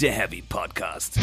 der 0.00 0.12
Heavy 0.12 0.42
Podcast. 0.42 1.18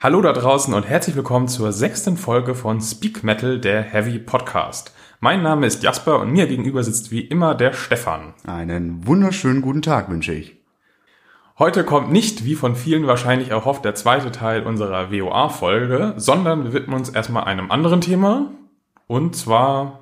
Hallo 0.00 0.20
da 0.22 0.32
draußen 0.32 0.72
und 0.74 0.84
herzlich 0.84 1.16
willkommen 1.16 1.48
zur 1.48 1.72
sechsten 1.72 2.16
Folge 2.16 2.54
von 2.54 2.80
Speak 2.80 3.24
Metal, 3.24 3.58
der 3.58 3.82
Heavy 3.82 4.18
Podcast. 4.18 4.94
Mein 5.20 5.42
Name 5.42 5.66
ist 5.66 5.82
Jasper 5.82 6.20
und 6.20 6.30
mir 6.30 6.46
gegenüber 6.46 6.84
sitzt 6.84 7.10
wie 7.10 7.22
immer 7.22 7.54
der 7.54 7.72
Stefan. 7.72 8.34
Einen 8.46 9.06
wunderschönen 9.06 9.62
guten 9.62 9.82
Tag 9.82 10.10
wünsche 10.10 10.34
ich. 10.34 10.55
Heute 11.58 11.84
kommt 11.84 12.12
nicht, 12.12 12.44
wie 12.44 12.54
von 12.54 12.76
vielen 12.76 13.06
wahrscheinlich 13.06 13.48
erhofft, 13.48 13.86
der 13.86 13.94
zweite 13.94 14.30
Teil 14.30 14.64
unserer 14.64 15.10
WOA-Folge, 15.10 16.12
sondern 16.18 16.64
wir 16.64 16.74
widmen 16.74 16.94
uns 16.94 17.08
erstmal 17.08 17.44
einem 17.44 17.70
anderen 17.70 18.02
Thema. 18.02 18.50
Und 19.06 19.34
zwar. 19.36 20.00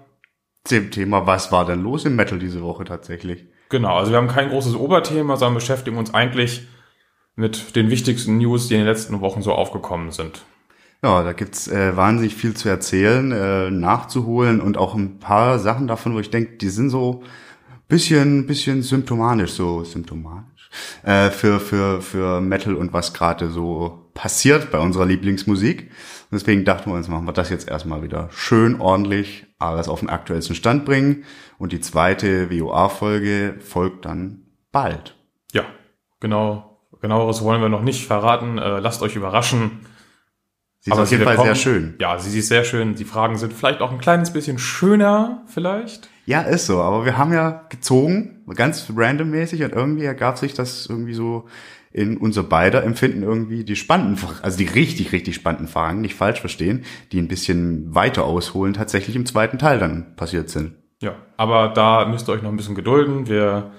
Dem 0.68 0.90
Thema, 0.90 1.28
was 1.28 1.52
war 1.52 1.64
denn 1.64 1.80
los 1.84 2.06
im 2.06 2.16
Metal 2.16 2.40
diese 2.40 2.60
Woche 2.60 2.82
tatsächlich? 2.82 3.44
Genau, 3.68 3.96
also 3.96 4.10
wir 4.10 4.18
haben 4.18 4.26
kein 4.26 4.48
großes 4.48 4.74
Oberthema, 4.74 5.36
sondern 5.36 5.54
beschäftigen 5.54 5.96
uns 5.96 6.12
eigentlich 6.12 6.66
mit 7.36 7.76
den 7.76 7.88
wichtigsten 7.88 8.38
News, 8.38 8.66
die 8.66 8.74
in 8.74 8.80
den 8.80 8.88
letzten 8.88 9.20
Wochen 9.20 9.42
so 9.42 9.52
aufgekommen 9.52 10.10
sind. 10.10 10.42
Ja, 11.04 11.22
da 11.22 11.32
gibt's 11.34 11.68
äh, 11.68 11.96
wahnsinnig 11.96 12.34
viel 12.34 12.54
zu 12.54 12.68
erzählen, 12.68 13.30
äh, 13.30 13.70
nachzuholen 13.70 14.60
und 14.60 14.76
auch 14.76 14.96
ein 14.96 15.20
paar 15.20 15.60
Sachen 15.60 15.86
davon, 15.86 16.16
wo 16.16 16.18
ich 16.18 16.30
denke, 16.30 16.56
die 16.56 16.68
sind 16.68 16.90
so 16.90 17.22
bisschen, 17.86 18.48
bisschen 18.48 18.82
symptomatisch, 18.82 19.52
so 19.52 19.84
symptomatisch 19.84 20.53
äh, 21.02 21.30
für 21.30 21.60
für 21.60 22.02
für 22.02 22.40
Metal 22.40 22.74
und 22.74 22.92
was 22.92 23.14
gerade 23.14 23.50
so 23.50 24.10
passiert 24.14 24.70
bei 24.70 24.78
unserer 24.78 25.06
Lieblingsmusik. 25.06 25.90
Und 26.30 26.40
deswegen 26.40 26.64
dachten 26.64 26.90
wir 26.90 26.96
uns, 26.96 27.08
machen 27.08 27.26
wir 27.26 27.32
das 27.32 27.50
jetzt 27.50 27.68
erstmal 27.68 28.02
wieder 28.02 28.28
schön 28.32 28.80
ordentlich, 28.80 29.46
alles 29.58 29.88
auf 29.88 30.00
den 30.00 30.08
aktuellsten 30.08 30.54
Stand 30.54 30.84
bringen. 30.84 31.24
Und 31.58 31.72
die 31.72 31.80
zweite 31.80 32.50
WOA-Folge 32.50 33.56
folgt 33.60 34.04
dann 34.04 34.42
bald. 34.72 35.16
Ja, 35.52 35.64
genau 36.20 36.74
Genaueres 37.04 37.44
wollen 37.44 37.60
wir 37.60 37.68
noch 37.68 37.82
nicht 37.82 38.06
verraten. 38.06 38.56
Äh, 38.56 38.78
lasst 38.78 39.02
euch 39.02 39.14
überraschen. 39.14 39.80
Sie 40.80 40.90
ist 40.90 40.96
auf 40.96 41.10
jeden 41.10 41.24
Fall 41.24 41.38
sehr 41.38 41.54
schön. 41.54 41.96
Ja, 41.98 42.18
sie 42.18 42.38
ist 42.38 42.48
sehr 42.48 42.64
schön. 42.64 42.94
Die 42.94 43.04
Fragen 43.04 43.36
sind 43.36 43.52
vielleicht 43.52 43.82
auch 43.82 43.92
ein 43.92 43.98
kleines 43.98 44.32
bisschen 44.32 44.58
schöner, 44.58 45.42
vielleicht. 45.46 46.08
Ja, 46.26 46.42
ist 46.42 46.66
so. 46.66 46.80
Aber 46.80 47.04
wir 47.04 47.18
haben 47.18 47.32
ja 47.32 47.66
gezogen, 47.68 48.42
ganz 48.54 48.90
randommäßig 48.94 49.62
und 49.62 49.72
irgendwie 49.72 50.04
ergab 50.04 50.38
sich 50.38 50.54
das 50.54 50.86
irgendwie 50.86 51.14
so 51.14 51.46
in 51.92 52.16
unser 52.16 52.42
beider 52.42 52.82
Empfinden 52.82 53.22
irgendwie 53.22 53.62
die 53.62 53.76
spannenden, 53.76 54.18
also 54.42 54.58
die 54.58 54.66
richtig, 54.66 55.12
richtig 55.12 55.36
spannenden 55.36 55.68
Fragen, 55.68 56.00
nicht 56.00 56.16
falsch 56.16 56.40
verstehen, 56.40 56.84
die 57.12 57.20
ein 57.20 57.28
bisschen 57.28 57.94
weiter 57.94 58.24
ausholen, 58.24 58.74
tatsächlich 58.74 59.14
im 59.14 59.26
zweiten 59.26 59.58
Teil 59.58 59.78
dann 59.78 60.16
passiert 60.16 60.50
sind. 60.50 60.74
Ja, 61.00 61.14
aber 61.36 61.68
da 61.68 62.04
müsst 62.06 62.28
ihr 62.28 62.32
euch 62.32 62.42
noch 62.42 62.50
ein 62.50 62.56
bisschen 62.56 62.74
gedulden. 62.74 63.28
Wir 63.28 63.70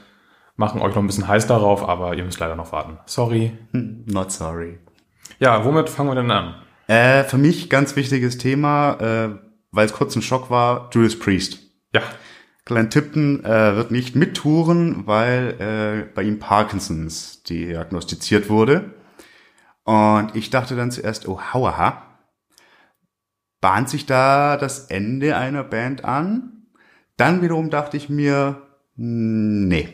machen 0.55 0.81
euch 0.81 0.95
noch 0.95 1.03
ein 1.03 1.07
bisschen 1.07 1.27
heiß 1.27 1.47
darauf, 1.47 1.87
aber 1.87 2.15
ihr 2.15 2.23
müsst 2.23 2.39
leider 2.39 2.55
noch 2.55 2.71
warten. 2.71 2.99
Sorry. 3.05 3.51
Hm, 3.71 4.05
not 4.05 4.31
sorry. 4.31 4.77
Ja, 5.39 5.65
womit 5.65 5.89
fangen 5.89 6.09
wir 6.09 6.15
denn 6.15 6.31
an? 6.31 6.55
Äh, 6.87 7.23
für 7.23 7.37
mich 7.37 7.69
ganz 7.69 7.95
wichtiges 7.97 8.37
Thema, 8.37 8.93
äh, 9.01 9.29
weil 9.71 9.87
es 9.87 9.93
kurz 9.93 10.15
ein 10.15 10.21
Schock 10.21 10.49
war, 10.49 10.89
Judas 10.93 11.19
Priest. 11.19 11.59
Ja. 11.93 12.01
Glenn 12.65 12.89
Tipton 12.89 13.45
äh, 13.45 13.75
wird 13.75 13.91
nicht 13.91 14.15
mittouren, 14.15 15.05
weil 15.05 15.55
äh, 15.59 16.13
bei 16.13 16.23
ihm 16.23 16.39
Parkinsons 16.39 17.43
diagnostiziert 17.43 18.49
wurde. 18.49 18.95
Und 19.83 20.35
ich 20.35 20.49
dachte 20.49 20.75
dann 20.75 20.89
zuerst, 20.89 21.27
oh, 21.27 21.39
hauaha. 21.39 22.01
Bahnt 23.61 23.89
sich 23.89 24.07
da 24.07 24.57
das 24.57 24.87
Ende 24.87 25.37
einer 25.37 25.63
Band 25.63 26.03
an? 26.03 26.67
Dann 27.17 27.41
wiederum 27.43 27.69
dachte 27.69 27.97
ich 27.97 28.09
mir, 28.09 28.63
nee. 28.95 29.89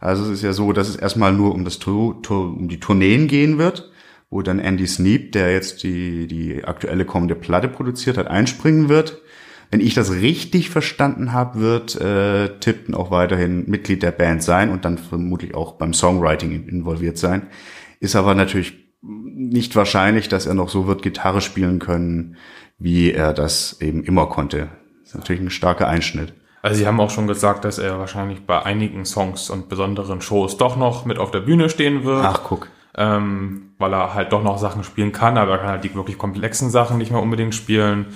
Also 0.00 0.24
es 0.24 0.30
ist 0.30 0.42
ja 0.42 0.54
so, 0.54 0.72
dass 0.72 0.88
es 0.88 0.96
erstmal 0.96 1.32
nur 1.32 1.54
um 1.54 1.64
das 1.64 1.76
um 1.76 2.68
die 2.68 2.80
Tourneen 2.80 3.28
gehen 3.28 3.58
wird, 3.58 3.90
wo 4.30 4.40
dann 4.40 4.58
Andy 4.58 4.86
Sneap, 4.86 5.32
der 5.32 5.52
jetzt 5.52 5.82
die 5.82 6.26
die 6.26 6.64
aktuelle 6.64 7.04
kommende 7.04 7.34
Platte 7.34 7.68
produziert 7.68 8.16
hat, 8.16 8.28
einspringen 8.28 8.88
wird. 8.88 9.20
Wenn 9.70 9.80
ich 9.80 9.94
das 9.94 10.12
richtig 10.12 10.70
verstanden 10.70 11.32
habe, 11.32 11.60
wird 11.60 12.00
äh, 12.00 12.58
Tipton 12.58 12.94
auch 12.94 13.10
weiterhin 13.10 13.68
Mitglied 13.68 14.02
der 14.02 14.12
Band 14.12 14.42
sein 14.42 14.70
und 14.70 14.84
dann 14.84 14.96
vermutlich 14.96 15.54
auch 15.54 15.72
beim 15.72 15.92
Songwriting 15.92 16.66
involviert 16.66 17.18
sein. 17.18 17.48
Ist 18.00 18.16
aber 18.16 18.34
natürlich 18.34 18.74
nicht 19.02 19.76
wahrscheinlich, 19.76 20.28
dass 20.28 20.46
er 20.46 20.54
noch 20.54 20.68
so 20.68 20.86
wird 20.86 21.02
Gitarre 21.02 21.40
spielen 21.40 21.78
können, 21.78 22.36
wie 22.78 23.12
er 23.12 23.32
das 23.32 23.80
eben 23.80 24.04
immer 24.04 24.26
konnte. 24.26 24.68
Das 25.00 25.10
ist 25.10 25.14
natürlich 25.16 25.42
ein 25.42 25.50
starker 25.50 25.86
Einschnitt. 25.86 26.32
Also 26.62 26.78
sie 26.78 26.86
haben 26.86 27.00
auch 27.00 27.10
schon 27.10 27.26
gesagt, 27.28 27.64
dass 27.64 27.78
er 27.78 27.98
wahrscheinlich 27.98 28.44
bei 28.46 28.62
einigen 28.62 29.04
Songs 29.04 29.50
und 29.50 29.68
besonderen 29.68 30.20
Shows 30.20 30.56
doch 30.56 30.76
noch 30.76 31.04
mit 31.04 31.18
auf 31.18 31.30
der 31.30 31.40
Bühne 31.40 31.68
stehen 31.68 32.04
wird. 32.04 32.24
Ach, 32.24 32.40
guck. 32.44 32.68
Ähm, 32.96 33.74
weil 33.78 33.92
er 33.92 34.14
halt 34.14 34.32
doch 34.32 34.42
noch 34.42 34.58
Sachen 34.58 34.82
spielen 34.82 35.12
kann, 35.12 35.38
aber 35.38 35.52
er 35.52 35.58
kann 35.58 35.68
halt 35.68 35.84
die 35.84 35.94
wirklich 35.94 36.18
komplexen 36.18 36.70
Sachen 36.70 36.98
nicht 36.98 37.12
mehr 37.12 37.22
unbedingt 37.22 37.54
spielen. 37.54 38.06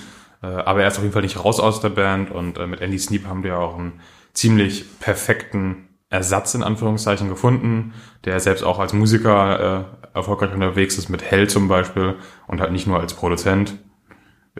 Äh, 0.42 0.47
aber 0.47 0.82
er 0.82 0.88
ist 0.88 0.97
auf 0.97 1.03
jeden 1.03 1.12
Fall 1.12 1.22
nicht 1.22 1.42
raus 1.42 1.60
aus 1.60 1.80
der 1.80 1.91
Band 1.91 2.30
und 2.30 2.58
äh, 2.58 2.66
mit 2.66 2.80
Andy 2.80 2.98
Sneap 2.98 3.26
haben 3.26 3.44
wir 3.44 3.58
auch 3.58 3.78
einen 3.78 4.00
ziemlich 4.32 4.98
perfekten 5.00 5.88
Ersatz 6.10 6.54
in 6.54 6.62
Anführungszeichen 6.62 7.28
gefunden, 7.28 7.94
der 8.25 8.38
selbst 8.41 8.64
auch 8.64 8.78
als 8.78 8.92
Musiker 8.92 9.88
äh, 10.12 10.16
erfolgreich 10.16 10.52
unterwegs 10.52 10.98
ist, 10.98 11.08
mit 11.08 11.22
Hell 11.22 11.48
zum 11.48 11.69
Beispiel 11.69 12.16
und 12.47 12.60
halt 12.60 12.72
nicht 12.72 12.86
nur 12.86 13.00
als 13.00 13.14
Produzent. 13.14 13.78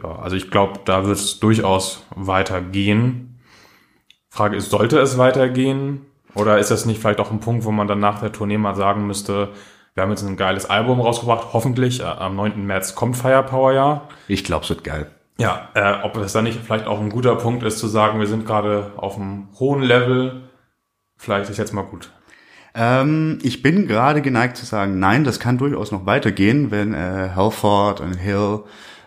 Ja, 0.01 0.15
also 0.15 0.35
ich 0.35 0.49
glaube, 0.49 0.79
da 0.85 1.05
wird 1.05 1.17
es 1.17 1.39
durchaus 1.39 2.03
weitergehen. 2.15 3.39
Frage 4.29 4.55
ist, 4.55 4.71
sollte 4.71 4.97
es 4.99 5.19
weitergehen? 5.19 6.07
Oder 6.33 6.57
ist 6.57 6.71
das 6.71 6.87
nicht 6.87 6.99
vielleicht 6.99 7.19
auch 7.19 7.29
ein 7.29 7.39
Punkt, 7.39 7.65
wo 7.65 7.71
man 7.71 7.87
dann 7.87 7.99
nach 7.99 8.19
der 8.19 8.31
Tournee 8.31 8.57
mal 8.57 8.73
sagen 8.73 9.05
müsste, 9.05 9.49
wir 9.93 10.01
haben 10.01 10.09
jetzt 10.09 10.23
ein 10.23 10.37
geiles 10.37 10.67
Album 10.67 10.99
rausgebracht, 10.99 11.49
hoffentlich. 11.53 11.99
Äh, 11.99 12.05
am 12.05 12.35
9. 12.35 12.65
März 12.65 12.95
kommt 12.95 13.15
Firepower 13.15 13.73
ja. 13.73 14.07
Ich 14.27 14.43
glaube, 14.43 14.63
es 14.63 14.69
wird 14.69 14.83
geil. 14.83 15.11
Ja, 15.37 15.69
äh, 15.73 16.03
ob 16.03 16.15
es 16.17 16.33
dann 16.33 16.43
nicht 16.43 16.59
vielleicht 16.63 16.85
auch 16.85 16.99
ein 16.99 17.09
guter 17.09 17.35
Punkt 17.35 17.63
ist, 17.63 17.79
zu 17.79 17.87
sagen, 17.87 18.19
wir 18.19 18.27
sind 18.27 18.45
gerade 18.45 18.91
auf 18.97 19.15
einem 19.15 19.47
hohen 19.59 19.81
Level. 19.81 20.49
Vielleicht 21.17 21.49
ist 21.49 21.57
jetzt 21.57 21.73
mal 21.73 21.83
gut. 21.83 22.11
Ähm, 22.75 23.39
ich 23.43 23.61
bin 23.61 23.87
gerade 23.87 24.21
geneigt 24.21 24.57
zu 24.57 24.65
sagen, 24.65 24.99
nein, 24.99 25.23
das 25.23 25.39
kann 25.39 25.57
durchaus 25.57 25.91
noch 25.91 26.05
weitergehen, 26.05 26.71
wenn 26.71 26.93
äh, 26.93 27.29
Halford 27.35 28.01
und 28.01 28.15
Hill 28.15 28.63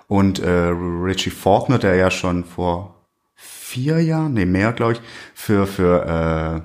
und 0.08 0.38
äh, 0.38 0.48
Richie 0.50 1.30
Faulkner, 1.30 1.78
der 1.78 1.96
ja 1.96 2.10
schon 2.10 2.44
vor 2.44 3.06
vier 3.34 4.00
Jahren, 4.00 4.34
nee, 4.34 4.46
mehr, 4.46 4.72
glaube 4.72 4.94
ich, 4.94 5.00
für, 5.34 5.66
für 5.66 6.64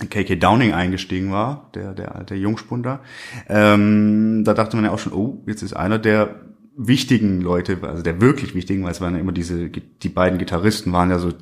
äh, 0.00 0.06
KK 0.06 0.36
Downing 0.36 0.72
eingestiegen 0.72 1.32
war, 1.32 1.70
der, 1.74 1.94
der 1.94 2.14
alte 2.14 2.34
Jungspunder. 2.34 3.00
Ähm, 3.48 4.44
da 4.44 4.54
dachte 4.54 4.76
man 4.76 4.84
ja 4.84 4.92
auch 4.92 4.98
schon, 4.98 5.12
oh, 5.12 5.42
jetzt 5.46 5.62
ist 5.62 5.74
einer 5.74 5.98
der 5.98 6.49
wichtigen 6.86 7.40
Leute, 7.40 7.78
also 7.82 8.02
der 8.02 8.20
wirklich 8.20 8.54
wichtigen, 8.54 8.84
weil 8.84 8.92
es 8.92 9.00
waren 9.00 9.14
ja 9.14 9.20
immer 9.20 9.32
diese, 9.32 9.68
die 9.68 10.08
beiden 10.08 10.38
Gitarristen 10.38 10.92
waren 10.92 11.10
ja 11.10 11.18
so 11.18 11.32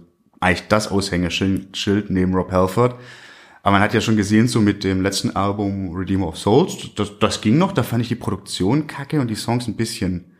eigentlich 0.40 0.68
das 0.68 0.90
Aushängeschild 0.90 2.10
neben 2.10 2.34
Rob 2.34 2.50
Halford. 2.50 2.96
Aber 3.62 3.72
man 3.72 3.82
hat 3.82 3.94
ja 3.94 4.00
schon 4.00 4.16
gesehen, 4.16 4.48
so 4.48 4.60
mit 4.60 4.84
dem 4.84 5.02
letzten 5.02 5.36
Album 5.36 5.94
Redeemer 5.94 6.28
of 6.28 6.38
Souls, 6.38 6.94
das, 6.96 7.18
das 7.18 7.40
ging 7.40 7.58
noch, 7.58 7.72
da 7.72 7.82
fand 7.82 8.02
ich 8.02 8.08
die 8.08 8.14
Produktion 8.14 8.86
kacke 8.86 9.20
und 9.20 9.28
die 9.28 9.34
Songs 9.34 9.66
ein 9.68 9.76
bisschen 9.76 10.32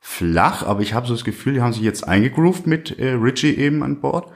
flach, 0.00 0.64
aber 0.64 0.80
ich 0.80 0.94
habe 0.94 1.06
so 1.06 1.14
das 1.14 1.24
Gefühl, 1.24 1.54
die 1.54 1.60
haben 1.60 1.72
sich 1.72 1.82
jetzt 1.82 2.06
eingegroovt 2.06 2.66
mit 2.66 2.98
äh, 2.98 3.12
Richie 3.12 3.56
eben 3.56 3.82
an 3.82 4.00
Bord 4.00 4.32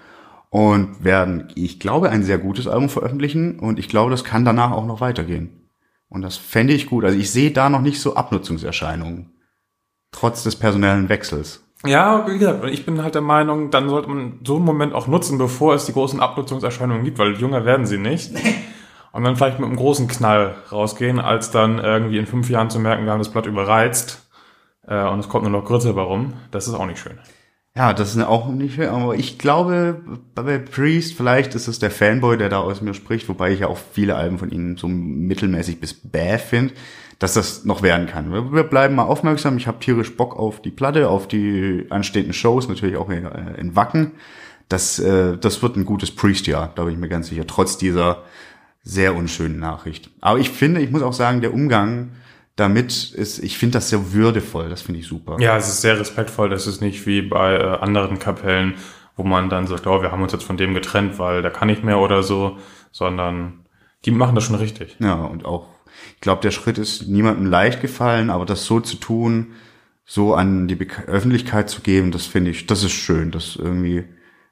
und 0.50 1.02
werden, 1.02 1.48
ich 1.56 1.80
glaube, 1.80 2.10
ein 2.10 2.22
sehr 2.22 2.38
gutes 2.38 2.68
Album 2.68 2.88
veröffentlichen 2.88 3.58
und 3.58 3.78
ich 3.78 3.88
glaube, 3.88 4.10
das 4.10 4.24
kann 4.24 4.44
danach 4.44 4.70
auch 4.70 4.86
noch 4.86 5.00
weitergehen. 5.00 5.68
Und 6.08 6.22
das 6.22 6.36
fände 6.36 6.72
ich 6.72 6.86
gut. 6.86 7.04
Also 7.04 7.18
ich 7.18 7.30
sehe 7.32 7.50
da 7.50 7.68
noch 7.68 7.80
nicht 7.80 8.00
so 8.00 8.14
Abnutzungserscheinungen, 8.14 9.32
trotz 10.16 10.42
des 10.42 10.56
personellen 10.56 11.08
Wechsels. 11.08 11.62
Ja, 11.84 12.26
wie 12.26 12.38
gesagt, 12.38 12.64
ich 12.64 12.86
bin 12.86 13.02
halt 13.02 13.14
der 13.14 13.22
Meinung, 13.22 13.70
dann 13.70 13.88
sollte 13.88 14.08
man 14.08 14.40
so 14.44 14.56
einen 14.56 14.64
Moment 14.64 14.94
auch 14.94 15.06
nutzen, 15.06 15.38
bevor 15.38 15.74
es 15.74 15.84
die 15.84 15.92
großen 15.92 16.20
Abnutzungserscheinungen 16.20 17.04
gibt, 17.04 17.18
weil 17.18 17.34
jünger 17.34 17.64
werden 17.64 17.86
sie 17.86 17.98
nicht. 17.98 18.32
Und 19.12 19.24
dann 19.24 19.36
vielleicht 19.36 19.58
mit 19.58 19.66
einem 19.66 19.76
großen 19.76 20.08
Knall 20.08 20.56
rausgehen, 20.70 21.18
als 21.20 21.50
dann 21.50 21.78
irgendwie 21.78 22.18
in 22.18 22.26
fünf 22.26 22.50
Jahren 22.50 22.68
zu 22.68 22.78
merken, 22.78 23.04
wir 23.04 23.12
haben 23.12 23.18
das 23.18 23.30
Blatt 23.30 23.46
überreizt 23.46 24.28
äh, 24.86 25.08
und 25.08 25.20
es 25.20 25.30
kommt 25.30 25.44
nur 25.44 25.52
noch 25.52 25.64
Grütze 25.64 25.96
warum. 25.96 26.34
Das 26.50 26.68
ist 26.68 26.74
auch 26.74 26.84
nicht 26.84 26.98
schön. 26.98 27.18
Ja, 27.74 27.94
das 27.94 28.14
ist 28.14 28.22
auch 28.22 28.48
nicht 28.48 28.74
schön, 28.74 28.88
aber 28.88 29.14
ich 29.14 29.38
glaube, 29.38 30.02
bei 30.34 30.58
Priest, 30.58 31.14
vielleicht 31.14 31.54
ist 31.54 31.66
es 31.66 31.78
der 31.78 31.90
Fanboy, 31.90 32.36
der 32.36 32.50
da 32.50 32.58
aus 32.58 32.82
mir 32.82 32.92
spricht, 32.92 33.26
wobei 33.30 33.52
ich 33.52 33.60
ja 33.60 33.68
auch 33.68 33.78
viele 33.78 34.16
Alben 34.16 34.38
von 34.38 34.50
ihnen 34.50 34.76
so 34.76 34.86
mittelmäßig 34.86 35.80
bis 35.80 35.94
bäh 35.94 36.36
finde, 36.36 36.74
dass 37.18 37.34
das 37.34 37.64
noch 37.64 37.82
werden 37.82 38.06
kann. 38.06 38.52
Wir 38.52 38.64
bleiben 38.64 38.94
mal 38.94 39.04
aufmerksam. 39.04 39.56
Ich 39.56 39.66
habe 39.66 39.78
tierisch 39.78 40.16
Bock 40.16 40.36
auf 40.36 40.60
die 40.60 40.70
Platte, 40.70 41.08
auf 41.08 41.28
die 41.28 41.86
anstehenden 41.88 42.34
Shows, 42.34 42.68
natürlich 42.68 42.96
auch 42.96 43.08
in, 43.08 43.24
äh, 43.24 43.58
in 43.58 43.74
Wacken. 43.74 44.12
Das, 44.68 44.98
äh, 44.98 45.38
das 45.38 45.62
wird 45.62 45.76
ein 45.76 45.84
gutes 45.84 46.14
Priest-Jahr, 46.14 46.72
da 46.74 46.84
bin 46.84 46.94
ich 46.94 46.98
mir 46.98 47.08
ganz 47.08 47.28
sicher, 47.28 47.46
trotz 47.46 47.78
dieser 47.78 48.24
sehr 48.82 49.14
unschönen 49.14 49.58
Nachricht. 49.58 50.10
Aber 50.20 50.38
ich 50.38 50.50
finde, 50.50 50.80
ich 50.80 50.90
muss 50.90 51.02
auch 51.02 51.12
sagen, 51.12 51.40
der 51.40 51.54
Umgang 51.54 52.10
damit 52.56 53.12
ist, 53.12 53.38
ich 53.38 53.58
finde 53.58 53.74
das 53.74 53.90
sehr 53.90 54.12
würdevoll, 54.12 54.68
das 54.68 54.82
finde 54.82 55.00
ich 55.00 55.06
super. 55.06 55.36
Ja, 55.38 55.56
es 55.56 55.68
ist 55.68 55.82
sehr 55.82 56.00
respektvoll, 56.00 56.48
das 56.48 56.66
ist 56.66 56.80
nicht 56.80 57.06
wie 57.06 57.22
bei 57.22 57.56
äh, 57.56 57.62
anderen 57.80 58.18
Kapellen, 58.18 58.74
wo 59.14 59.24
man 59.24 59.48
dann 59.48 59.66
sagt, 59.66 59.86
oh, 59.86 60.02
wir 60.02 60.10
haben 60.10 60.22
uns 60.22 60.32
jetzt 60.32 60.44
von 60.44 60.56
dem 60.56 60.74
getrennt, 60.74 61.18
weil 61.18 61.42
der 61.42 61.50
kann 61.50 61.68
nicht 61.68 61.84
mehr 61.84 61.98
oder 61.98 62.22
so, 62.22 62.58
sondern 62.92 63.66
die 64.04 64.10
machen 64.10 64.34
das 64.34 64.44
schon 64.44 64.56
richtig. 64.56 64.96
Ja, 65.00 65.14
und 65.14 65.44
auch, 65.44 65.66
ich 66.14 66.20
glaube, 66.20 66.42
der 66.42 66.50
Schritt 66.50 66.78
ist 66.78 67.08
niemandem 67.08 67.46
leicht 67.46 67.80
gefallen, 67.80 68.30
aber 68.30 68.44
das 68.44 68.64
so 68.64 68.80
zu 68.80 68.96
tun, 68.96 69.52
so 70.04 70.34
an 70.34 70.68
die 70.68 70.76
Be 70.76 70.86
Öffentlichkeit 71.06 71.68
zu 71.68 71.82
geben, 71.82 72.12
das 72.12 72.26
finde 72.26 72.50
ich, 72.50 72.66
das 72.66 72.84
ist 72.84 72.92
schön, 72.92 73.30
das 73.30 73.56
irgendwie 73.56 74.04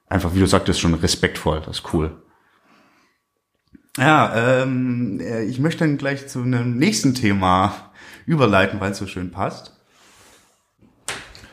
einfach, 0.08 0.34
wie 0.34 0.40
du 0.40 0.46
sagtest, 0.46 0.80
schon 0.80 0.94
respektvoll, 0.94 1.62
das 1.64 1.78
ist 1.78 1.94
cool. 1.94 2.16
Ja, 3.96 4.62
ähm, 4.62 5.20
äh, 5.20 5.44
ich 5.44 5.60
möchte 5.60 5.84
dann 5.84 5.98
gleich 5.98 6.26
zu 6.26 6.42
einem 6.42 6.76
nächsten 6.76 7.14
Thema 7.14 7.92
überleiten, 8.26 8.80
weil 8.80 8.90
es 8.90 8.98
so 8.98 9.06
schön 9.06 9.30
passt. 9.30 9.72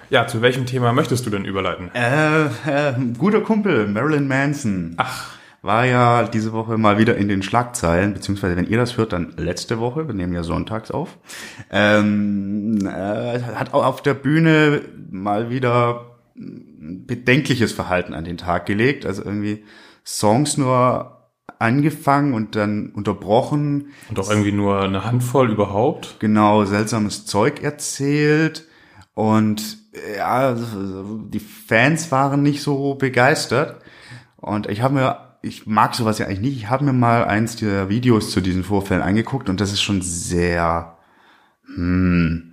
Ja, 0.09 0.27
zu 0.27 0.41
welchem 0.41 0.65
Thema 0.65 0.91
möchtest 0.91 1.25
du 1.25 1.29
denn 1.29 1.45
überleiten? 1.45 1.89
Äh, 1.93 2.45
äh, 2.45 2.93
guter 3.17 3.41
Kumpel, 3.41 3.87
Marilyn 3.87 4.27
Manson. 4.27 4.95
Ach. 4.97 5.37
War 5.61 5.85
ja 5.85 6.23
diese 6.23 6.53
Woche 6.53 6.77
mal 6.77 6.97
wieder 6.97 7.15
in 7.17 7.27
den 7.27 7.43
Schlagzeilen, 7.43 8.13
beziehungsweise 8.13 8.55
wenn 8.55 8.67
ihr 8.67 8.77
das 8.77 8.97
hört, 8.97 9.13
dann 9.13 9.33
letzte 9.37 9.79
Woche, 9.79 10.07
wir 10.07 10.15
nehmen 10.15 10.33
ja 10.33 10.43
sonntags 10.43 10.89
auf. 10.89 11.19
Ähm, 11.69 12.79
äh, 12.83 13.41
hat 13.41 13.73
auch 13.73 13.85
auf 13.85 14.01
der 14.01 14.15
Bühne 14.15 14.81
mal 15.11 15.51
wieder 15.51 16.17
bedenkliches 16.35 17.73
Verhalten 17.73 18.13
an 18.13 18.23
den 18.23 18.37
Tag 18.37 18.65
gelegt. 18.65 19.05
Also 19.05 19.23
irgendwie 19.23 19.63
Songs 20.03 20.57
nur 20.57 21.29
angefangen 21.59 22.33
und 22.33 22.55
dann 22.55 22.89
unterbrochen. 22.89 23.91
Und 24.09 24.19
auch 24.19 24.29
irgendwie 24.29 24.51
nur 24.51 24.81
eine 24.81 25.05
Handvoll 25.05 25.51
überhaupt. 25.51 26.19
Genau, 26.19 26.65
seltsames 26.65 27.25
Zeug 27.25 27.61
erzählt. 27.61 28.67
Und 29.13 29.77
ja, 30.17 30.55
die 30.55 31.39
Fans 31.39 32.11
waren 32.11 32.41
nicht 32.41 32.63
so 32.63 32.95
begeistert. 32.95 33.81
Und 34.37 34.67
ich 34.67 34.81
habe 34.81 34.95
mir, 34.95 35.30
ich 35.41 35.65
mag 35.65 35.95
sowas 35.95 36.19
ja 36.19 36.27
eigentlich 36.27 36.41
nicht, 36.41 36.57
ich 36.57 36.69
habe 36.69 36.85
mir 36.85 36.93
mal 36.93 37.25
eins 37.25 37.55
der 37.55 37.89
Videos 37.89 38.31
zu 38.31 38.41
diesen 38.41 38.63
Vorfällen 38.63 39.01
angeguckt 39.01 39.49
und 39.49 39.59
das 39.59 39.71
ist 39.71 39.81
schon 39.81 40.01
sehr, 40.01 40.97
hm, 41.75 42.51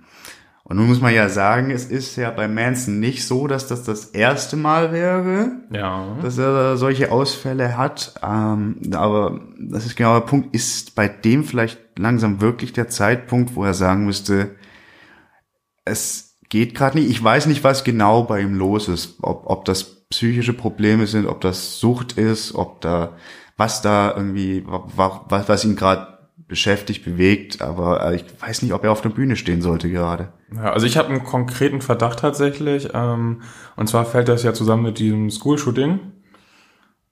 und 0.69 0.77
nun 0.77 0.85
muss 0.85 1.01
man 1.01 1.15
ja 1.15 1.29
sagen, 1.29 1.71
es 1.71 1.85
ist 1.85 2.15
ja 2.15 2.29
bei 2.29 2.47
Manson 2.47 2.99
nicht 2.99 3.25
so, 3.25 3.47
dass 3.47 3.65
das 3.65 3.83
das 3.83 4.05
erste 4.05 4.55
Mal 4.55 4.91
wäre, 4.91 5.53
ja. 5.71 6.15
dass 6.21 6.37
er 6.37 6.77
solche 6.77 7.11
Ausfälle 7.11 7.75
hat. 7.75 8.13
Ähm, 8.21 8.79
aber 8.93 9.41
das 9.59 9.87
ist 9.87 9.95
genau 9.95 10.19
der 10.19 10.27
Punkt. 10.27 10.53
Ist 10.53 10.93
bei 10.93 11.07
dem 11.07 11.43
vielleicht 11.43 11.79
langsam 11.97 12.39
wirklich 12.39 12.71
der 12.71 12.87
Zeitpunkt, 12.87 13.55
wo 13.55 13.63
er 13.63 13.73
sagen 13.73 14.05
müsste, 14.05 14.57
es 15.85 16.37
geht 16.49 16.75
gerade 16.75 16.99
nicht. 16.99 17.09
Ich 17.09 17.23
weiß 17.23 17.47
nicht, 17.47 17.63
was 17.63 17.83
genau 17.83 18.25
bei 18.25 18.41
ihm 18.41 18.53
los 18.53 18.89
ist. 18.89 19.17
Ob, 19.23 19.47
ob 19.47 19.65
das 19.65 19.98
psychische 20.09 20.53
Probleme 20.53 21.07
sind, 21.07 21.27
ob 21.27 21.41
das 21.41 21.79
Sucht 21.79 22.13
ist, 22.13 22.55
ob 22.55 22.81
da 22.81 23.13
was 23.57 23.81
da 23.81 24.13
irgendwie, 24.15 24.63
was, 24.65 25.47
was 25.47 25.65
ihn 25.65 25.75
gerade 25.75 26.19
beschäftigt, 26.47 27.05
bewegt, 27.05 27.61
aber 27.61 28.03
äh, 28.05 28.15
ich 28.15 28.25
weiß 28.39 28.61
nicht, 28.61 28.73
ob 28.73 28.83
er 28.83 28.91
auf 28.91 29.01
der 29.01 29.09
Bühne 29.09 29.35
stehen 29.35 29.61
sollte 29.61 29.89
gerade. 29.89 30.29
Ja, 30.55 30.71
also 30.71 30.87
ich 30.87 30.97
habe 30.97 31.09
einen 31.09 31.23
konkreten 31.23 31.81
Verdacht 31.81 32.19
tatsächlich, 32.19 32.89
ähm, 32.93 33.41
und 33.75 33.87
zwar 33.87 34.05
fällt 34.05 34.29
das 34.29 34.43
ja 34.43 34.53
zusammen 34.53 34.83
mit 34.83 34.97
diesem 34.97 35.29
School-Shooting. 35.29 35.99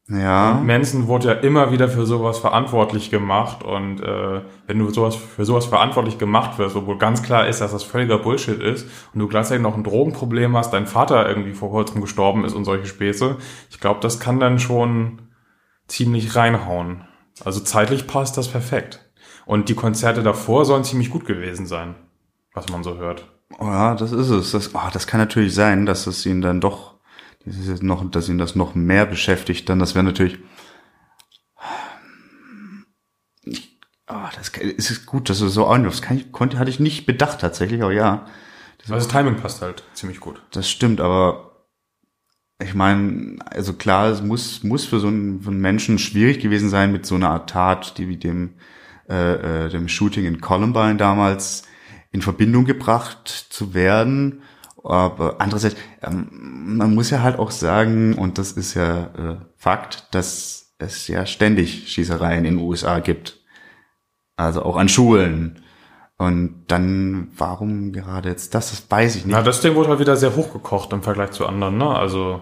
Ja. 0.10 0.62
Manson 0.64 1.08
wurde 1.08 1.28
ja 1.28 1.34
immer 1.34 1.72
wieder 1.74 1.90
für 1.90 2.06
sowas 2.06 2.40
verantwortlich 2.40 3.12
gemacht 3.12 3.64
und 3.64 4.00
äh, 4.00 4.42
wenn 4.66 4.80
du 4.80 4.90
sowas 4.90 5.18
für 5.18 5.44
sowas 5.44 5.66
verantwortlich 5.66 6.18
gemacht 6.18 6.58
wirst, 6.58 6.78
obwohl 6.78 6.98
ganz 6.98 7.24
klar 7.24 7.48
ist, 7.48 7.60
dass 7.60 7.74
das 7.74 7.84
völliger 7.84 8.18
Bullshit 8.18 8.62
ist 8.62 8.88
und 9.14 9.20
du 9.20 9.28
gleichzeitig 9.28 9.62
noch 9.62 9.76
ein 9.76 9.84
Drogenproblem 9.84 10.56
hast, 10.56 10.72
dein 10.72 10.88
Vater 10.88 11.28
irgendwie 11.28 11.54
vor 11.54 11.72
kurzem 11.72 12.00
gestorben 12.00 12.46
ist 12.46 12.54
und 12.54 12.64
solche 12.64 12.86
Späße, 12.86 13.36
ich 13.70 13.82
glaube, 13.82 14.00
das 14.00 14.22
kann 14.22 14.40
dann 14.40 14.60
schon 14.60 15.24
ziemlich 15.88 16.36
reinhauen. 16.38 17.04
Also 17.44 17.60
zeitlich 17.60 18.08
passt 18.08 18.38
das 18.38 18.48
perfekt. 18.48 19.12
Und 19.46 19.70
die 19.70 19.76
Konzerte 19.76 20.24
davor 20.24 20.66
sollen 20.66 20.84
ziemlich 20.84 21.10
gut 21.10 21.26
gewesen 21.26 21.66
sein, 21.66 21.96
was 22.54 22.70
man 22.70 22.84
so 22.84 22.98
hört. 22.98 23.26
Oh 23.60 23.66
ja, 23.66 23.96
das 23.96 24.12
ist 24.12 24.30
es. 24.30 24.52
Das, 24.52 24.76
oh, 24.76 24.90
das 24.92 25.08
kann 25.08 25.20
natürlich 25.20 25.54
sein, 25.54 25.86
dass 25.86 26.06
es 26.08 26.26
ihn 26.26 26.42
dann 26.42 26.60
doch, 26.60 26.96
das 27.48 27.58
ist 27.58 27.68
jetzt 27.68 27.84
noch, 27.84 28.10
dass 28.12 28.30
ihn 28.30 28.38
das 28.38 28.56
noch 28.56 28.76
mehr 28.76 29.06
beschäftigt. 29.06 29.70
Dann 29.70 29.80
das 29.80 29.96
wäre 29.96 30.04
natürlich. 30.04 30.40
Oh, 34.10 34.28
das 34.36 34.50
ist 34.90 35.06
gut, 35.06 35.30
dass 35.30 35.40
du 35.40 35.48
so 35.50 35.76
das 35.78 36.02
kann 36.02 36.18
ich, 36.18 36.32
konnte, 36.32 36.60
hatte 36.60 36.70
ich 36.70 36.80
nicht 36.80 37.06
bedacht 37.06 37.42
tatsächlich, 37.42 37.82
aber 37.82 37.92
ja. 37.92 38.26
Das, 38.78 38.92
also 38.92 39.06
das 39.06 39.14
Timing 39.14 39.36
passt 39.36 39.62
halt 39.62 39.84
ziemlich 39.94 40.20
gut. 40.20 40.42
Das 40.52 40.70
stimmt, 40.70 41.02
aber 41.02 41.66
ich 42.62 42.74
meine, 42.74 43.38
also 43.46 43.74
klar, 43.74 44.08
es 44.10 44.22
muss, 44.22 44.64
muss 44.64 44.86
für 44.86 45.00
so 45.00 45.08
einen, 45.08 45.42
für 45.42 45.50
einen 45.50 45.60
Menschen 45.60 46.00
schwierig 46.00 46.40
gewesen 46.40 46.70
sein, 46.70 46.92
mit 46.92 47.06
so 47.06 47.16
einer 47.16 47.30
Art 47.30 47.50
Tat, 47.50 47.98
die 47.98 48.08
wie 48.08 48.18
dem 48.18 48.56
äh, 49.10 49.66
äh, 49.66 49.70
dem 49.70 49.88
Shooting 49.88 50.26
in 50.26 50.42
Columbine 50.42 50.98
damals 50.98 51.64
in 52.12 52.22
Verbindung 52.22 52.66
gebracht 52.66 53.48
zu 53.50 53.74
werden. 53.74 54.42
Aber 54.88 55.36
andererseits, 55.40 55.76
ähm, 56.02 56.78
man 56.78 56.96
muss 56.96 57.10
ja 57.10 57.22
halt 57.22 57.40
auch 57.40 57.52
sagen, 57.52 58.14
und 58.14 58.38
das 58.38 58.54
ist 58.54 58.74
ja 58.74 59.04
äh, 59.18 59.38
Fakt, 59.58 60.08
dass 60.16 60.76
es 60.80 61.08
ja 61.08 61.26
ständig 61.26 61.92
Schießereien 61.92 62.46
in 62.46 62.58
den 62.58 62.66
USA 62.66 63.00
gibt. 63.00 63.40
Also 64.38 64.64
auch 64.64 64.78
an 64.78 64.88
Schulen. 64.88 65.64
Und 66.18 66.66
dann, 66.68 67.30
warum 67.38 67.92
gerade 67.92 68.30
jetzt 68.30 68.56
das? 68.56 68.72
Das 68.72 68.90
weiß 68.90 69.18
ich 69.18 69.26
nicht. 69.26 69.36
Na, 69.36 69.42
das 69.42 69.62
Ding 69.62 69.76
wurde 69.76 69.90
halt 69.90 70.00
wieder 70.00 70.16
sehr 70.16 70.36
hochgekocht 70.36 70.94
im 70.94 71.04
Vergleich 71.04 71.32
zu 71.32 71.46
anderen, 71.46 71.78
ne? 71.78 71.90
Also, 71.90 72.42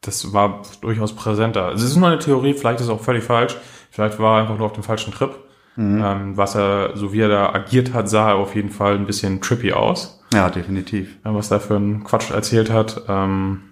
das 0.00 0.32
war 0.32 0.62
durchaus 0.80 1.14
präsenter. 1.14 1.66
Also, 1.66 1.84
es 1.84 1.92
ist 1.92 1.96
nur 1.96 2.08
eine 2.08 2.18
Theorie, 2.18 2.54
vielleicht 2.54 2.80
ist 2.80 2.86
es 2.86 2.92
auch 2.92 3.00
völlig 3.00 3.22
falsch. 3.22 3.56
Vielleicht 3.90 4.18
war 4.18 4.36
er 4.36 4.42
einfach 4.42 4.56
nur 4.56 4.66
auf 4.66 4.72
dem 4.72 4.82
falschen 4.82 5.12
Trip. 5.12 5.36
Mhm. 5.76 6.02
Ähm, 6.04 6.36
was 6.36 6.56
er, 6.56 6.96
so 6.96 7.12
wie 7.12 7.20
er 7.20 7.28
da 7.28 7.52
agiert 7.52 7.92
hat, 7.92 8.08
sah 8.08 8.30
er 8.30 8.36
auf 8.36 8.54
jeden 8.56 8.70
Fall 8.70 8.96
ein 8.96 9.06
bisschen 9.06 9.40
trippy 9.40 9.72
aus. 9.72 10.17
Ja, 10.32 10.50
definitiv. 10.50 11.16
Was 11.22 11.50
er 11.50 11.60
für 11.60 11.76
einen 11.76 12.04
Quatsch 12.04 12.30
erzählt 12.30 12.70
hat. 12.70 13.02
Ähm, 13.08 13.62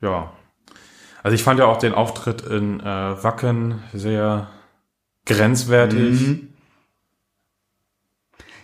ja. 0.00 0.32
Also 1.22 1.34
ich 1.34 1.44
fand 1.44 1.60
ja 1.60 1.66
auch 1.66 1.78
den 1.78 1.94
Auftritt 1.94 2.42
in 2.42 2.80
äh, 2.80 2.84
Wacken 2.84 3.82
sehr 3.92 4.50
grenzwertig. 5.24 6.20
Mhm. 6.20 6.48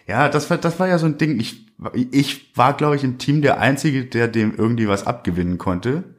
Ja, 0.07 0.29
das 0.29 0.51
war, 0.51 0.57
das 0.57 0.81
war 0.81 0.89
ja 0.89 0.99
so 0.99 1.07
ein 1.07 1.19
Ding. 1.19 1.39
Ich, 1.39 1.67
ich 1.93 2.57
war, 2.57 2.77
glaube 2.77 2.97
ich, 2.97 3.05
im 3.05 3.19
Team 3.19 3.43
der 3.43 3.61
Einzige, 3.61 4.07
der 4.07 4.27
dem 4.27 4.57
irgendwie 4.57 4.89
was 4.89 5.07
abgewinnen 5.07 5.59
konnte. 5.59 6.17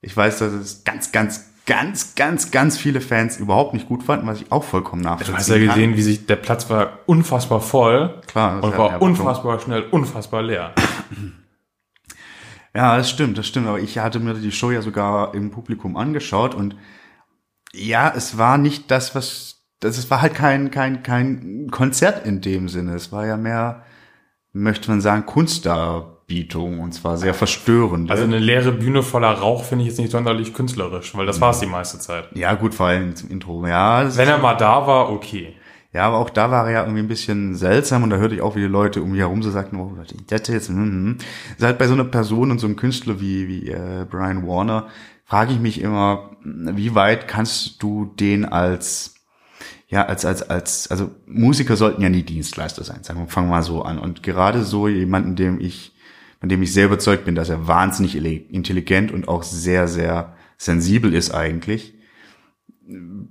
Ich 0.00 0.16
weiß, 0.16 0.38
dass 0.38 0.52
es 0.52 0.84
ganz, 0.84 1.12
ganz, 1.12 1.52
ganz, 1.66 2.14
ganz, 2.14 2.50
ganz 2.50 2.78
viele 2.78 3.00
Fans 3.00 3.38
überhaupt 3.38 3.74
nicht 3.74 3.88
gut 3.88 4.04
fanden, 4.04 4.26
was 4.26 4.40
ich 4.40 4.52
auch 4.52 4.64
vollkommen 4.64 5.02
nachvollziehen 5.02 5.34
Du 5.34 5.38
hast 5.38 5.48
ja 5.48 5.58
gesehen, 5.58 5.90
kann. 5.90 5.98
wie 5.98 6.02
sich 6.02 6.26
der 6.26 6.36
Platz 6.36 6.70
war 6.70 7.00
unfassbar 7.06 7.60
voll. 7.60 8.20
Klar. 8.26 8.62
Und 8.62 8.78
war 8.78 9.02
unfassbar 9.02 9.58
schnell, 9.58 9.82
unfassbar 9.90 10.42
leer. 10.42 10.72
Ja, 12.74 12.96
das 12.96 13.10
stimmt, 13.10 13.38
das 13.38 13.46
stimmt. 13.46 13.66
Aber 13.66 13.80
ich 13.80 13.98
hatte 13.98 14.20
mir 14.20 14.34
die 14.34 14.52
Show 14.52 14.70
ja 14.70 14.82
sogar 14.82 15.34
im 15.34 15.50
Publikum 15.50 15.96
angeschaut 15.96 16.54
und 16.54 16.76
ja, 17.72 18.12
es 18.14 18.38
war 18.38 18.58
nicht 18.58 18.90
das, 18.90 19.14
was, 19.14 19.64
das, 19.80 19.98
es 19.98 20.10
war 20.10 20.22
halt 20.22 20.34
kein, 20.34 20.70
kein, 20.70 21.02
kein 21.02 21.68
Konzert 21.70 22.26
in 22.26 22.40
dem 22.40 22.68
Sinne. 22.68 22.94
Es 22.94 23.12
war 23.12 23.26
ja 23.26 23.36
mehr, 23.36 23.82
möchte 24.52 24.90
man 24.90 25.00
sagen, 25.00 25.26
Kunst 25.26 25.66
da 25.66 26.15
Darbietung 26.28 26.80
und 26.80 26.92
zwar 26.92 27.16
sehr 27.16 27.34
verstörend. 27.34 28.10
Also 28.10 28.24
eine 28.24 28.38
leere 28.38 28.72
Bühne 28.72 29.02
voller 29.02 29.30
Rauch 29.30 29.64
finde 29.64 29.84
ich 29.84 29.90
jetzt 29.90 29.98
nicht 29.98 30.10
sonderlich 30.10 30.54
künstlerisch, 30.54 31.16
weil 31.16 31.26
das 31.26 31.40
war 31.40 31.50
es 31.50 31.60
die 31.60 31.66
meiste 31.66 31.98
Zeit. 31.98 32.28
Ja, 32.34 32.54
gut, 32.54 32.74
vor 32.74 32.86
allem 32.86 33.14
zum 33.14 33.30
Intro. 33.30 33.66
Ja, 33.66 34.16
wenn 34.16 34.28
er 34.28 34.38
mal 34.38 34.54
da 34.54 34.86
war, 34.86 35.10
okay. 35.10 35.54
Ja, 35.92 36.08
aber 36.08 36.18
auch 36.18 36.30
da 36.30 36.50
war 36.50 36.66
er 36.66 36.72
ja 36.72 36.80
irgendwie 36.82 37.00
ein 37.00 37.08
bisschen 37.08 37.54
seltsam 37.54 38.02
und 38.02 38.10
da 38.10 38.16
hörte 38.16 38.34
ich 38.34 38.42
auch, 38.42 38.56
wie 38.56 38.60
die 38.60 38.66
Leute 38.66 39.02
um 39.02 39.12
mich 39.12 39.20
herum 39.20 39.42
so 39.42 39.50
sagten, 39.50 39.76
oh, 39.76 39.92
das 40.26 40.48
jetzt, 40.48 40.68
mm, 40.68 41.10
mm. 41.10 41.18
ist 41.56 41.64
halt 41.64 41.78
bei 41.78 41.86
so 41.86 41.94
einer 41.94 42.04
Person 42.04 42.50
und 42.50 42.58
so 42.58 42.66
einem 42.66 42.76
Künstler 42.76 43.20
wie, 43.20 43.48
wie 43.48 43.70
äh, 43.70 44.04
Brian 44.10 44.46
Warner, 44.46 44.88
frage 45.24 45.52
ich 45.52 45.60
mich 45.60 45.80
immer, 45.80 46.32
wie 46.42 46.94
weit 46.94 47.28
kannst 47.28 47.82
du 47.82 48.04
den 48.04 48.44
als 48.44 49.14
ja, 49.88 50.04
als, 50.04 50.24
als, 50.24 50.50
als, 50.50 50.90
also 50.90 51.12
Musiker 51.26 51.76
sollten 51.76 52.02
ja 52.02 52.08
nie 52.08 52.24
Dienstleister 52.24 52.82
sein, 52.82 53.04
sagen 53.04 53.20
wir, 53.20 53.28
fangen 53.28 53.46
wir 53.46 53.52
mal 53.52 53.62
so 53.62 53.82
an. 53.82 54.00
Und 54.00 54.24
gerade 54.24 54.64
so 54.64 54.88
jemanden, 54.88 55.36
dem 55.36 55.60
ich 55.60 55.92
von 56.40 56.48
dem 56.48 56.62
ich 56.62 56.72
sehr 56.72 56.86
überzeugt 56.86 57.24
bin, 57.24 57.34
dass 57.34 57.48
er 57.48 57.66
wahnsinnig 57.66 58.16
intelligent 58.52 59.12
und 59.12 59.28
auch 59.28 59.42
sehr, 59.42 59.88
sehr 59.88 60.34
sensibel 60.58 61.14
ist 61.14 61.32
eigentlich. 61.32 61.94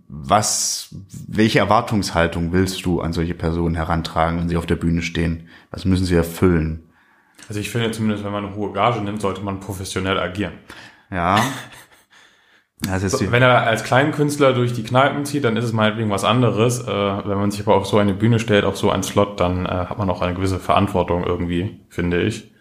Was, 0.08 0.94
welche 1.28 1.60
Erwartungshaltung 1.60 2.52
willst 2.52 2.86
du 2.86 3.02
an 3.02 3.14
solche 3.14 3.36
Personen 3.36 3.76
herantragen, 3.76 4.40
wenn 4.40 4.50
sie 4.50 4.58
auf 4.58 4.66
der 4.66 4.76
Bühne 4.76 5.02
stehen? 5.02 5.48
Was 5.72 5.86
müssen 5.86 6.06
sie 6.06 6.16
erfüllen? 6.16 6.90
Also 7.48 7.62
ich 7.62 7.70
finde 7.70 7.92
zumindest, 7.92 8.24
wenn 8.24 8.32
man 8.32 8.46
eine 8.46 8.56
hohe 8.56 8.74
Gage 8.74 9.02
nimmt, 9.02 9.22
sollte 9.22 9.42
man 9.42 9.60
professionell 9.60 10.20
agieren. 10.20 10.54
Ja. 11.12 11.40
Wenn 12.82 13.42
er 13.42 13.66
als 13.66 13.84
kleinen 13.84 14.12
Künstler 14.12 14.54
durch 14.54 14.74
die 14.74 14.84
Kneipen 14.84 15.26
zieht, 15.26 15.46
dann 15.46 15.56
ist 15.56 15.64
es 15.64 15.72
meinetwegen 15.72 16.10
was 16.10 16.26
anderes. 16.26 16.82
Äh, 16.82 16.86
wenn 16.86 17.38
man 17.38 17.50
sich 17.50 17.62
aber 17.62 17.76
auf 17.76 17.88
so 17.88 17.98
eine 17.98 18.14
Bühne 18.14 18.38
stellt, 18.38 18.66
auf 18.66 18.78
so 18.78 18.92
einen 18.92 19.02
Slot, 19.02 19.40
dann 19.40 19.66
äh, 19.66 19.70
hat 19.70 19.98
man 19.98 20.10
auch 20.10 20.22
eine 20.22 20.36
gewisse 20.36 20.60
Verantwortung 20.60 21.24
irgendwie, 21.24 21.80
finde 21.90 22.22
ich, 22.22 22.52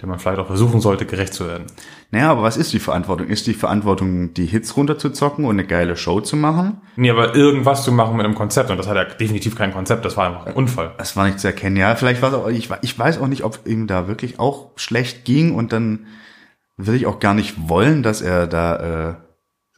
der 0.00 0.08
man 0.08 0.18
vielleicht 0.18 0.38
auch 0.38 0.46
versuchen 0.46 0.80
sollte, 0.80 1.04
gerecht 1.04 1.34
zu 1.34 1.46
werden. 1.46 1.66
naja, 2.10 2.30
aber 2.30 2.42
was 2.42 2.56
ist 2.56 2.72
die 2.72 2.78
Verantwortung? 2.78 3.26
Ist 3.26 3.46
die 3.46 3.54
Verantwortung, 3.54 4.32
die 4.32 4.46
Hits 4.46 4.76
runterzuzocken 4.76 5.44
und 5.44 5.52
eine 5.52 5.66
geile 5.66 5.96
Show 5.96 6.20
zu 6.20 6.36
machen? 6.36 6.80
Nee, 6.96 7.10
aber 7.10 7.34
irgendwas 7.34 7.84
zu 7.84 7.92
machen 7.92 8.16
mit 8.16 8.24
einem 8.24 8.34
Konzept, 8.34 8.70
und 8.70 8.78
das 8.78 8.88
hat 8.88 8.96
ja 8.96 9.04
definitiv 9.04 9.56
kein 9.56 9.72
Konzept, 9.72 10.04
das 10.04 10.16
war 10.16 10.26
einfach 10.26 10.46
ein 10.46 10.54
Unfall. 10.54 10.94
Das 10.96 11.16
war 11.16 11.26
nicht 11.26 11.40
zu 11.40 11.48
erkennen. 11.48 11.76
Ja, 11.76 11.94
vielleicht 11.96 12.22
war 12.22 12.30
es 12.30 12.34
auch, 12.34 12.48
ich, 12.48 12.70
ich 12.82 12.98
weiß 12.98 13.20
auch 13.20 13.28
nicht, 13.28 13.44
ob 13.44 13.66
ihm 13.66 13.86
da 13.86 14.08
wirklich 14.08 14.38
auch 14.38 14.70
schlecht 14.76 15.24
ging 15.24 15.54
und 15.54 15.72
dann 15.72 16.06
will 16.76 16.94
ich 16.94 17.06
auch 17.06 17.20
gar 17.20 17.34
nicht 17.34 17.68
wollen, 17.68 18.02
dass 18.02 18.22
er 18.22 18.46
da 18.46 19.10
äh, 19.10 19.14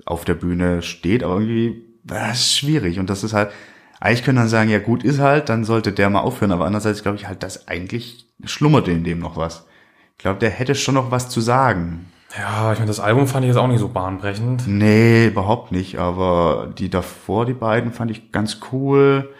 auf 0.06 0.24
der 0.24 0.34
Bühne 0.34 0.82
steht, 0.82 1.24
aber 1.24 1.34
irgendwie, 1.34 1.84
das 2.04 2.38
ist 2.38 2.56
schwierig 2.56 2.98
und 2.98 3.10
das 3.10 3.24
ist 3.24 3.32
halt, 3.32 3.50
eigentlich 3.98 4.24
können 4.24 4.38
dann 4.38 4.48
sagen, 4.48 4.70
ja 4.70 4.78
gut, 4.78 5.04
ist 5.04 5.20
halt, 5.20 5.48
dann 5.48 5.64
sollte 5.64 5.92
der 5.92 6.10
mal 6.10 6.20
aufhören, 6.20 6.52
aber 6.52 6.66
andererseits 6.66 7.02
glaube 7.02 7.16
ich 7.16 7.26
halt, 7.26 7.42
dass 7.42 7.68
eigentlich 7.68 8.26
schlummert 8.44 8.88
in 8.88 9.04
dem 9.04 9.18
noch 9.18 9.36
was. 9.36 9.66
Ich 10.12 10.18
glaube, 10.18 10.38
der 10.38 10.50
hätte 10.50 10.74
schon 10.74 10.94
noch 10.94 11.10
was 11.10 11.28
zu 11.28 11.40
sagen. 11.40 12.12
Ja, 12.38 12.72
ich 12.72 12.78
meine, 12.78 12.88
das 12.88 13.00
Album 13.00 13.26
fand 13.26 13.44
ich 13.44 13.48
jetzt 13.48 13.58
auch 13.58 13.66
nicht 13.66 13.80
so 13.80 13.88
bahnbrechend. 13.88 14.66
Nee, 14.66 15.26
überhaupt 15.26 15.70
nicht, 15.70 15.98
aber 15.98 16.72
die 16.78 16.88
davor, 16.88 17.44
die 17.44 17.52
beiden, 17.52 17.92
fand 17.92 18.10
ich 18.10 18.32
ganz 18.32 18.60
cool. 18.72 19.34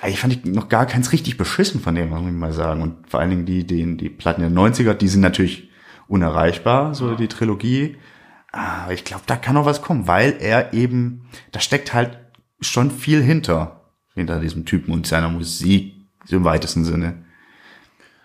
Eigentlich 0.00 0.20
fand 0.20 0.32
ich 0.32 0.44
noch 0.44 0.68
gar 0.68 0.86
keins 0.86 1.12
richtig 1.12 1.38
beschissen 1.38 1.80
von 1.80 1.94
dem, 1.94 2.10
muss 2.10 2.20
ich 2.20 2.32
mal 2.32 2.52
sagen. 2.52 2.82
Und 2.82 3.08
vor 3.08 3.20
allen 3.20 3.30
Dingen 3.30 3.46
die, 3.46 3.66
die, 3.66 3.96
die 3.96 4.10
Platten 4.10 4.42
der 4.42 4.50
90er, 4.50 4.94
die 4.94 5.08
sind 5.08 5.20
natürlich 5.20 5.70
unerreichbar, 6.08 6.94
so 6.94 7.14
die 7.14 7.28
Trilogie. 7.28 7.96
Aber 8.52 8.92
ich 8.92 9.04
glaube, 9.04 9.24
da 9.26 9.36
kann 9.36 9.54
noch 9.54 9.64
was 9.64 9.80
kommen, 9.80 10.06
weil 10.06 10.36
er 10.40 10.74
eben, 10.74 11.28
da 11.52 11.60
steckt 11.60 11.94
halt 11.94 12.18
schon 12.60 12.90
viel 12.90 13.22
hinter, 13.22 13.80
hinter 14.14 14.40
diesem 14.40 14.66
Typen 14.66 14.92
und 14.92 15.06
seiner 15.06 15.30
Musik, 15.30 15.94
so 16.26 16.36
im 16.36 16.44
weitesten 16.44 16.84
Sinne. 16.84 17.24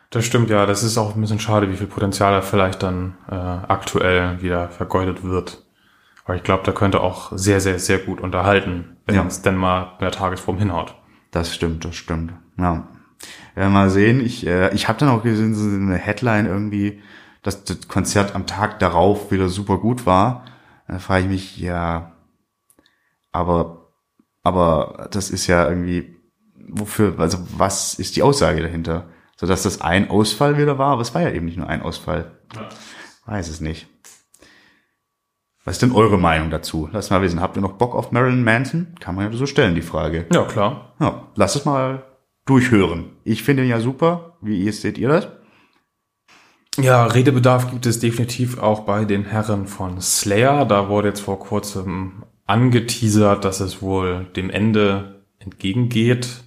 Das 0.10 0.26
stimmt, 0.26 0.50
ja. 0.50 0.66
Das 0.66 0.84
ist 0.84 0.98
auch 0.98 1.16
ein 1.16 1.22
bisschen 1.22 1.40
schade, 1.40 1.70
wie 1.70 1.76
viel 1.78 1.88
Potenzial 1.88 2.32
da 2.32 2.42
vielleicht 2.42 2.82
dann 2.84 3.16
äh, 3.30 3.36
aktuell 3.36 4.42
wieder 4.42 4.70
vergeudet 4.70 5.24
wird. 5.24 5.66
Aber 6.26 6.36
ich 6.36 6.44
glaube, 6.44 6.64
da 6.64 6.72
könnte 6.72 7.02
auch 7.02 7.32
sehr, 7.36 7.62
sehr, 7.62 7.80
sehr 7.80 8.00
gut 8.00 8.20
unterhalten, 8.22 8.98
wenn 9.06 9.16
Ja. 9.16 9.26
es 9.26 9.42
denn 9.42 9.56
mal 9.56 9.94
in 10.00 10.04
der 10.06 10.12
Tagesform 10.12 10.58
hinhaut. 10.58 10.96
Das 11.32 11.54
stimmt, 11.54 11.86
das 11.86 11.96
stimmt. 11.96 12.34
Ja. 12.58 12.88
Ja, 13.56 13.70
mal 13.70 13.90
sehen. 13.90 14.20
Ich, 14.20 14.46
äh, 14.46 14.74
ich 14.74 14.88
habe 14.88 15.00
dann 15.00 15.10
auch 15.10 15.24
gesehen, 15.24 15.56
so 15.56 15.64
eine 15.68 15.96
Headline 15.96 16.46
irgendwie, 16.46 17.02
dass 17.44 17.64
das 17.64 17.88
Konzert 17.88 18.36
am 18.36 18.46
Tag 18.46 18.80
darauf 18.80 19.32
wieder 19.32 19.50
super 19.50 19.78
gut 19.78 20.06
war. 20.06 20.46
Da 20.88 21.00
frage 21.00 21.24
ich 21.24 21.30
mich, 21.30 21.58
ja, 21.58 22.12
aber, 23.32 23.90
aber 24.44 25.08
das 25.12 25.30
ist 25.30 25.48
ja 25.48 25.68
irgendwie, 25.68 26.16
wofür, 26.70 27.16
also 27.20 27.40
was 27.58 27.96
ist 27.96 28.16
die 28.16 28.24
Aussage 28.24 28.62
dahinter? 28.62 29.06
So 29.40 29.46
dass 29.46 29.64
das 29.64 29.82
ein 29.82 30.10
Ausfall 30.10 30.58
wieder 30.58 30.78
war, 30.78 30.94
aber 30.94 31.02
es 31.02 31.14
war 31.14 31.22
ja 31.22 31.32
eben 31.32 31.46
nicht 31.46 31.58
nur 31.58 31.70
ein 31.70 31.84
Ausfall. 31.84 32.32
Weiß 33.26 33.48
es 33.50 33.62
nicht. 33.62 33.88
Was 35.64 35.76
ist 35.76 35.82
denn 35.82 35.92
eure 35.92 36.18
Meinung 36.18 36.50
dazu? 36.50 36.90
Lasst 36.92 37.12
mal 37.12 37.22
wissen. 37.22 37.42
Habt 37.42 37.58
ihr 37.58 37.62
noch 37.62 37.74
Bock 37.74 37.94
auf 37.94 38.12
Marilyn 38.12 38.44
Manson? 38.44 38.96
Kann 39.00 39.16
man 39.16 39.32
ja 39.32 39.38
so 39.38 39.46
stellen, 39.46 39.76
die 39.76 39.82
Frage. 39.82 40.26
Ja, 40.34 40.44
klar. 40.46 40.94
Ja, 41.00 41.28
lass 41.36 41.56
es 41.56 41.66
mal 41.66 42.06
durchhören. 42.46 43.12
Ich 43.26 43.44
finde 43.44 43.64
ihn 43.64 43.70
ja 43.70 43.82
super. 43.82 44.38
Wie 44.42 44.64
ihr 44.64 44.74
seht 44.74 44.98
ihr 44.98 45.10
das? 45.10 45.28
Ja, 46.80 47.06
Redebedarf 47.06 47.70
gibt 47.70 47.86
es 47.86 48.00
definitiv 48.00 48.60
auch 48.60 48.82
bei 48.82 49.04
den 49.04 49.26
Herren 49.26 49.68
von 49.68 50.00
Slayer. 50.00 50.66
Da 50.66 50.90
wurde 50.90 51.10
jetzt 51.10 51.22
vor 51.22 51.40
kurzem 51.40 52.24
angeteasert, 52.46 53.44
dass 53.44 53.60
es 53.60 53.82
wohl 53.82 54.26
dem 54.36 54.50
Ende 54.50 55.26
entgegengeht. 55.40 56.44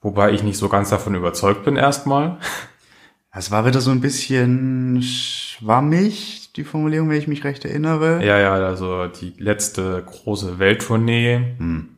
Wobei 0.00 0.32
ich 0.32 0.42
nicht 0.42 0.56
so 0.56 0.68
ganz 0.68 0.90
davon 0.90 1.14
überzeugt 1.14 1.64
bin 1.64 1.76
erstmal. 1.76 2.38
Es 3.32 3.50
war 3.50 3.64
wieder 3.64 3.80
so 3.80 3.90
ein 3.92 4.00
bisschen 4.00 5.02
schwammig, 5.02 6.52
die 6.54 6.64
Formulierung, 6.64 7.10
wenn 7.10 7.18
ich 7.18 7.28
mich 7.28 7.44
recht 7.44 7.64
erinnere. 7.64 8.24
Ja, 8.24 8.38
ja, 8.38 8.54
also 8.54 9.06
die 9.06 9.34
letzte 9.38 10.02
große 10.04 10.58
Welttournee. 10.58 11.54
Hm. 11.58 11.96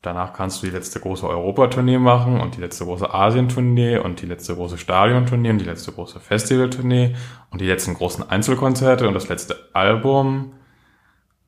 Danach 0.00 0.32
kannst 0.34 0.62
du 0.62 0.66
die 0.66 0.72
letzte 0.72 1.00
große 1.00 1.26
Europatournee 1.26 1.98
machen 1.98 2.40
und 2.40 2.56
die 2.56 2.60
letzte 2.60 2.84
große 2.84 3.12
Asientournee 3.12 3.98
und 3.98 4.20
die 4.20 4.26
letzte 4.26 4.54
große 4.54 4.78
Stadiontournee 4.78 5.50
und 5.50 5.58
die 5.58 5.64
letzte 5.64 5.92
große 5.92 6.20
Festivaltournee 6.20 7.14
und 7.50 7.60
die 7.60 7.66
letzten 7.66 7.94
großen 7.94 8.28
Einzelkonzerte 8.28 9.08
und 9.08 9.14
das 9.14 9.28
letzte 9.28 9.56
Album. 9.72 10.52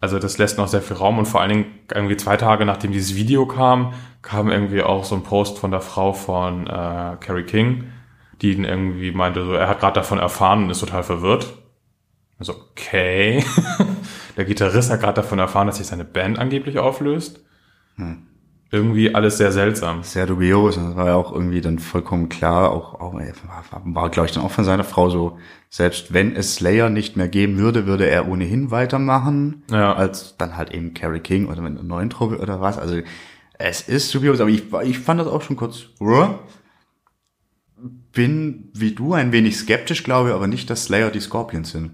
Also 0.00 0.18
das 0.18 0.38
lässt 0.38 0.58
noch 0.58 0.68
sehr 0.68 0.82
viel 0.82 0.96
Raum 0.96 1.18
und 1.18 1.26
vor 1.26 1.40
allen 1.40 1.50
Dingen 1.50 1.66
irgendwie 1.92 2.16
zwei 2.16 2.36
Tage 2.36 2.64
nachdem 2.66 2.92
dieses 2.92 3.16
Video 3.16 3.46
kam, 3.46 3.94
kam 4.22 4.50
irgendwie 4.50 4.82
auch 4.82 5.04
so 5.04 5.14
ein 5.14 5.22
Post 5.22 5.58
von 5.58 5.70
der 5.70 5.80
Frau 5.80 6.12
von 6.12 6.66
äh, 6.66 7.16
Carrie 7.20 7.44
King, 7.44 7.84
die 8.42 8.52
ihn 8.52 8.64
irgendwie 8.64 9.10
meinte, 9.12 9.44
so, 9.44 9.52
er 9.52 9.68
hat 9.68 9.80
gerade 9.80 9.94
davon 9.94 10.18
erfahren 10.18 10.64
und 10.64 10.70
ist 10.70 10.80
total 10.80 11.02
verwirrt. 11.02 11.54
Also 12.38 12.54
okay, 12.70 13.42
der 14.36 14.44
Gitarrist 14.44 14.90
hat 14.90 15.00
gerade 15.00 15.22
davon 15.22 15.38
erfahren, 15.38 15.66
dass 15.66 15.78
sich 15.78 15.86
seine 15.86 16.04
Band 16.04 16.38
angeblich 16.38 16.78
auflöst. 16.78 17.40
Irgendwie 18.70 19.14
alles 19.14 19.38
sehr 19.38 19.52
seltsam. 19.52 20.02
Sehr 20.02 20.26
dubios. 20.26 20.76
Und 20.76 20.88
das 20.88 20.96
war 20.96 21.06
ja 21.06 21.14
auch 21.14 21.32
irgendwie 21.32 21.60
dann 21.60 21.78
vollkommen 21.78 22.28
klar. 22.28 22.72
Auch, 22.72 22.94
auch 22.94 23.14
war, 23.14 23.82
war 23.84 24.10
glaube 24.10 24.26
ich, 24.26 24.34
dann 24.34 24.42
auch 24.42 24.50
von 24.50 24.64
seiner 24.64 24.82
Frau 24.82 25.08
so, 25.08 25.38
selbst 25.70 26.12
wenn 26.12 26.34
es 26.34 26.56
Slayer 26.56 26.90
nicht 26.90 27.16
mehr 27.16 27.28
geben 27.28 27.58
würde, 27.58 27.86
würde 27.86 28.08
er 28.08 28.28
ohnehin 28.28 28.72
weitermachen. 28.72 29.62
Ja. 29.70 29.94
Als 29.94 30.36
dann 30.36 30.56
halt 30.56 30.72
eben 30.74 30.94
Carrie 30.94 31.20
King 31.20 31.46
oder 31.46 31.62
mit 31.62 31.72
einer 31.72 31.84
neuen 31.84 32.10
Truppe 32.10 32.38
oder 32.38 32.60
was. 32.60 32.76
Also 32.76 33.00
es 33.58 33.82
ist 33.82 34.12
dubios, 34.14 34.40
aber 34.40 34.50
ich, 34.50 34.64
ich 34.84 34.98
fand 34.98 35.20
das 35.20 35.28
auch 35.28 35.42
schon 35.42 35.56
kurz. 35.56 35.86
Bin 38.12 38.70
wie 38.74 38.92
du 38.92 39.12
ein 39.14 39.30
wenig 39.30 39.56
skeptisch, 39.56 40.02
glaube 40.02 40.34
aber 40.34 40.48
nicht, 40.48 40.68
dass 40.70 40.84
Slayer 40.84 41.10
die 41.10 41.20
Scorpions 41.20 41.70
sind. 41.70 41.92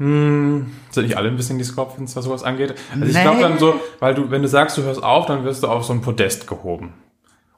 Hm, 0.00 0.72
sind 0.90 1.04
nicht 1.04 1.18
alle 1.18 1.28
ein 1.28 1.36
bisschen 1.36 1.58
die 1.58 1.64
Scorpions, 1.64 2.16
was 2.16 2.24
sowas 2.24 2.42
angeht? 2.42 2.74
Also 2.90 3.04
ich 3.04 3.14
Nee. 3.14 3.20
glaube 3.22 3.40
dann 3.42 3.58
so, 3.58 3.78
weil 3.98 4.14
du, 4.14 4.30
wenn 4.30 4.40
du 4.40 4.48
sagst, 4.48 4.78
du 4.78 4.82
hörst 4.82 5.02
auf, 5.02 5.26
dann 5.26 5.44
wirst 5.44 5.62
du 5.62 5.68
auf 5.68 5.84
so 5.84 5.92
ein 5.92 6.00
Podest 6.00 6.46
gehoben. 6.46 6.94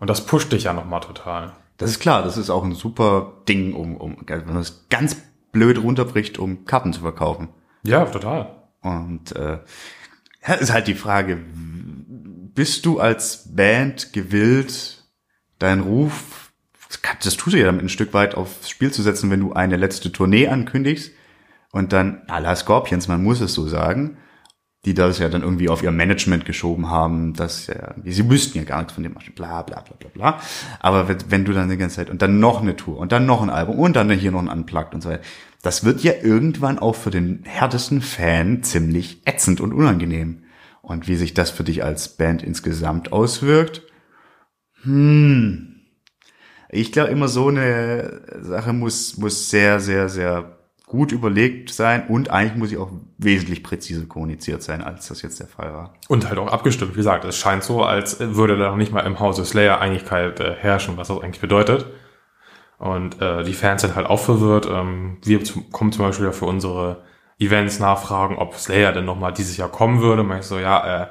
Und 0.00 0.10
das 0.10 0.26
pusht 0.26 0.50
dich 0.50 0.64
ja 0.64 0.72
nochmal 0.72 1.00
total. 1.00 1.52
Das 1.78 1.88
ist 1.90 2.00
klar, 2.00 2.24
das 2.24 2.36
ist 2.36 2.50
auch 2.50 2.64
ein 2.64 2.74
super 2.74 3.34
Ding, 3.48 3.74
um, 3.74 3.96
um 3.96 4.16
wenn 4.26 4.44
man 4.46 4.56
es 4.56 4.86
ganz 4.90 5.16
blöd 5.52 5.80
runterbricht, 5.80 6.40
um 6.40 6.64
Karten 6.64 6.92
zu 6.92 7.02
verkaufen. 7.02 7.48
Ja, 7.84 8.04
total. 8.06 8.50
Und 8.80 9.36
äh, 9.36 9.58
ja, 10.48 10.54
ist 10.54 10.72
halt 10.72 10.88
die 10.88 10.94
Frage, 10.94 11.38
bist 12.54 12.84
du 12.86 12.98
als 12.98 13.54
Band 13.54 14.12
gewillt, 14.12 15.04
deinen 15.60 15.82
Ruf, 15.82 16.50
das 17.22 17.36
tust 17.36 17.54
du 17.54 17.60
ja 17.60 17.66
damit 17.66 17.82
ein 17.84 17.88
Stück 17.88 18.12
weit 18.14 18.34
aufs 18.34 18.68
Spiel 18.68 18.90
zu 18.92 19.02
setzen, 19.02 19.30
wenn 19.30 19.40
du 19.40 19.52
eine 19.52 19.76
letzte 19.76 20.10
Tournee 20.10 20.48
ankündigst 20.48 21.12
und 21.72 21.92
dann 21.92 22.22
à 22.28 22.38
la 22.38 22.54
Scorpions, 22.54 23.08
man 23.08 23.22
muss 23.22 23.40
es 23.40 23.54
so 23.54 23.66
sagen, 23.66 24.18
die 24.84 24.94
das 24.94 25.18
ja 25.18 25.28
dann 25.28 25.42
irgendwie 25.42 25.68
auf 25.68 25.82
ihr 25.82 25.90
Management 25.90 26.44
geschoben 26.44 26.90
haben, 26.90 27.34
dass 27.34 27.68
ja, 27.68 27.94
sie 28.04 28.28
wüssten 28.28 28.58
ja 28.58 28.64
gar 28.64 28.78
nichts 28.78 28.92
von 28.92 29.02
dem, 29.02 29.14
bla 29.14 29.62
bla 29.62 29.80
bla 29.80 29.96
bla 29.98 30.08
bla. 30.12 30.40
Aber 30.80 31.08
wenn, 31.08 31.18
wenn 31.28 31.44
du 31.44 31.52
dann 31.52 31.70
die 31.70 31.76
ganze 31.76 31.96
Zeit 31.96 32.10
und 32.10 32.20
dann 32.20 32.40
noch 32.40 32.60
eine 32.60 32.76
Tour 32.76 32.98
und 32.98 33.12
dann 33.12 33.26
noch 33.26 33.42
ein 33.42 33.50
Album 33.50 33.78
und 33.78 33.96
dann 33.96 34.10
hier 34.10 34.32
noch 34.32 34.40
ein 34.40 34.48
Unplugged 34.48 34.94
und 34.94 35.02
so 35.02 35.10
weiter, 35.10 35.22
das 35.62 35.84
wird 35.84 36.02
ja 36.02 36.12
irgendwann 36.20 36.78
auch 36.78 36.96
für 36.96 37.10
den 37.10 37.44
härtesten 37.44 38.02
Fan 38.02 38.62
ziemlich 38.62 39.22
ätzend 39.24 39.60
und 39.60 39.72
unangenehm. 39.72 40.44
Und 40.82 41.06
wie 41.06 41.14
sich 41.14 41.32
das 41.32 41.50
für 41.50 41.62
dich 41.62 41.84
als 41.84 42.16
Band 42.16 42.42
insgesamt 42.42 43.12
auswirkt, 43.12 43.82
hm. 44.82 45.68
Ich 46.74 46.90
glaube 46.90 47.10
immer 47.10 47.28
so 47.28 47.48
eine 47.48 48.22
Sache 48.40 48.72
muss, 48.72 49.16
muss 49.16 49.50
sehr, 49.50 49.78
sehr, 49.78 50.08
sehr 50.08 50.61
gut 50.92 51.10
überlegt 51.10 51.70
sein 51.70 52.06
und 52.06 52.30
eigentlich 52.30 52.54
muss 52.54 52.68
sie 52.68 52.76
auch 52.76 52.90
wesentlich 53.16 53.62
präziser 53.62 54.04
kommuniziert 54.04 54.62
sein, 54.62 54.82
als 54.82 55.08
das 55.08 55.22
jetzt 55.22 55.40
der 55.40 55.46
Fall 55.46 55.72
war. 55.72 55.94
Und 56.08 56.28
halt 56.28 56.38
auch 56.38 56.52
abgestimmt. 56.52 56.92
Wie 56.92 56.96
gesagt, 56.96 57.24
es 57.24 57.38
scheint 57.38 57.64
so, 57.64 57.82
als 57.82 58.20
würde 58.20 58.58
da 58.58 58.68
noch 58.68 58.76
nicht 58.76 58.92
mal 58.92 59.00
im 59.00 59.18
Hause 59.18 59.46
Slayer 59.46 59.80
Einigkeit 59.80 60.38
äh, 60.38 60.54
herrschen, 60.54 60.98
was 60.98 61.08
das 61.08 61.18
eigentlich 61.18 61.40
bedeutet. 61.40 61.86
Und 62.78 63.22
äh, 63.22 63.42
die 63.42 63.54
Fans 63.54 63.80
sind 63.80 63.96
halt 63.96 64.06
auch 64.06 64.20
verwirrt. 64.20 64.68
Ähm, 64.70 65.16
wir 65.24 65.42
zum, 65.44 65.70
kommen 65.70 65.92
zum 65.92 66.04
Beispiel 66.04 66.26
ja 66.26 66.32
für 66.32 66.44
unsere 66.44 67.02
Events 67.38 67.78
nachfragen, 67.78 68.36
ob 68.36 68.54
Slayer 68.56 68.92
denn 68.92 69.06
nochmal 69.06 69.32
dieses 69.32 69.56
Jahr 69.56 69.70
kommen 69.70 70.02
würde. 70.02 70.22
Und 70.22 70.36
ich 70.36 70.42
so, 70.42 70.58
ja, 70.58 71.04
äh, 71.04 71.06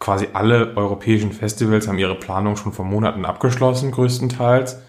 quasi 0.00 0.28
alle 0.32 0.76
europäischen 0.76 1.30
Festivals 1.30 1.86
haben 1.86 1.98
ihre 1.98 2.16
Planung 2.16 2.56
schon 2.56 2.72
vor 2.72 2.84
Monaten 2.84 3.24
abgeschlossen, 3.24 3.92
größtenteils. 3.92 4.82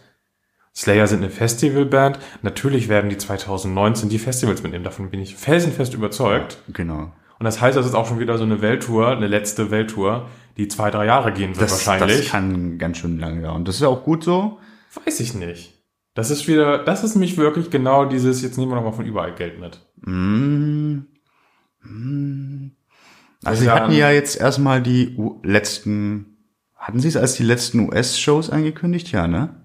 Slayer 0.75 1.08
sind 1.08 1.20
eine 1.20 1.29
Festivalband. 1.29 2.20
Natürlich 2.41 2.89
werden 2.89 3.10
die 3.10 3.17
2019 3.17 4.10
die 4.10 4.20
Festivals 4.20 4.62
mitnehmen. 4.62 4.84
Davon 4.84 5.10
bin 5.10 5.22
ich 5.22 5.36
felsenfest 5.36 5.94
überzeugt. 5.94 6.58
Genau. 6.74 7.13
Und 7.39 7.44
das 7.44 7.62
heißt, 7.62 7.77
das 7.77 7.86
ist 7.86 7.94
auch 7.96 8.08
schon 8.08 8.20
wieder 8.20 8.38
so 8.38 8.44
eine 8.44 8.62
Welttour, 8.62 9.10
eine 9.10 9.27
letzte 9.27 9.72
Welttour, 9.72 10.27
die 10.58 10.67
zwei, 10.67 10.89
drei 10.91 11.05
Jahre 11.05 11.32
gehen 11.34 11.55
wird 11.55 11.62
Das, 11.70 11.86
wahrscheinlich. 11.88 12.20
das 12.20 12.29
kann 12.29 12.77
ganz 12.77 12.98
schön 12.98 13.20
lange 13.20 13.41
dauern. 13.41 13.65
Das 13.65 13.75
ist 13.75 13.84
auch 13.84 14.03
gut 14.03 14.24
so. 14.24 14.60
Weiß 15.05 15.20
ich 15.20 15.34
nicht. 15.34 15.74
Das 16.13 16.29
ist 16.32 16.48
wieder, 16.48 16.77
das 16.77 17.03
ist 17.03 17.15
mich 17.15 17.38
wirklich 17.38 17.70
genau 17.70 18.05
dieses, 18.05 18.41
jetzt 18.41 18.58
nehmen 18.58 18.72
wir 18.72 18.75
nochmal 18.75 18.94
von 18.94 19.05
überall 19.05 19.36
Geld 19.36 19.60
mit. 19.60 19.82
Mm, 19.98 21.00
Also 23.44 23.62
sie 23.63 23.70
hatten 23.70 23.91
ja 23.91 24.12
jetzt 24.12 24.39
erstmal 24.39 24.82
die 24.82 25.15
U 25.17 25.41
letzten, 25.44 26.38
hatten 26.75 27.00
sie 27.01 27.10
es 27.10 27.17
als 27.17 27.34
die 27.36 27.44
letzten 27.44 27.79
US-Shows 27.89 28.50
angekündigt? 28.50 29.12
Ja, 29.12 29.27
ne? 29.27 29.65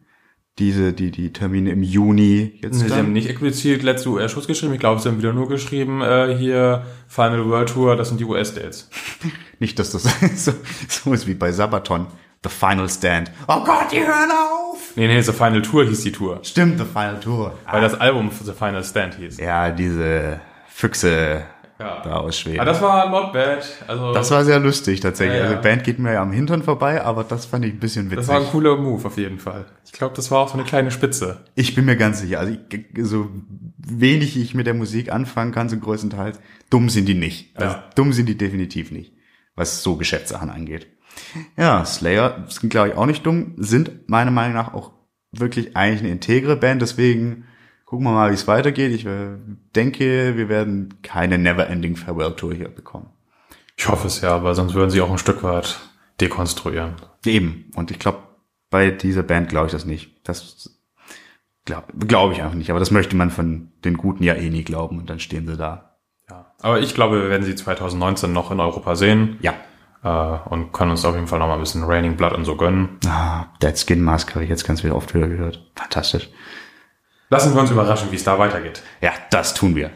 Diese, 0.61 0.93
die, 0.93 1.11
die 1.11 1.33
Termine 1.33 1.71
im 1.71 1.83
Juni 1.83 2.59
jetzt 2.63 2.81
Sie 2.81 2.93
haben 2.93 3.15
nicht 3.15 3.31
explizit 3.31 3.83
letzte 3.83 4.11
US-Schuss 4.11 4.47
geschrieben. 4.47 4.75
Ich 4.75 4.81
glaube, 4.81 5.01
sie 5.01 5.09
haben 5.09 5.17
wieder 5.17 5.33
nur 5.33 5.49
geschrieben, 5.49 6.03
äh, 6.03 6.37
hier 6.39 6.85
Final 7.09 7.47
World 7.47 7.71
Tour, 7.71 7.97
das 7.97 8.09
sind 8.09 8.21
die 8.21 8.27
US-Dates. 8.27 8.91
Nicht, 9.59 9.79
dass 9.79 9.91
das 9.91 10.05
so, 10.37 10.53
so 10.87 11.13
ist 11.15 11.27
wie 11.27 11.35
bei 11.35 11.51
Sabaton. 11.51 12.07
The 12.43 12.51
Final 12.51 12.89
Stand. 12.89 13.31
Oh 13.49 13.65
Gott, 13.65 13.91
die 13.91 14.01
hören 14.01 14.31
auf! 14.31 14.93
Nee, 14.97 15.09
nee, 15.09 15.21
The 15.21 15.33
Final 15.33 15.63
Tour 15.63 15.85
hieß 15.87 16.03
die 16.03 16.13
Tour. 16.13 16.41
Stimmt, 16.43 16.79
The 16.79 16.85
Final 16.85 17.21
Tour. 17.21 17.59
Weil 17.71 17.81
das 17.81 17.95
Album 17.99 18.31
The 18.31 18.53
Final 18.53 18.85
Stand 18.85 19.15
hieß. 19.15 19.39
Ja, 19.39 19.71
diese 19.71 20.41
Füchse 20.69 21.45
Ja. 21.81 22.03
da 22.05 22.17
aus 22.19 22.39
Schweden. 22.39 22.61
Aber 22.61 22.71
das 22.71 22.83
war 22.83 23.09
not 23.09 23.33
bad. 23.33 23.67
Also, 23.89 24.13
Das 24.13 24.31
war 24.31 24.45
sehr 24.45 24.59
lustig 24.61 25.01
tatsächlich. 25.01 25.39
Ja, 25.39 25.45
ja. 25.45 25.49
Also 25.51 25.57
die 25.57 25.63
Band 25.69 25.83
geht 25.85 25.99
mir 25.99 26.13
ja 26.13 26.23
am 26.23 26.31
Hintern 26.33 26.63
vorbei, 26.63 27.03
aber 27.03 27.25
das 27.25 27.47
fand 27.47 27.65
ich 27.65 27.73
ein 27.73 27.81
bisschen 27.81 28.11
das 28.11 28.19
witzig. 28.19 28.29
war 28.29 28.41
ein 28.41 28.47
cooler 28.49 28.77
Move 28.77 29.07
auf 29.07 29.17
jeden 29.17 29.39
Fall. 29.39 29.65
Ich 29.87 29.93
glaube, 29.93 30.15
das 30.15 30.31
war 30.31 30.41
auch 30.41 30.49
so 30.49 30.55
eine 30.55 30.65
kleine 30.65 30.91
Spitze. 30.91 31.45
ich 31.55 31.75
bin 31.75 31.87
mir 31.87 31.97
ganz 31.97 32.21
sicher. 32.21 32.39
Also 32.39 32.53
ich, 32.71 33.07
so 33.07 33.31
wenig 33.79 34.37
ich 34.39 34.55
mit 34.55 34.67
der 34.67 34.75
Musik 34.75 35.11
anfangen 35.11 35.53
kann, 35.53 35.69
so 35.69 35.79
größtenteils, 35.79 36.39
dumm 36.69 36.89
sind 36.91 37.07
die 37.07 37.15
nicht. 37.15 37.57
Also 37.59 37.75
Ja. 37.77 37.85
dumm 37.95 38.13
sind 38.13 38.27
die 38.29 38.37
definitiv 38.37 38.91
nicht, 38.91 39.15
was 39.57 39.83
so 39.83 39.97
Geschäftssachen 39.97 40.51
angeht. 40.51 40.87
Ja, 41.57 41.85
Slayer 41.85 42.45
sind 42.49 42.69
glaube 42.71 42.91
ich 42.91 42.95
auch 42.95 43.07
nicht 43.07 43.25
dumm, 43.27 43.55
sind 43.57 44.09
meiner 44.09 44.31
Meinung 44.31 44.55
nach 44.55 44.75
auch 44.75 44.93
wirklich 45.33 45.77
eigentlich 45.77 46.01
eine 46.01 46.11
integre 46.11 46.57
Band, 46.57 46.83
deswegen 46.83 47.45
gucken 47.91 48.07
wir 48.07 48.13
mal, 48.13 48.31
wie 48.31 48.35
es 48.35 48.47
weitergeht. 48.47 48.93
Ich 48.93 49.05
äh, 49.05 49.31
denke, 49.75 50.37
wir 50.37 50.49
werden 50.49 50.95
keine 51.03 51.39
Never-Ending 51.39 51.97
Farewell 51.97 52.37
Tour 52.37 52.55
hier 52.55 52.69
bekommen. 52.69 53.09
Ich 53.77 53.89
hoffe 53.89 54.07
es 54.07 54.21
ja, 54.21 54.31
aber 54.31 54.55
sonst 54.55 54.75
würden 54.75 54.91
sie 54.91 55.01
auch 55.01 55.11
ein 55.11 55.19
Stück 55.19 55.43
weit 55.43 55.81
dekonstruieren. 56.21 56.95
Eben. 57.27 57.69
Und 57.75 57.91
ich 57.91 57.99
glaube, 57.99 58.19
bei 58.71 58.93
dieser 58.93 59.25
Band 59.25 59.49
glaube 59.49 59.67
ich 59.67 59.73
das 59.73 59.87
nicht. 59.87 60.21
Das 60.23 60.79
glaube 61.65 61.87
glaub 61.99 62.31
ich 62.31 62.41
einfach 62.41 62.55
nicht. 62.55 62.71
Aber 62.71 62.79
das 62.79 62.93
möchte 62.93 63.17
man 63.17 63.31
von 63.31 63.73
den 63.85 63.97
Guten 63.97 64.23
ja 64.23 64.35
eh 64.35 64.51
nie 64.51 64.63
glauben. 64.63 64.99
Und 65.01 65.11
dann 65.11 65.19
stehen 65.19 65.49
sie 65.49 65.57
da. 65.57 65.97
Ja. 66.31 66.53
Aber 66.61 66.79
ich 66.79 66.95
glaube, 66.95 67.21
wir 67.21 67.29
werden 67.29 67.43
sie 67.43 67.57
2019 67.57 68.33
noch 68.33 68.53
in 68.53 68.61
Europa 68.61 68.95
sehen 68.95 69.37
Ja. 69.41 69.55
äh, 70.05 70.49
und 70.49 70.71
können 70.71 70.93
uns 70.93 71.05
auf 71.05 71.17
jeden 71.17 71.27
Fall 71.27 71.41
noch 71.41 71.49
mal 71.49 71.55
ein 71.55 71.61
bisschen 71.61 71.83
Raining 71.83 72.15
Blood 72.17 72.35
und 72.35 72.45
so 72.45 72.55
gönnen. 72.55 73.01
Ah, 73.09 73.47
Dead 73.61 73.77
Skin 73.77 74.01
Mask 74.01 74.33
habe 74.37 74.45
ich 74.45 74.51
jetzt 74.51 74.65
ganz 74.65 74.85
wieder 74.85 74.95
oft 74.95 75.13
wieder 75.13 75.27
gehört. 75.27 75.69
Fantastisch. 75.75 76.29
Lassen 77.31 77.55
wir 77.55 77.61
uns 77.61 77.71
überraschen, 77.71 78.11
wie 78.11 78.17
es 78.17 78.25
da 78.25 78.39
weitergeht. 78.41 78.83
Ja, 79.01 79.13
das 79.31 79.55
tun 79.55 79.77
wir. 79.77 79.93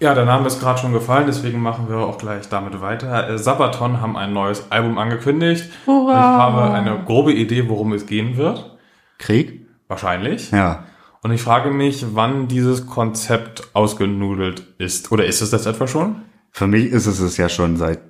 Ja, 0.00 0.14
der 0.14 0.24
Name 0.24 0.46
ist 0.46 0.60
gerade 0.60 0.80
schon 0.80 0.94
gefallen, 0.94 1.26
deswegen 1.26 1.60
machen 1.60 1.90
wir 1.90 1.98
auch 1.98 2.16
gleich 2.16 2.48
damit 2.48 2.80
weiter. 2.80 3.28
Äh, 3.28 3.38
Sabaton 3.38 4.00
haben 4.00 4.16
ein 4.16 4.32
neues 4.32 4.70
Album 4.70 4.96
angekündigt. 4.96 5.70
Und 5.86 6.08
ich 6.08 6.14
habe 6.14 6.72
eine 6.72 7.04
grobe 7.04 7.34
Idee, 7.34 7.68
worum 7.68 7.92
es 7.92 8.06
gehen 8.06 8.38
wird. 8.38 8.78
Krieg? 9.18 9.66
Wahrscheinlich. 9.88 10.50
Ja. 10.50 10.84
Und 11.22 11.32
ich 11.32 11.42
frage 11.42 11.70
mich, 11.70 12.06
wann 12.14 12.48
dieses 12.48 12.86
Konzept 12.86 13.68
ausgenudelt 13.74 14.62
ist. 14.78 15.12
Oder 15.12 15.26
ist 15.26 15.42
es 15.42 15.50
das 15.50 15.66
etwa 15.66 15.86
schon? 15.86 16.22
Für 16.50 16.66
mich 16.66 16.86
ist 16.86 17.06
es 17.06 17.20
es 17.20 17.36
ja 17.36 17.50
schon 17.50 17.76
seit 17.76 18.00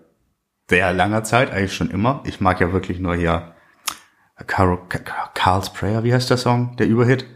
sehr 0.69 0.93
langer 0.93 1.25
Zeit, 1.25 1.51
eigentlich 1.51 1.75
schon 1.75 1.91
immer. 1.91 2.23
Ich 2.25 2.41
mag 2.41 2.61
ja 2.61 2.73
wirklich 2.73 3.01
nur 3.01 3.17
hier 3.17 3.55
Carl, 4.47 4.79
Carl's 5.35 5.71
Prayer, 5.71 6.05
wie 6.05 6.15
heißt 6.15 6.31
der 6.31 6.37
Song? 6.37 6.77
Der 6.77 6.87
Überhit? 6.87 7.27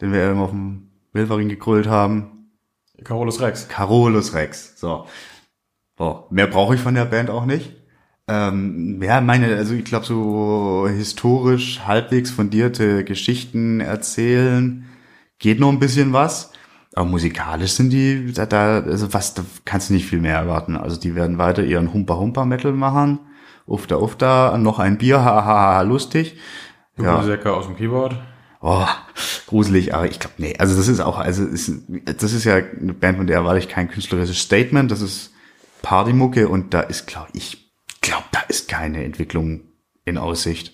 Den 0.00 0.12
wir 0.12 0.30
immer 0.30 0.42
auf 0.42 0.50
dem 0.50 0.90
Wilverin 1.12 1.48
gegrölt 1.48 1.86
haben. 1.86 2.50
Carolus 3.04 3.40
Rex. 3.40 3.68
Carolus 3.68 4.34
Rex. 4.34 4.78
So. 4.78 5.06
so. 5.96 6.26
Mehr 6.30 6.46
brauche 6.46 6.74
ich 6.74 6.80
von 6.80 6.94
der 6.94 7.04
Band 7.04 7.30
auch 7.30 7.44
nicht. 7.44 7.74
Ähm, 8.28 9.00
ja, 9.02 9.20
meine, 9.20 9.56
also 9.56 9.74
ich 9.74 9.84
glaube, 9.84 10.04
so 10.04 10.86
historisch 10.88 11.80
halbwegs 11.86 12.30
fundierte 12.30 13.02
Geschichten 13.04 13.80
erzählen 13.80 14.84
geht 15.38 15.60
noch 15.60 15.70
ein 15.70 15.78
bisschen 15.78 16.12
was. 16.12 16.52
Aber 16.94 17.08
musikalisch 17.08 17.72
sind 17.72 17.90
die, 17.90 18.32
da, 18.32 18.46
da 18.46 18.80
also 18.80 19.12
was, 19.14 19.34
da 19.34 19.44
kannst 19.64 19.88
du 19.88 19.94
nicht 19.94 20.06
viel 20.06 20.20
mehr 20.20 20.36
erwarten. 20.36 20.76
Also 20.76 20.98
die 20.98 21.14
werden 21.14 21.38
weiter 21.38 21.62
ihren 21.62 21.92
Humpa-Humpa-Metal 21.92 22.72
machen. 22.72 23.20
Ufta, 23.66 23.96
ufta, 23.96 24.58
noch 24.58 24.78
ein 24.78 24.98
Bier, 24.98 25.20
hahaha, 25.24 25.82
lustig. 25.82 26.36
Ja. 26.98 27.04
Ja. 27.04 27.22
Säcke 27.22 27.52
aus 27.52 27.66
dem 27.66 27.76
Keyboard. 27.76 28.16
Oh, 28.60 28.86
gruselig, 29.46 29.94
aber 29.94 30.08
ich 30.08 30.18
glaube, 30.18 30.34
nee, 30.38 30.56
also 30.58 30.76
das 30.76 30.88
ist 30.88 31.00
auch, 31.00 31.18
also 31.18 31.44
ist, 31.44 31.70
das 32.04 32.32
ist 32.32 32.44
ja 32.44 32.56
eine 32.56 32.92
Band, 32.92 33.18
von 33.18 33.26
der 33.28 33.36
erwarte 33.36 33.60
ich 33.60 33.68
kein 33.68 33.88
künstlerisches 33.88 34.40
Statement, 34.40 34.90
das 34.90 35.00
ist 35.00 35.32
Partymucke 35.82 36.48
und 36.48 36.74
da 36.74 36.80
ist, 36.80 37.06
glaube 37.06 37.28
ich, 37.34 37.70
glaube, 38.00 38.24
da 38.32 38.40
ist 38.48 38.68
keine 38.68 39.04
Entwicklung 39.04 39.60
in 40.04 40.18
Aussicht. 40.18 40.72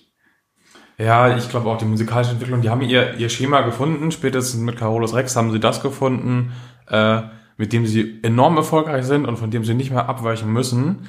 Ja, 0.97 1.35
ich 1.35 1.49
glaube 1.49 1.69
auch 1.69 1.77
die 1.77 1.85
musikalische 1.85 2.31
Entwicklung, 2.31 2.61
die 2.61 2.69
haben 2.69 2.81
ihr, 2.81 3.15
ihr 3.15 3.29
Schema 3.29 3.61
gefunden. 3.61 4.11
Spätestens 4.11 4.61
mit 4.61 4.77
Carolus 4.77 5.13
Rex 5.13 5.35
haben 5.35 5.51
sie 5.51 5.59
das 5.59 5.81
gefunden, 5.81 6.53
äh, 6.89 7.21
mit 7.57 7.73
dem 7.73 7.85
sie 7.85 8.19
enorm 8.23 8.55
erfolgreich 8.55 9.05
sind 9.05 9.25
und 9.25 9.37
von 9.37 9.51
dem 9.51 9.65
sie 9.65 9.73
nicht 9.73 9.91
mehr 9.91 10.07
abweichen 10.07 10.51
müssen. 10.51 11.07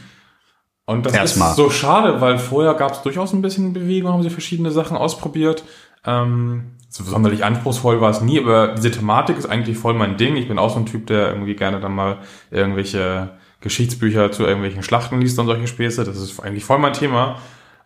Und 0.86 1.06
das 1.06 1.14
Erstmal. 1.14 1.50
ist 1.50 1.56
so 1.56 1.70
schade, 1.70 2.20
weil 2.20 2.38
vorher 2.38 2.74
gab 2.74 2.92
es 2.92 3.02
durchaus 3.02 3.32
ein 3.32 3.42
bisschen 3.42 3.72
Bewegung, 3.72 4.12
haben 4.12 4.22
sie 4.22 4.30
verschiedene 4.30 4.70
Sachen 4.70 4.96
ausprobiert. 4.96 5.64
Ähm, 6.07 6.73
so 6.88 7.05
sonderlich 7.05 7.45
anspruchsvoll 7.45 8.01
war 8.01 8.11
es 8.11 8.21
nie, 8.21 8.38
aber 8.40 8.69
diese 8.69 8.90
Thematik 8.90 9.37
ist 9.37 9.47
eigentlich 9.47 9.77
voll 9.77 9.95
mein 9.95 10.16
Ding. 10.16 10.37
Ich 10.37 10.49
bin 10.49 10.59
auch 10.59 10.71
so 10.71 10.79
ein 10.79 10.87
Typ, 10.87 11.07
der 11.09 11.29
irgendwie 11.29 11.55
gerne 11.55 11.81
dann 11.81 11.95
mal 11.95 12.19
irgendwelche 12.51 13.37
Geschichtsbücher 13.61 14.33
zu 14.33 14.45
irgendwelchen 14.45 14.83
Schlachten 14.83 15.21
liest 15.21 15.38
und 15.38 15.47
solche 15.47 15.66
Späße. 15.66 16.05
Das 16.05 16.16
ist 16.16 16.40
eigentlich 16.40 16.64
voll 16.64 16.79
mein 16.79 16.92
Thema. 16.92 17.38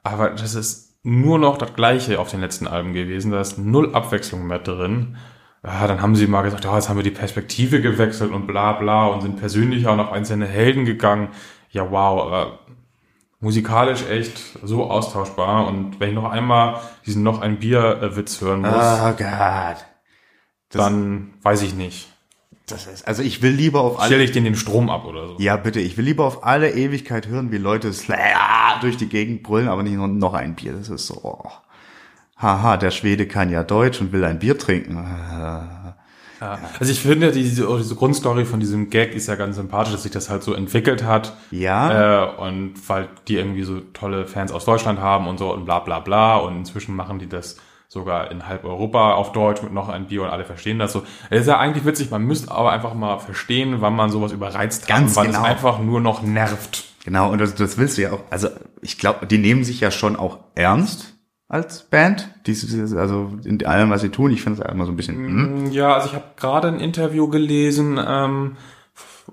Aber 0.02 0.30
das 0.30 0.54
ist 0.54 0.98
nur 1.02 1.38
noch 1.38 1.58
das 1.58 1.74
Gleiche 1.74 2.20
auf 2.20 2.30
den 2.30 2.40
letzten 2.40 2.66
Alben 2.66 2.92
gewesen. 2.92 3.32
Da 3.32 3.40
ist 3.40 3.58
null 3.58 3.94
Abwechslung 3.94 4.46
mehr 4.46 4.58
drin. 4.58 5.16
Ja, 5.64 5.86
dann 5.86 6.00
haben 6.00 6.14
sie 6.14 6.26
mal 6.26 6.42
gesagt, 6.42 6.64
ja, 6.64 6.74
jetzt 6.74 6.88
haben 6.88 6.96
wir 6.96 7.02
die 7.02 7.10
Perspektive 7.10 7.80
gewechselt 7.80 8.32
und 8.32 8.46
bla 8.46 8.72
bla 8.74 9.06
und 9.06 9.22
sind 9.22 9.38
persönlicher 9.38 9.92
und 9.92 10.00
auf 10.00 10.12
einzelne 10.12 10.46
Helden 10.46 10.84
gegangen. 10.84 11.28
Ja, 11.70 11.90
wow, 11.90 12.26
aber 12.26 12.60
musikalisch 13.40 14.06
echt 14.08 14.38
so 14.62 14.90
austauschbar. 14.90 15.66
Und 15.66 15.98
wenn 15.98 16.10
ich 16.10 16.14
noch 16.14 16.30
einmal 16.30 16.80
diesen 17.06 17.22
noch 17.22 17.40
ein 17.40 17.58
Bier-Witz 17.58 18.40
hören 18.40 18.60
muss, 18.60 18.70
Oh 18.74 19.12
Gott. 19.16 19.84
dann 20.70 21.34
weiß 21.42 21.62
ich 21.62 21.74
nicht. 21.74 22.08
Das 22.66 22.86
ist, 22.86 23.08
also 23.08 23.22
ich 23.24 23.42
will 23.42 23.50
lieber 23.50 23.80
auf 23.80 23.98
alle, 23.98 24.06
Stelle 24.06 24.22
ich 24.22 24.30
den 24.30 24.44
den 24.44 24.54
Strom 24.54 24.90
ab 24.90 25.04
oder 25.04 25.26
so. 25.26 25.36
ja 25.40 25.56
bitte, 25.56 25.80
ich 25.80 25.96
will 25.96 26.04
lieber 26.04 26.24
auf 26.24 26.44
alle 26.44 26.70
Ewigkeit 26.70 27.26
hören, 27.26 27.50
wie 27.50 27.58
Leute 27.58 27.92
Slayer 27.92 28.78
durch 28.80 28.96
die 28.96 29.08
Gegend 29.08 29.42
brüllen, 29.42 29.66
aber 29.68 29.82
nicht 29.82 29.96
nur 29.96 30.06
noch 30.06 30.34
ein 30.34 30.54
Bier, 30.54 30.74
das 30.74 30.88
ist 30.88 31.08
so, 31.08 31.18
oh. 31.24 31.50
haha, 32.36 32.76
der 32.76 32.92
Schwede 32.92 33.26
kann 33.26 33.50
ja 33.50 33.64
Deutsch 33.64 34.00
und 34.00 34.12
will 34.12 34.24
ein 34.24 34.38
Bier 34.38 34.56
trinken. 34.56 34.96
Ja. 36.40 36.58
Also 36.78 36.90
ich 36.90 37.00
finde, 37.00 37.32
diese, 37.32 37.68
oh, 37.68 37.76
diese 37.76 37.94
Grundstory 37.94 38.44
von 38.44 38.60
diesem 38.60 38.88
Gag 38.88 39.14
ist 39.14 39.26
ja 39.26 39.34
ganz 39.34 39.56
sympathisch, 39.56 39.92
dass 39.92 40.04
sich 40.04 40.12
das 40.12 40.30
halt 40.30 40.42
so 40.42 40.54
entwickelt 40.54 41.04
hat. 41.04 41.36
Ja. 41.50 42.24
Äh, 42.24 42.40
und 42.40 42.74
weil 42.88 43.08
die 43.28 43.36
irgendwie 43.36 43.62
so 43.64 43.80
tolle 43.92 44.26
Fans 44.26 44.50
aus 44.52 44.64
Deutschland 44.64 45.00
haben 45.00 45.28
und 45.28 45.38
so 45.38 45.52
und 45.52 45.64
bla 45.64 45.80
bla 45.80 46.00
bla. 46.00 46.36
Und 46.36 46.56
inzwischen 46.56 46.96
machen 46.96 47.18
die 47.18 47.28
das 47.28 47.56
sogar 47.88 48.30
in 48.30 48.46
halb 48.46 48.64
Europa 48.64 49.14
auf 49.14 49.32
Deutsch 49.32 49.62
mit 49.62 49.72
noch 49.72 49.88
ein 49.88 50.06
Bier 50.06 50.22
und 50.22 50.28
alle 50.28 50.44
verstehen 50.44 50.78
das 50.78 50.92
so. 50.92 51.02
Es 51.28 51.42
ist 51.42 51.46
ja 51.48 51.58
eigentlich 51.58 51.84
witzig, 51.84 52.10
man 52.10 52.22
müsste 52.22 52.50
aber 52.52 52.70
einfach 52.70 52.94
mal 52.94 53.18
verstehen, 53.18 53.80
wann 53.80 53.96
man 53.96 54.10
sowas 54.10 54.32
überreizt 54.32 54.82
hat 54.82 54.88
Ganz 54.88 55.10
und 55.10 55.16
wann 55.16 55.26
genau. 55.26 55.40
es 55.40 55.44
einfach 55.44 55.78
nur 55.80 56.00
noch 56.00 56.22
nervt. 56.22 56.84
Genau, 57.04 57.30
und 57.30 57.38
das, 57.40 57.54
das 57.54 57.78
willst 57.78 57.98
du 57.98 58.02
ja 58.02 58.12
auch. 58.12 58.20
Also 58.30 58.48
ich 58.80 58.98
glaube, 58.98 59.26
die 59.26 59.38
nehmen 59.38 59.64
sich 59.64 59.80
ja 59.80 59.90
schon 59.90 60.16
auch 60.16 60.38
ernst 60.54 61.09
als 61.50 61.82
Band. 61.82 62.30
Dieses, 62.46 62.94
also 62.94 63.32
in 63.44 63.66
allem, 63.66 63.90
was 63.90 64.00
sie 64.00 64.08
tun. 64.08 64.30
Ich 64.30 64.42
finde 64.42 64.62
es 64.62 64.72
immer 64.72 64.86
so 64.86 64.92
ein 64.92 64.96
bisschen. 64.96 65.16
Hm. 65.16 65.72
Ja, 65.72 65.94
also 65.94 66.08
ich 66.08 66.14
habe 66.14 66.24
gerade 66.36 66.68
ein 66.68 66.80
Interview 66.80 67.28
gelesen, 67.28 68.00
ähm, 68.02 68.56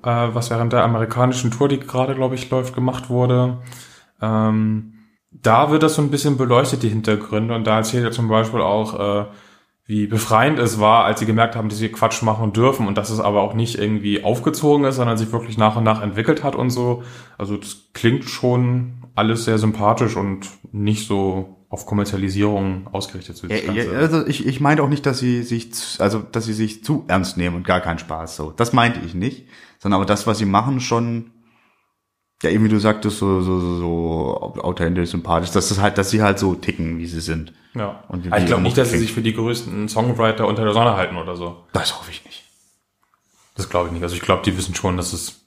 äh, 0.03 0.27
was 0.33 0.49
während 0.49 0.73
der 0.73 0.83
amerikanischen 0.83 1.51
Tour, 1.51 1.69
die 1.69 1.79
gerade, 1.79 2.15
glaube 2.15 2.35
ich, 2.35 2.49
läuft, 2.49 2.73
gemacht 2.73 3.09
wurde. 3.09 3.59
Ähm, 4.19 4.95
da 5.31 5.69
wird 5.69 5.83
das 5.83 5.93
so 5.93 6.01
ein 6.01 6.09
bisschen 6.09 6.37
beleuchtet, 6.37 6.81
die 6.81 6.89
Hintergründe. 6.89 7.53
Und 7.53 7.67
da 7.67 7.77
erzählt 7.77 8.03
er 8.03 8.11
zum 8.11 8.27
Beispiel 8.27 8.61
auch, 8.61 8.99
äh, 8.99 9.25
wie 9.85 10.07
befreiend 10.07 10.57
es 10.57 10.79
war, 10.79 11.05
als 11.05 11.19
sie 11.19 11.27
gemerkt 11.27 11.55
haben, 11.55 11.69
dass 11.69 11.77
sie 11.77 11.89
Quatsch 11.89 12.23
machen 12.23 12.51
dürfen 12.51 12.87
und 12.87 12.97
dass 12.97 13.11
es 13.11 13.19
aber 13.19 13.41
auch 13.43 13.53
nicht 13.53 13.77
irgendwie 13.77 14.23
aufgezogen 14.23 14.85
ist, 14.85 14.95
sondern 14.95 15.17
sich 15.17 15.31
wirklich 15.31 15.59
nach 15.59 15.75
und 15.75 15.83
nach 15.83 16.01
entwickelt 16.01 16.43
hat 16.43 16.55
und 16.55 16.71
so. 16.71 17.03
Also 17.37 17.57
das 17.57 17.89
klingt 17.93 18.25
schon 18.25 19.03
alles 19.13 19.45
sehr 19.45 19.59
sympathisch 19.59 20.17
und 20.17 20.47
nicht 20.71 21.07
so 21.07 21.56
auf 21.69 21.85
Kommerzialisierung 21.85 22.87
ausgerichtet 22.93 23.35
zu 23.35 23.47
Ja, 23.47 23.57
ja, 23.57 23.91
also 23.91 24.25
ich, 24.25 24.45
ich 24.47 24.59
meinte 24.61 24.83
auch 24.83 24.89
nicht, 24.89 25.05
dass 25.05 25.19
sie 25.19 25.43
sich, 25.43 25.73
zu- 25.73 26.01
also 26.01 26.19
dass 26.19 26.45
sie 26.45 26.53
sich 26.53 26.83
zu 26.83 27.03
ernst 27.07 27.35
nehmen 27.37 27.57
und 27.57 27.67
gar 27.67 27.81
keinen 27.81 27.99
Spaß. 27.99 28.37
So, 28.37 28.51
das 28.51 28.71
meinte 28.71 29.01
ich 29.05 29.13
nicht, 29.13 29.47
sondern 29.79 29.99
aber 29.99 30.05
das, 30.05 30.27
was 30.27 30.37
sie 30.37 30.45
machen, 30.45 30.79
schon. 30.79 31.31
Ja, 32.43 32.51
eben 32.51 32.63
wie 32.63 32.69
du 32.69 32.79
sagtest, 32.79 33.17
so, 33.17 33.41
so, 33.41 33.59
so, 33.59 33.77
so 33.79 34.61
authentisch, 34.61 35.09
sympathisch, 35.09 35.49
dass 35.49 35.69
das 35.69 35.81
halt, 35.81 35.97
dass 35.97 36.11
sie 36.11 36.21
halt 36.21 36.37
so 36.37 36.53
ticken, 36.53 36.99
wie 36.99 37.07
sie 37.07 37.19
sind. 37.19 37.51
Ja. 37.73 38.03
Und 38.09 38.27
Aber 38.27 38.37
ich 38.39 38.45
glaube 38.45 38.61
nicht, 38.61 38.77
dass 38.77 38.91
sie 38.91 38.99
sich 38.99 39.11
für 39.11 39.21
die 39.23 39.33
größten 39.33 39.89
Songwriter 39.89 40.47
unter 40.47 40.63
der 40.63 40.73
Sonne 40.73 40.95
halten 40.95 41.17
oder 41.17 41.35
so. 41.35 41.63
Das 41.73 41.97
hoffe 41.99 42.11
ich 42.11 42.23
nicht. 42.25 42.43
Das 43.55 43.69
glaube 43.69 43.87
ich 43.87 43.93
nicht. 43.93 44.03
Also 44.03 44.15
ich 44.15 44.21
glaube, 44.21 44.43
die 44.45 44.55
wissen 44.55 44.75
schon, 44.75 44.97
dass 44.97 45.13
es 45.13 45.46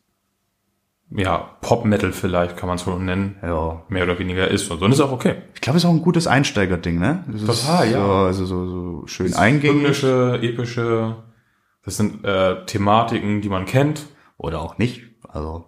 ja 1.11 1.39
Pop-Metal 1.61 2.13
vielleicht 2.13 2.57
kann 2.57 2.69
man 2.69 2.77
es 2.77 2.87
wohl 2.87 2.99
nennen, 3.01 3.37
Ja. 3.43 3.83
mehr 3.89 4.05
oder 4.05 4.19
weniger 4.19 4.49
ist. 4.49 4.71
Und 4.71 4.81
dann 4.83 4.93
ist 4.93 5.01
auch 5.01 5.13
okay. 5.13 5.37
Ich 5.55 5.61
glaube, 5.61 5.77
es 5.79 5.85
ist 5.85 5.89
auch 5.91 5.95
ein 5.95 6.03
gutes 6.03 6.27
Einsteigerding, 6.27 6.99
ne? 6.99 7.25
Das 7.29 7.43
ist 7.43 7.47
Total, 7.67 7.91
ja. 7.91 7.99
So, 8.07 8.13
also 8.13 8.45
so, 8.47 8.67
so 8.67 9.07
schön 9.07 9.35
eingängig. 9.35 9.83
Hymnische, 9.83 10.39
epische, 10.43 11.17
das 11.85 11.97
sind 11.97 12.25
äh, 12.25 12.65
Thematiken, 12.67 13.41
die 13.41 13.49
man 13.49 13.65
kennt. 13.67 14.07
Oder 14.37 14.61
auch 14.61 14.79
nicht. 14.79 15.03
Also, 15.29 15.67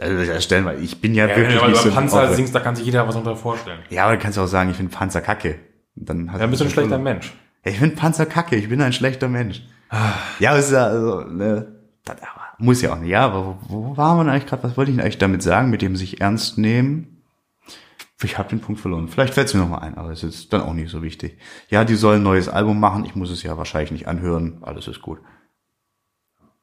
also 0.00 0.24
das 0.32 0.42
stellen 0.44 0.64
wir, 0.64 0.78
ich 0.78 1.00
bin 1.00 1.14
ja, 1.14 1.26
Ja, 1.28 1.36
wirklich 1.36 1.56
wenn 1.56 1.64
du 1.66 1.70
nicht 1.70 1.82
so 1.82 1.90
Panzer 1.90 2.32
singst, 2.34 2.54
da 2.54 2.60
kann 2.60 2.74
sich 2.74 2.84
jeder 2.86 3.06
was 3.06 3.14
unter 3.16 3.36
vorstellen. 3.36 3.80
Ja, 3.90 4.04
aber 4.06 4.16
du 4.16 4.22
kannst 4.22 4.38
auch 4.38 4.46
sagen, 4.46 4.70
ich 4.70 4.76
finde 4.76 4.92
Panzer 4.92 5.20
kacke. 5.20 5.58
Dann 5.94 6.32
hast 6.32 6.40
Ja, 6.40 6.46
du 6.46 6.50
bist 6.50 6.60
du 6.60 6.64
ein 6.64 6.66
das 6.68 6.72
schlechter 6.72 6.94
schon- 6.96 7.02
Mensch. 7.04 7.32
Ja, 7.64 7.70
ich 7.70 7.78
finde 7.78 7.94
Panzer 7.96 8.26
kacke, 8.26 8.56
ich 8.56 8.68
bin 8.68 8.80
ein 8.80 8.92
schlechter 8.92 9.28
Mensch. 9.28 9.62
Ja, 10.40 10.50
aber 10.50 10.58
es 10.58 10.66
ist 10.66 10.72
ja, 10.72 10.86
also, 10.86 11.20
ne, 11.20 11.80
das, 12.04 12.16
aber 12.22 12.41
muss 12.62 12.82
ja 12.82 12.92
auch 12.92 12.98
nicht. 12.98 13.10
Ja, 13.10 13.26
aber 13.26 13.58
wo, 13.68 13.84
wo 13.84 13.96
war 13.96 14.16
man 14.16 14.28
eigentlich 14.28 14.46
gerade? 14.46 14.62
Was 14.62 14.76
wollte 14.76 14.90
ich 14.90 14.96
denn 14.96 15.04
eigentlich 15.04 15.18
damit 15.18 15.42
sagen, 15.42 15.70
mit 15.70 15.82
dem 15.82 15.96
sich 15.96 16.20
ernst 16.20 16.58
nehmen? 16.58 17.22
Ich 18.22 18.38
habe 18.38 18.48
den 18.48 18.60
Punkt 18.60 18.80
verloren. 18.80 19.08
Vielleicht 19.08 19.34
fällt 19.34 19.48
es 19.48 19.54
mir 19.54 19.60
noch 19.60 19.68
mal 19.68 19.78
ein, 19.78 19.98
aber 19.98 20.10
es 20.10 20.22
ist 20.22 20.52
dann 20.52 20.62
auch 20.62 20.74
nicht 20.74 20.90
so 20.90 21.02
wichtig. 21.02 21.38
Ja, 21.68 21.84
die 21.84 21.96
sollen 21.96 22.20
ein 22.20 22.24
neues 22.24 22.48
Album 22.48 22.78
machen. 22.78 23.04
Ich 23.04 23.16
muss 23.16 23.30
es 23.30 23.42
ja 23.42 23.58
wahrscheinlich 23.58 23.90
nicht 23.90 24.06
anhören. 24.06 24.58
Alles 24.62 24.86
ist 24.86 25.02
gut. 25.02 25.18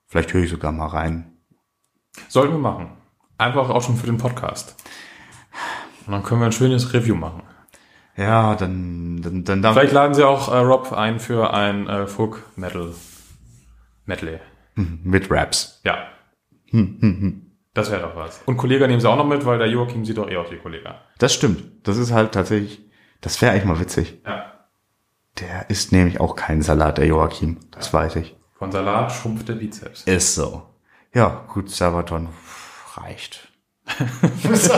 Vielleicht 0.07 0.33
höre 0.33 0.43
ich 0.43 0.49
sogar 0.49 0.71
mal 0.71 0.87
rein. 0.87 1.33
Sollten 2.29 2.53
wir 2.53 2.59
machen. 2.59 2.91
Einfach 3.37 3.69
auch 3.69 3.81
schon 3.81 3.97
für 3.97 4.07
den 4.07 4.17
Podcast. 4.17 4.75
Und 6.05 6.13
dann 6.13 6.23
können 6.23 6.41
wir 6.41 6.45
ein 6.45 6.51
schönes 6.51 6.93
Review 6.93 7.15
machen. 7.15 7.43
Ja, 8.15 8.55
dann, 8.55 9.21
dann, 9.21 9.43
dann 9.43 9.61
darf 9.61 9.75
Vielleicht 9.75 9.93
laden 9.93 10.13
sie 10.13 10.25
auch 10.25 10.51
äh, 10.51 10.57
Rob 10.57 10.91
ein 10.91 11.19
für 11.19 11.53
ein 11.53 11.87
äh, 11.87 12.07
Folk 12.07 12.43
Metal 12.55 12.93
Medley. 14.05 14.39
Mit 15.03 15.29
Raps. 15.29 15.81
Ja. 15.83 16.09
Das 17.73 17.91
wäre 17.91 18.01
doch 18.01 18.15
was. 18.15 18.41
Und 18.45 18.57
Kollege 18.57 18.87
nehmen 18.87 18.99
sie 18.99 19.09
auch 19.09 19.15
noch 19.15 19.27
mit, 19.27 19.45
weil 19.45 19.57
der 19.57 19.67
Joachim 19.67 20.05
sieht 20.05 20.17
doch 20.17 20.29
eh 20.29 20.37
aus 20.37 20.51
wie 20.51 20.57
Kollege. 20.57 20.95
Das 21.17 21.33
stimmt. 21.33 21.87
Das 21.87 21.97
ist 21.97 22.11
halt 22.11 22.31
tatsächlich, 22.31 22.85
das 23.21 23.41
wäre 23.41 23.51
eigentlich 23.51 23.65
mal 23.65 23.79
witzig. 23.79 24.21
Ja. 24.25 24.53
Der 25.39 25.69
isst 25.69 25.91
nämlich 25.91 26.19
auch 26.19 26.35
keinen 26.35 26.61
Salat, 26.61 26.97
der 26.97 27.05
Joachim. 27.05 27.57
Das 27.71 27.93
weiß 27.93 28.17
ich. 28.17 28.35
Von 28.57 28.71
Salat 28.71 29.11
schrumpft 29.11 29.47
der 29.47 29.55
Bizeps. 29.55 30.03
Ist 30.03 30.35
so. 30.35 30.63
Ja, 31.13 31.45
gut, 31.51 31.69
Sabaton 31.69 32.29
reicht. 32.95 33.47
muss 34.43 34.69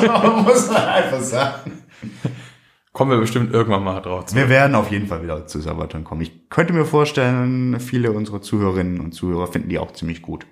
man 0.70 0.86
einfach 0.86 1.22
sagen. 1.22 1.84
Kommen 2.94 3.12
wir 3.12 3.20
bestimmt 3.20 3.54
irgendwann 3.54 3.84
mal 3.84 4.02
drauf 4.02 4.26
zu. 4.26 4.36
Wir 4.36 4.50
werden 4.50 4.76
auf 4.76 4.92
jeden 4.92 5.08
Fall 5.08 5.24
wieder 5.24 5.48
zu 5.48 5.62
Sabaton 5.62 6.04
kommen. 6.04 6.22
Ich 6.22 6.50
könnte 6.50 6.74
mir 6.74 6.86
vorstellen, 6.86 7.80
viele 7.80 8.12
unserer 8.12 8.42
Zuhörerinnen 8.42 9.00
und 9.00 9.14
Zuhörer 9.14 9.48
finden 9.48 9.70
die 9.70 9.80
auch 9.80 9.94
ziemlich 9.94 10.22
gut. 10.22 10.46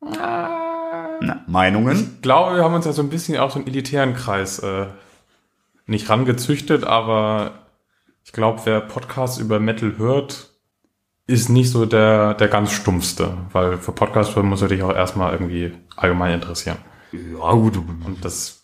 Na, 0.00 1.44
Meinungen? 1.46 1.96
Ich 2.16 2.22
glaube, 2.22 2.56
wir 2.56 2.64
haben 2.64 2.74
uns 2.74 2.86
ja 2.86 2.92
so 2.92 3.02
ein 3.02 3.08
bisschen 3.08 3.38
auch 3.38 3.52
so 3.52 3.58
einen 3.58 3.68
elitären 3.68 4.14
Kreis 4.14 4.58
äh, 4.58 4.86
nicht 5.86 6.10
rangezüchtet, 6.10 6.84
aber 6.84 7.52
ich 8.24 8.32
glaube, 8.32 8.62
wer 8.64 8.80
Podcasts 8.80 9.38
über 9.38 9.60
Metal 9.60 9.96
hört, 9.96 10.50
ist 11.26 11.48
nicht 11.48 11.70
so 11.70 11.86
der, 11.86 12.34
der 12.34 12.48
ganz 12.48 12.72
stumpfste, 12.72 13.36
weil 13.52 13.78
für 13.78 13.92
Podcasts 13.92 14.34
muss 14.36 14.62
er 14.62 14.68
dich 14.68 14.82
auch 14.82 14.94
erstmal 14.94 15.32
irgendwie 15.32 15.72
allgemein 15.96 16.34
interessieren. 16.34 16.78
Ja, 17.12 17.52
gut, 17.52 17.76
Und 17.76 18.24
das 18.24 18.63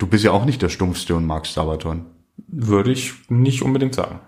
du 0.00 0.06
bist 0.08 0.24
ja 0.24 0.32
auch 0.32 0.44
nicht 0.44 0.60
der 0.62 0.68
Stumpfste 0.70 1.14
und 1.14 1.24
magst 1.26 1.54
Sabaton. 1.54 2.06
würde 2.48 2.90
ich 2.90 3.14
nicht 3.28 3.62
unbedingt 3.62 3.94
sagen. 3.94 4.18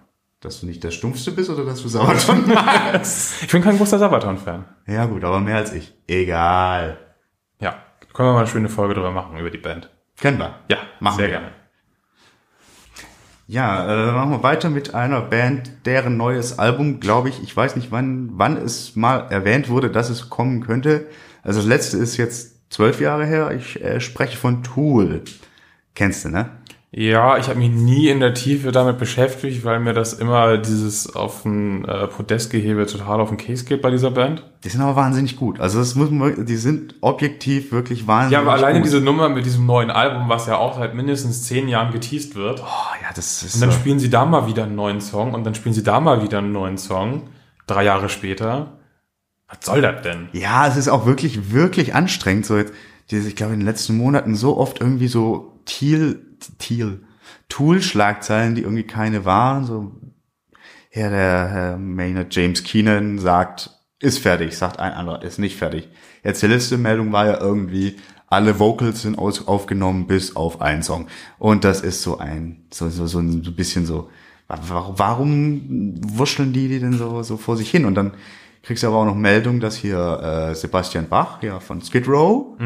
Dass 0.41 0.61
du 0.61 0.67
nicht 0.67 0.83
der 0.85 0.91
Stumpfste 0.91 1.31
bist 1.33 1.51
oder 1.51 1.65
dass 1.65 1.83
du 1.83 1.89
Sabaton 1.89 2.47
magst? 2.55 3.43
Ich 3.43 3.51
bin 3.51 3.63
kein 3.63 3.77
großer 3.77 3.99
Sabaton-Fan. 3.99 4.65
ja, 4.87 5.07
gut, 5.07 5.25
aber 5.25 5.41
mehr 5.41 5.57
als 5.57 5.73
ich. 5.73 5.93
Egal. 6.07 6.99
Ja, 7.61 7.77
können 8.13 8.29
wir 8.29 8.33
mal 8.35 8.39
eine 8.41 8.49
schöne 8.49 8.69
Folge 8.69 8.95
drüber 8.95 9.11
machen, 9.13 9.39
über 9.39 9.51
die 9.51 9.59
Band. 9.59 9.91
Kennen 10.17 10.39
wir. 10.39 10.55
Ja, 10.69 10.79
Machen 11.01 11.17
sehr 11.17 11.27
wir. 11.29 11.33
gerne. 11.39 11.53
Ja, 13.49 14.09
äh, 14.11 14.13
machen 14.13 14.31
wir 14.31 14.43
weiter 14.43 14.71
mit 14.71 14.95
einer 14.95 15.21
Band, 15.21 15.71
deren 15.85 16.17
neues 16.17 16.59
Album, 16.59 17.01
glaube 17.01 17.29
ich, 17.29 17.43
ich 17.43 17.55
weiß 17.57 17.77
nicht, 17.77 17.91
wann, 17.91 18.31
wann 18.35 18.57
es 18.57 18.97
mal 18.97 19.27
erwähnt 19.31 19.69
wurde, 19.69 19.91
dass 19.91 20.11
es 20.11 20.31
kommen 20.31 20.65
könnte. 20.65 21.07
Also 21.43 21.59
das 21.61 21.69
letzte 21.69 21.99
ist 21.99 22.17
jetzt 22.17 22.73
zwölf 22.73 23.01
Jahre 23.01 23.27
her. 23.27 23.51
Ich 23.57 23.83
äh, 23.83 24.01
spreche 24.01 24.37
von 24.39 24.63
Tool. 24.63 25.23
Kennst 25.95 26.25
du, 26.25 26.29
ne? 26.31 26.51
Ja, 26.95 27.39
ich 27.39 27.49
habe 27.49 27.59
mich 27.59 27.71
nie 27.71 28.09
in 28.11 28.21
der 28.21 28.35
Tiefe 28.35 28.71
damit 28.71 28.99
beschäftigt, 28.99 29.65
weil 29.65 29.81
mir 29.81 29.95
das 29.95 30.13
immer 30.13 30.59
dieses 30.59 31.17
auf 31.17 31.43
ein 31.47 31.87
äh, 31.87 32.07
Podestgehebe 32.07 32.85
total 32.85 33.19
auf 33.23 33.31
den 33.31 33.39
Case 33.39 33.65
geht 33.65 33.81
bei 33.81 33.91
dieser 33.91 34.11
Band. 34.11 34.45
Die 34.63 34.69
sind 34.69 34.83
aber 34.83 34.95
wahnsinnig 34.95 35.37
gut. 35.39 35.59
Also 35.59 35.79
das 35.79 35.95
muss 35.95 36.11
man, 36.11 36.45
die 36.45 36.57
sind 36.57 36.97
objektiv 37.01 37.73
wirklich 37.73 38.07
wahnsinnig 38.07 38.33
Ja, 38.35 38.41
aber 38.43 38.53
alleine 38.53 38.81
gut. 38.81 38.87
diese 38.89 39.01
Nummer 39.01 39.31
mit 39.31 39.47
diesem 39.47 39.65
neuen 39.65 39.91
Album, 39.91 40.29
was 40.29 40.47
ja 40.47 40.59
auch 40.59 40.77
seit 40.77 40.95
mindestens 40.95 41.45
zehn 41.45 41.67
Jahren 41.67 41.95
geteased 41.95 42.35
wird. 42.35 42.61
Oh, 42.61 42.95
ja, 43.03 43.09
das 43.15 43.43
ist 43.43 43.55
Und 43.55 43.63
dann 43.63 43.71
so. 43.71 43.79
spielen 43.79 43.99
sie 43.99 44.11
da 44.11 44.27
mal 44.27 44.47
wieder 44.47 44.65
einen 44.65 44.75
neuen 44.75 45.01
Song 45.01 45.33
und 45.33 45.45
dann 45.45 45.55
spielen 45.55 45.75
sie 45.75 45.83
da 45.83 45.99
mal 45.99 46.23
wieder 46.23 46.39
einen 46.39 46.53
neuen 46.53 46.77
Song. 46.77 47.23
Drei 47.67 47.85
Jahre 47.85 48.11
später. 48.11 48.73
Was 49.49 49.65
soll 49.65 49.81
das 49.81 50.03
denn? 50.03 50.29
Ja, 50.35 50.67
es 50.67 50.77
ist 50.77 50.89
auch 50.89 51.07
wirklich, 51.07 51.53
wirklich 51.53 51.95
anstrengend. 51.95 52.45
So 52.45 52.59
jetzt, 52.59 52.75
diese, 53.11 53.29
ich 53.29 53.37
glaube, 53.37 53.55
in 53.55 53.61
den 53.61 53.67
letzten 53.67 53.97
Monaten 53.97 54.35
so 54.35 54.59
oft 54.59 54.79
irgendwie 54.81 55.09
so 55.09 55.52
Thiel, 55.65 56.37
Thiel, 56.59 57.05
Tool-Schlagzeilen, 57.49 58.55
die 58.55 58.63
irgendwie 58.63 58.85
keine 58.85 59.25
waren. 59.25 59.65
So, 59.65 59.93
ja, 60.93 61.09
der 61.09 61.49
Herr 61.49 61.79
Maynard 61.79 62.35
James 62.35 62.63
Keenan 62.65 63.19
sagt, 63.19 63.71
ist 64.01 64.19
fertig, 64.19 64.57
sagt 64.57 64.79
ein 64.81 64.93
anderer, 64.93 65.23
ist 65.23 65.39
nicht 65.39 65.57
fertig. 65.57 65.89
Jetzt 66.25 66.43
die 66.43 66.47
letzte 66.49 66.77
Meldung 66.77 67.13
war 67.13 67.27
ja 67.27 67.41
irgendwie, 67.41 67.97
alle 68.27 68.59
Vocals 68.59 69.03
sind 69.03 69.19
aus, 69.19 69.47
aufgenommen 69.47 70.07
bis 70.07 70.37
auf 70.37 70.61
einen 70.61 70.83
Song. 70.83 71.07
Und 71.39 71.65
das 71.65 71.83
ist 71.83 72.03
so 72.03 72.19
ein, 72.19 72.65
so, 72.73 72.89
so, 72.89 73.07
so 73.07 73.19
ein 73.21 73.43
bisschen 73.55 73.87
so, 73.87 74.11
warum, 74.49 75.95
wurschteln 76.03 76.53
die 76.53 76.69
die 76.69 76.81
denn 76.81 76.95
so, 76.95 77.23
so 77.23 77.37
vor 77.37 77.57
sich 77.57 77.71
hin? 77.71 77.85
Und 77.85 77.95
dann 77.95 78.13
kriegst 78.63 78.83
du 78.83 78.87
aber 78.89 78.97
auch 78.97 79.05
noch 79.05 79.15
Meldung, 79.15 79.61
dass 79.61 79.77
hier 79.77 80.51
äh, 80.51 80.55
Sebastian 80.55 81.09
Bach, 81.09 81.43
ja, 81.43 81.61
von 81.61 81.83
Skid 81.83 82.09
Row, 82.09 82.57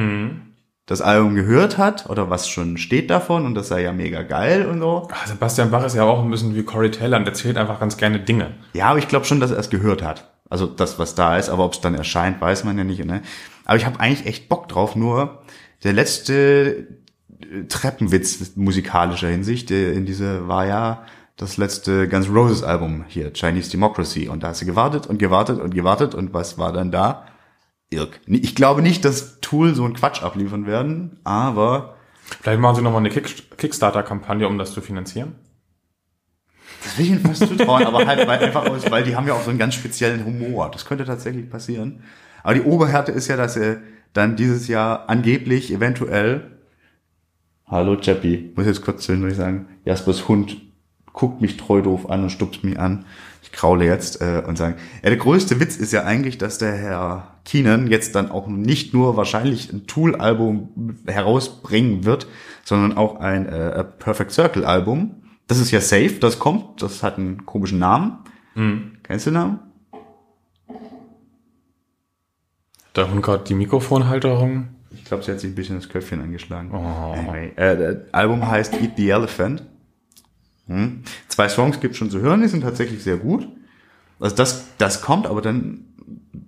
das 0.87 1.01
Album 1.01 1.35
gehört 1.35 1.79
hat 1.79 2.09
oder 2.09 2.31
was 2.31 2.49
schon 2.49 2.79
steht 2.79 3.11
davon 3.11 3.45
und 3.45 3.55
das 3.55 3.69
sei 3.69 3.83
ja 3.83 3.93
mega 3.93 4.23
geil 4.23 4.67
und 4.67 4.79
so. 4.79 5.09
Ah, 5.11 5.27
Sebastian 5.27 5.73
Bach 5.73 5.85
ist 5.85 5.97
ja 5.97 6.05
auch 6.05 6.23
ein 6.23 6.31
bisschen 6.31 6.55
wie 6.55 6.63
Corey 6.63 6.93
Taylor 6.93 7.19
und 7.19 7.27
erzählt 7.27 7.59
einfach 7.59 7.81
ganz 7.81 7.97
gerne 7.97 8.21
Dinge. 8.21 8.55
Ja, 8.73 8.87
aber 8.87 9.01
ich 9.01 9.09
glaube 9.09 9.25
schon, 9.25 9.41
dass 9.41 9.51
er 9.51 9.59
es 9.59 9.69
gehört 9.69 10.03
hat. 10.03 10.31
Also 10.49 10.67
das, 10.67 11.01
was 11.01 11.17
da 11.17 11.37
ist, 11.37 11.49
aber 11.49 11.65
ob 11.65 11.73
es 11.73 11.81
dann 11.81 11.95
erscheint, 11.95 12.41
weiß 12.41 12.63
man 12.63 12.79
ja 12.79 12.85
nicht. 12.85 13.05
Ne? 13.05 13.23
Aber 13.65 13.77
ich 13.77 13.85
habe 13.85 13.99
eigentlich 13.99 14.27
echt 14.27 14.49
Bock 14.49 14.69
drauf, 14.69 14.95
nur 14.95 15.43
der 15.83 15.93
letzte 15.93 16.87
äh, 17.41 17.65
Treppenwitz 17.69 18.55
musikalischer 18.55 19.29
Hinsicht 19.29 19.73
äh, 19.73 19.93
in 19.93 20.07
diese 20.07 20.47
war 20.47 20.67
ja 20.67 21.03
das 21.37 21.57
letzte 21.57 22.09
Guns 22.09 22.29
Roses 22.31 22.63
Album 22.63 23.05
hier, 23.09 23.33
Chinese 23.35 23.73
Democracy. 23.73 24.29
Und 24.29 24.45
da 24.45 24.49
hast 24.49 24.63
du 24.63 24.67
gewartet 24.67 25.09
und 25.09 25.19
gewartet 25.19 25.59
und 25.59 25.75
gewartet 25.75 26.15
und 26.15 26.33
was 26.33 26.59
war 26.59 26.73
dann 26.73 26.93
da? 26.93 27.27
Irk. 27.91 28.21
Ich 28.27 28.55
glaube 28.55 28.83
nicht, 28.83 29.05
dass 29.05 29.41
Tool 29.41 29.75
so 29.75 29.85
einen 29.85 29.95
Quatsch 29.95 30.23
abliefern 30.23 30.67
werden, 30.67 31.21
aber 31.25 31.97
Vielleicht 32.41 32.61
machen 32.61 32.77
sie 32.77 32.83
nochmal 32.83 33.01
eine 33.01 33.11
Kick 33.11 33.57
Kickstarter-Kampagne, 33.57 34.49
um 34.49 34.59
das 34.59 34.73
zu 34.73 34.81
finanzieren. 34.81 35.35
Das 36.83 36.99
will 36.99 37.05
ich 37.05 37.11
ihnen 37.13 37.21
fast 37.21 37.47
zutrauen, 37.47 37.85
aber 37.85 38.07
halt 38.07 38.27
weil, 38.27 38.39
einfach 38.39 38.67
aus, 38.67 38.91
weil 38.91 39.05
die 39.05 39.17
haben 39.17 39.27
ja 39.27 39.35
auch 39.35 39.43
so 39.43 39.51
einen 39.51 39.59
ganz 39.59 39.75
speziellen 39.75 40.25
Humor. 40.25 40.71
Das 40.71 40.85
könnte 40.85 41.05
tatsächlich 41.05 41.49
passieren. 41.49 42.03
Aber 42.43 42.55
die 42.55 42.63
Oberhärte 42.63 43.13
ist 43.13 43.29
ja, 43.29 43.37
dass 43.37 43.57
er 43.57 43.79
dann 44.13 44.37
dieses 44.37 44.69
Jahr 44.69 45.09
angeblich 45.09 45.73
eventuell 45.73 46.59
Hallo 47.67 47.97
Chappie, 47.97 48.53
muss 48.55 48.67
jetzt 48.67 48.83
kurz 48.83 49.05
zwischendurch 49.05 49.35
sagen, 49.35 49.67
Jaspers 49.85 50.29
Hund 50.29 50.57
guckt 51.13 51.41
mich 51.41 51.57
treu 51.57 51.83
doof 51.83 52.09
an 52.09 52.23
und 52.23 52.31
stupst 52.31 52.63
mich 52.63 52.79
an. 52.79 53.07
Ich 53.43 53.51
kraule 53.51 53.85
jetzt 53.85 54.21
äh, 54.21 54.43
und 54.47 54.57
sagen, 54.57 54.77
ja, 55.03 55.11
der 55.11 55.19
größte 55.19 55.59
Witz 55.59 55.77
ist 55.77 55.93
ja 55.93 56.05
eigentlich, 56.05 56.39
dass 56.39 56.59
der 56.59 56.75
Herr 56.75 57.36
Keenan 57.47 57.87
jetzt 57.87 58.15
dann 58.15 58.31
auch 58.31 58.49
nicht 58.49 58.93
nur 58.93 59.17
wahrscheinlich 59.17 59.73
ein 59.73 59.87
Tool-Album 59.87 60.99
herausbringen 61.07 62.05
wird, 62.05 62.27
sondern 62.65 62.99
auch 62.99 63.21
ein 63.21 63.47
äh, 63.47 63.85
Perfect 63.85 64.33
Circle-Album. 64.33 65.23
Das 65.47 65.59
ist 65.59 65.71
ja 65.71 65.81
safe, 65.81 66.17
das 66.21 66.39
kommt, 66.39 66.83
das 66.83 67.03
hat 67.03 67.17
einen 67.17 67.47
komischen 67.47 67.79
Namen. 67.79 68.19
Kennst 69.05 69.27
du 69.27 69.31
den 69.31 69.35
Namen? 69.35 69.61
Der 72.97 73.11
Hund 73.11 73.23
gerade 73.23 73.45
die 73.45 73.55
Mikrofonhalterung. 73.55 74.69
Ich 74.91 75.05
glaube, 75.05 75.23
sie 75.23 75.31
hat 75.31 75.41
sich 75.41 75.51
ein 75.53 75.55
bisschen 75.55 75.77
das 75.77 75.89
Köpfchen 75.89 76.21
angeschlagen. 76.21 76.71
Oh. 76.73 77.13
Anyway, 77.13 77.53
äh, 77.57 77.77
das 77.77 78.15
Album 78.15 78.49
heißt 78.49 78.75
Eat 78.81 78.93
the 78.97 79.11
Elephant. 79.11 79.63
Hm. 80.67 81.03
Zwei 81.29 81.49
Songs 81.49 81.79
gibt 81.79 81.95
schon 81.95 82.11
zu 82.11 82.21
hören, 82.21 82.43
die 82.43 82.49
sind 82.49 82.63
tatsächlich 82.63 83.05
sehr 83.05 83.19
gut. 83.19 83.47
Also 84.19 84.35
das, 84.35 84.67
das 84.79 85.03
kommt, 85.03 85.27
aber 85.27 85.43
dann 85.43 85.85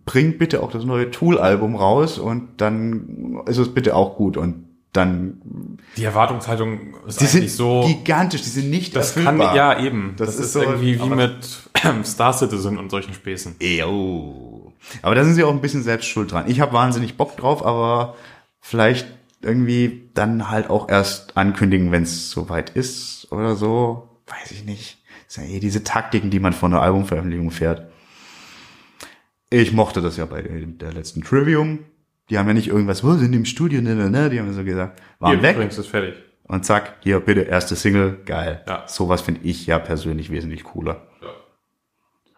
bringt 0.09 0.39
bitte 0.39 0.63
auch 0.63 0.71
das 0.71 0.85
neue 0.85 1.11
Tool-Album 1.11 1.77
raus 1.77 2.19
und 2.19 2.49
dann 2.63 3.43
ist 3.47 3.59
es 3.59 3.75
bitte 3.75 3.95
auch 3.95 4.17
gut 4.17 4.39
und 4.39 4.65
dann 4.95 5.77
Die 5.99 6.05
Erwartungshaltung 6.05 6.95
ist 7.07 7.21
die 7.21 7.25
eigentlich 7.27 7.31
sind 7.31 7.51
so. 7.51 7.85
gigantisch, 7.87 8.41
die 8.41 8.49
sind 8.49 8.71
nicht 8.71 8.97
Das 8.97 9.13
kann, 9.15 9.25
erfüllbar. 9.39 9.55
ja 9.55 9.79
eben. 9.85 10.15
Das 10.17 10.29
Das, 10.29 10.37
ist 10.37 10.45
ist, 10.47 10.53
so- 10.55 10.63
irgendwie 10.63 10.99
wie 10.99 11.09
mit 11.11 11.47
Star 12.07 12.33
Citizen 12.33 12.79
und 12.79 12.91
solchen 12.91 13.13
Späßen. 13.13 13.57
Eyo. 13.61 14.73
Aber 15.03 15.15
da 15.15 15.25
sind 15.25 15.35
sie 15.35 15.45
auch 15.45 15.51
ein 15.53 15.61
bisschen 15.61 15.83
selbst 15.83 16.07
schuld 16.07 16.33
dran. 16.33 16.45
Ich 16.49 16.61
habe 16.61 16.73
wahnsinnig 16.73 17.19
Bock 17.19 17.37
drauf, 17.37 17.65
aber 17.67 18.15
vielleicht 18.61 19.07
irgendwie 19.43 20.09
dann 20.15 20.49
halt 20.51 20.71
auch 20.71 20.89
erst 20.89 21.37
ankündigen, 21.37 21.93
wenn 21.93 22.05
es 22.05 22.31
soweit 22.31 22.71
ist 22.71 23.29
oder 23.31 23.57
so. 23.57 24.09
Weiß 24.27 24.53
ich 24.53 24.65
nicht. 24.65 24.97
Das 25.27 25.35
sind 25.35 25.49
ja 25.51 25.57
eh 25.57 25.61
diese 25.61 25.85
Taktiken, 25.85 26.31
die 26.31 26.41
man 26.41 26.55
von 26.55 26.71
der 26.71 26.81
Albumveröffentlichung 26.81 27.51
fährt. 27.51 27.91
Ich 29.51 29.73
mochte 29.73 30.03
das 30.03 30.17
ja 30.17 30.25
bei 30.27 30.43
der 30.43 30.93
letzten 30.93 31.23
Trivium. 31.23 31.81
Die 32.31 32.39
haben 32.39 32.47
ja 32.49 32.55
nicht 32.55 32.69
irgendwas, 32.69 33.03
wo 33.03 33.13
sind 33.15 33.33
die 33.33 33.39
im 33.39 33.47
Studio, 33.47 33.81
ne, 33.81 33.95
ne, 33.95 34.11
ne, 34.11 34.29
die 34.29 34.39
haben 34.39 34.49
ja 34.49 34.53
so 34.53 34.63
gesagt, 34.65 35.01
waren 35.19 35.33
Hier, 35.33 35.43
weg 35.43 35.57
übrigens, 35.57 35.79
ist 35.79 35.87
fertig. 35.87 36.15
und 36.45 36.65
zack, 36.67 36.97
hier 37.01 37.21
bitte 37.21 37.41
erste 37.41 37.75
Single, 37.75 38.19
geil. 38.27 38.63
Ja. 38.69 38.85
Sowas 38.87 39.23
finde 39.23 39.41
ich 39.45 39.67
ja 39.67 39.79
persönlich 39.79 40.31
wesentlich 40.31 40.65
cooler. 40.65 41.07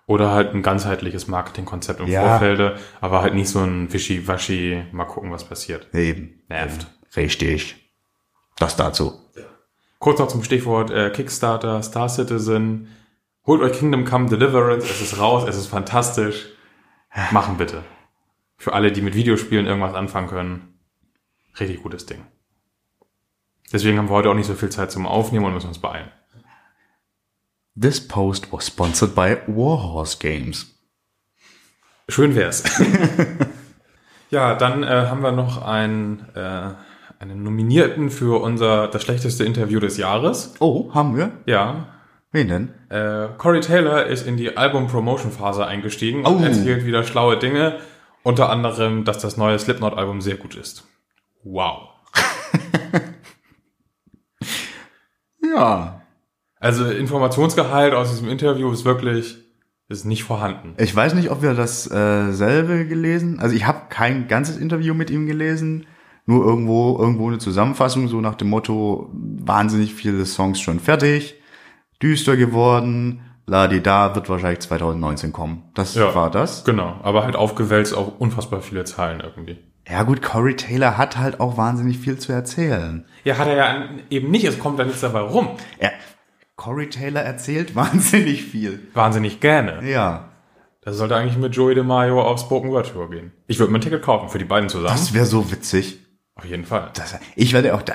Oder 0.06 0.30
halt 0.32 0.54
ein 0.54 0.62
ganzheitliches 0.62 1.26
Marketingkonzept 1.28 2.00
im 2.00 2.06
Ja. 2.08 2.22
Vorfelde, 2.22 2.76
aber 3.00 3.22
halt 3.22 3.34
nicht 3.34 3.48
so 3.48 3.60
ein 3.60 3.92
Wischi-Waschi, 3.92 4.84
mal 4.92 5.04
gucken, 5.04 5.30
was 5.32 5.44
passiert. 5.44 5.92
Eben. 5.94 6.40
Nervt. 6.48 6.86
Richtig. 7.16 7.76
Das 8.58 8.76
dazu. 8.76 9.12
Kurz 9.98 10.18
noch 10.18 10.28
zum 10.28 10.42
Stichwort 10.42 10.90
äh, 10.90 11.10
Kickstarter, 11.10 11.82
Star 11.82 12.08
Citizen. 12.08 12.88
Holt 13.46 13.60
euch 13.60 13.72
Kingdom 13.78 14.04
Come 14.04 14.28
Deliverance, 14.28 14.86
es 14.88 15.00
ist 15.00 15.18
raus, 15.18 15.44
es 15.48 15.56
ist 15.56 15.66
fantastisch. 15.66 16.46
Machen 17.32 17.56
bitte. 17.56 17.84
Für 18.56 18.72
alle, 18.72 18.92
die 18.92 19.02
mit 19.02 19.14
Videospielen 19.14 19.66
irgendwas 19.66 19.94
anfangen 19.94 20.28
können. 20.28 20.80
Richtig 21.58 21.82
gutes 21.82 22.06
Ding. 22.06 22.24
Deswegen 23.72 23.98
haben 23.98 24.08
wir 24.08 24.14
heute 24.14 24.30
auch 24.30 24.34
nicht 24.34 24.46
so 24.46 24.54
viel 24.54 24.70
Zeit 24.70 24.90
zum 24.90 25.06
Aufnehmen 25.06 25.44
und 25.44 25.54
müssen 25.54 25.68
uns 25.68 25.78
beeilen. 25.78 26.10
This 27.80 28.06
post 28.06 28.52
was 28.52 28.66
sponsored 28.66 29.14
by 29.14 29.38
Warhorse 29.46 30.18
Games. 30.18 30.74
Schön 32.08 32.34
wär's. 32.34 32.64
ja, 34.30 34.54
dann 34.54 34.82
äh, 34.82 34.86
haben 34.86 35.22
wir 35.22 35.32
noch 35.32 35.62
einen, 35.62 36.26
äh, 36.34 36.74
einen 37.20 37.42
Nominierten 37.42 38.10
für 38.10 38.42
unser 38.42 38.88
das 38.88 39.02
schlechteste 39.02 39.44
Interview 39.44 39.78
des 39.78 39.96
Jahres. 39.96 40.54
Oh, 40.58 40.92
haben 40.92 41.16
wir? 41.16 41.32
Ja. 41.46 41.99
Wen 42.32 42.48
denn? 42.48 42.68
Äh, 42.90 43.28
Corey 43.38 43.60
Taylor 43.60 44.06
ist 44.06 44.26
in 44.26 44.36
die 44.36 44.56
Album-Promotion-Phase 44.56 45.66
eingestiegen 45.66 46.24
und 46.24 46.40
Oh. 46.40 46.44
erzählt 46.44 46.86
wieder 46.86 47.02
schlaue 47.02 47.38
Dinge. 47.38 47.78
Unter 48.22 48.50
anderem, 48.50 49.04
dass 49.04 49.18
das 49.18 49.36
neue 49.36 49.58
Slipknot-Album 49.58 50.20
sehr 50.20 50.36
gut 50.36 50.54
ist. 50.54 50.86
Wow. 51.42 51.88
Ja. 55.42 56.02
Also 56.60 56.88
Informationsgehalt 56.90 57.94
aus 57.94 58.10
diesem 58.10 58.28
Interview 58.28 58.70
ist 58.70 58.84
wirklich 58.84 59.38
ist 59.88 60.04
nicht 60.04 60.22
vorhanden. 60.22 60.74
Ich 60.78 60.94
weiß 60.94 61.14
nicht, 61.14 61.30
ob 61.32 61.42
wir 61.42 61.54
dasselbe 61.54 62.86
gelesen. 62.86 63.40
Also 63.40 63.56
ich 63.56 63.66
habe 63.66 63.86
kein 63.88 64.28
ganzes 64.28 64.56
Interview 64.56 64.94
mit 64.94 65.10
ihm 65.10 65.26
gelesen. 65.26 65.86
Nur 66.26 66.44
irgendwo, 66.44 66.96
irgendwo 66.96 67.26
eine 67.26 67.38
Zusammenfassung, 67.38 68.06
so 68.06 68.20
nach 68.20 68.36
dem 68.36 68.48
Motto, 68.50 69.10
wahnsinnig 69.12 69.92
viele 69.94 70.24
Songs 70.26 70.60
schon 70.60 70.78
fertig, 70.78 71.39
düster 72.02 72.36
geworden, 72.36 73.20
la-di-da, 73.46 74.14
wird 74.14 74.28
wahrscheinlich 74.28 74.60
2019 74.60 75.32
kommen. 75.32 75.64
Das 75.74 75.94
Ja. 75.94 76.14
war 76.14 76.30
das. 76.30 76.64
Genau, 76.64 76.94
aber 77.02 77.24
halt 77.24 77.36
aufgewälzt 77.36 77.94
auf 77.94 78.12
unfassbar 78.18 78.60
viele 78.60 78.84
Zahlen 78.84 79.20
irgendwie. 79.20 79.58
Ja 79.88 80.02
gut, 80.04 80.22
Corey 80.22 80.54
Taylor 80.54 80.96
hat 80.98 81.16
halt 81.16 81.40
auch 81.40 81.56
wahnsinnig 81.56 81.98
viel 81.98 82.18
zu 82.18 82.32
erzählen. 82.32 83.06
Ja, 83.24 83.38
hat 83.38 83.48
er 83.48 83.56
ja 83.56 83.84
eben 84.10 84.30
nicht, 84.30 84.44
es 84.44 84.58
kommt 84.58 84.78
da 84.78 84.84
nichts 84.84 85.00
dabei 85.00 85.20
rum. 85.20 85.48
Er, 85.78 85.90
Corey 86.56 86.88
Taylor 86.88 87.22
erzählt 87.22 87.74
wahnsinnig 87.74 88.44
viel. 88.44 88.88
Wahnsinnig 88.94 89.40
gerne. 89.40 89.88
Ja, 89.90 90.28
Das 90.82 90.96
sollte 90.96 91.16
eigentlich 91.16 91.36
mit 91.38 91.54
Joey 91.56 91.74
DeMaio 91.74 92.22
auf 92.22 92.38
Spoken 92.40 92.70
Word 92.70 92.92
Tour 92.92 93.10
gehen. 93.10 93.32
Ich 93.48 93.58
würde 93.58 93.72
mir 93.72 93.78
ein 93.78 93.82
Ticket 93.82 94.02
kaufen 94.02 94.28
für 94.28 94.38
die 94.38 94.44
beiden 94.44 94.68
zusammen. 94.68 94.88
das 94.94 95.12
wäre 95.12 95.26
so 95.26 95.50
witzig. 95.50 95.98
Auf 96.36 96.44
jeden 96.44 96.64
Fall. 96.64 96.90
Das, 96.94 97.18
ich 97.36 97.52
werde 97.52 97.74
auch, 97.74 97.82
da, 97.82 97.94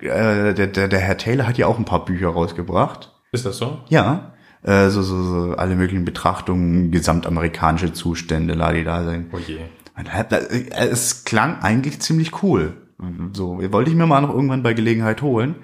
äh, 0.00 0.54
der, 0.54 0.66
der, 0.66 0.88
der 0.88 0.98
Herr 1.00 1.16
Taylor 1.18 1.46
hat 1.46 1.58
ja 1.58 1.66
auch 1.66 1.78
ein 1.78 1.84
paar 1.84 2.04
Bücher 2.04 2.28
rausgebracht. 2.28 3.12
Ist 3.34 3.44
das 3.44 3.58
so? 3.58 3.80
Ja, 3.88 4.32
äh, 4.62 4.88
so, 4.90 5.02
so, 5.02 5.22
so 5.24 5.56
alle 5.56 5.74
möglichen 5.74 6.04
Betrachtungen, 6.04 6.90
gesamtamerikanische 6.92 7.92
Zustände, 7.92 8.54
ladida 8.54 9.04
sein. 9.04 9.28
Oh 9.32 9.38
je. 9.38 9.58
Äh, 9.96 10.88
Es 10.88 11.24
klang 11.24 11.60
eigentlich 11.60 12.00
ziemlich 12.00 12.42
cool. 12.42 12.74
So, 13.32 13.58
wollte 13.72 13.90
ich 13.90 13.96
mir 13.96 14.06
mal 14.06 14.20
noch 14.20 14.32
irgendwann 14.32 14.62
bei 14.62 14.72
Gelegenheit 14.72 15.20
holen. 15.20 15.56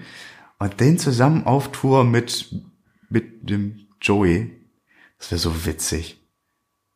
Und 0.58 0.80
den 0.80 0.98
zusammen 0.98 1.46
auf 1.46 1.70
Tour 1.72 2.04
mit, 2.04 2.54
mit 3.08 3.48
dem 3.48 3.86
Joey, 4.00 4.50
das 5.18 5.30
wäre 5.30 5.38
so 5.38 5.64
witzig. 5.64 6.20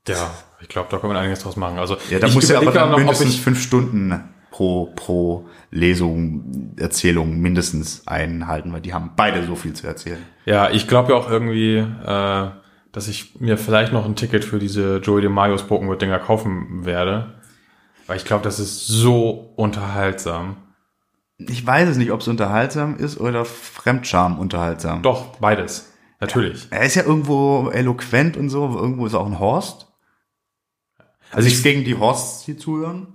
Ja, 0.09 0.35
ich 0.61 0.69
glaube, 0.69 0.89
da 0.91 0.99
kann 0.99 1.09
man 1.09 1.17
einiges 1.17 1.41
draus 1.41 1.57
machen. 1.57 1.79
Also 1.79 1.97
Ja, 2.11 2.19
da 2.19 2.27
ich 2.27 2.35
muss 2.35 2.49
ja 2.49 2.59
aber 2.59 2.73
dann 2.73 2.91
noch, 2.91 2.99
mindestens 2.99 3.35
ich, 3.35 3.41
fünf 3.41 3.63
Stunden 3.63 4.11
pro, 4.55 4.93
pro 4.95 5.49
Lesung, 5.73 6.75
Erzählung 6.77 7.41
mindestens 7.41 8.07
einhalten, 8.07 8.73
weil 8.73 8.83
die 8.83 8.95
haben 8.95 9.11
beide 9.17 9.45
so 9.45 9.57
viel 9.57 9.73
zu 9.73 9.85
erzählen. 9.85 10.23
ja, 10.45 10.71
ich 10.71 10.87
glaube 10.87 11.13
ja 11.13 11.19
auch 11.19 11.29
irgendwie, 11.29 11.79
äh, 11.79 12.51
dass 12.93 13.09
ich 13.09 13.41
mir 13.41 13.59
vielleicht 13.59 13.93
noch 13.93 14.05
ein 14.05 14.15
Ticket 14.15 14.45
für 14.45 14.61
diese 14.61 14.99
Joey 14.99 15.23
DeMaio 15.23 15.59
Spoken 15.59 15.89
Word 15.89 16.03
Dinger 16.03 16.21
kaufen 16.21 16.85
werde. 16.85 17.35
Weil 18.07 18.17
ich 18.17 18.25
glaube, 18.25 18.45
das 18.45 18.61
ist 18.61 18.87
so 18.87 19.53
unterhaltsam. 19.57 20.59
Ich 21.39 21.67
weiß 21.67 21.89
es 21.89 21.97
nicht, 21.97 22.13
ob 22.13 22.21
es 22.21 22.29
unterhaltsam 22.29 22.97
ist 22.97 23.19
oder 23.19 23.45
Fremdscham 23.45 24.39
unterhaltsam. 24.39 25.03
Doch, 25.03 25.37
beides. 25.39 25.93
Natürlich. 26.21 26.69
Er 26.71 26.83
ist 26.83 26.95
ja 26.95 27.03
irgendwo 27.03 27.71
eloquent 27.71 28.37
und 28.37 28.51
so, 28.51 28.73
irgendwo 28.73 29.05
ist 29.07 29.15
auch 29.15 29.27
ein 29.27 29.41
Horst. 29.41 29.89
Also 31.33 31.47
nichts 31.47 31.65
gegen 31.65 31.83
die 31.83 31.97
Horsts, 31.97 32.45
die 32.45 32.57
zuhören, 32.57 33.14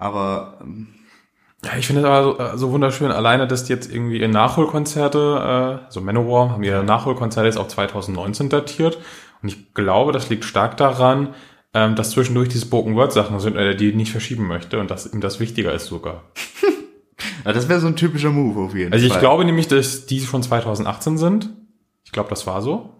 aber 0.00 0.58
ähm, 0.62 0.88
Ja, 1.64 1.72
ich 1.78 1.86
finde 1.86 2.02
es 2.02 2.06
aber 2.06 2.22
so, 2.24 2.38
äh, 2.38 2.58
so 2.58 2.72
wunderschön, 2.72 3.12
alleine, 3.12 3.46
dass 3.46 3.64
die 3.64 3.72
jetzt 3.72 3.92
irgendwie 3.92 4.18
ihr 4.20 4.28
Nachholkonzerte, 4.28 5.80
äh, 5.88 5.92
so 5.92 6.00
Manowar 6.00 6.50
haben 6.50 6.62
ihre 6.62 6.82
Nachholkonzerte 6.84 7.46
jetzt 7.46 7.58
auf 7.58 7.68
2019 7.68 8.48
datiert. 8.48 8.98
Und 9.42 9.48
ich 9.48 9.74
glaube, 9.74 10.12
das 10.12 10.28
liegt 10.28 10.44
stark 10.44 10.76
daran, 10.76 11.34
ähm, 11.72 11.94
dass 11.94 12.10
zwischendurch 12.10 12.48
die 12.48 12.58
Spoken 12.58 12.96
Word 12.96 13.12
Sachen 13.12 13.38
sind, 13.40 13.56
äh, 13.56 13.76
die 13.76 13.92
nicht 13.94 14.10
verschieben 14.10 14.46
möchte 14.48 14.80
und 14.80 14.90
dass 14.90 15.12
ihm 15.12 15.20
das 15.20 15.38
wichtiger 15.40 15.72
ist 15.72 15.86
sogar. 15.86 16.24
ja, 17.44 17.52
das 17.52 17.68
wäre 17.68 17.80
so 17.80 17.86
ein 17.86 17.96
typischer 17.96 18.30
Move 18.30 18.60
auf 18.66 18.74
jeden 18.74 18.92
Also 18.92 19.04
ich 19.06 19.12
Fall. 19.12 19.20
glaube 19.20 19.44
nämlich, 19.44 19.68
dass 19.68 20.06
die 20.06 20.20
schon 20.20 20.42
2018 20.42 21.16
sind. 21.16 21.50
Ich 22.04 22.12
glaube, 22.12 22.28
das 22.30 22.46
war 22.46 22.60
so. 22.62 22.96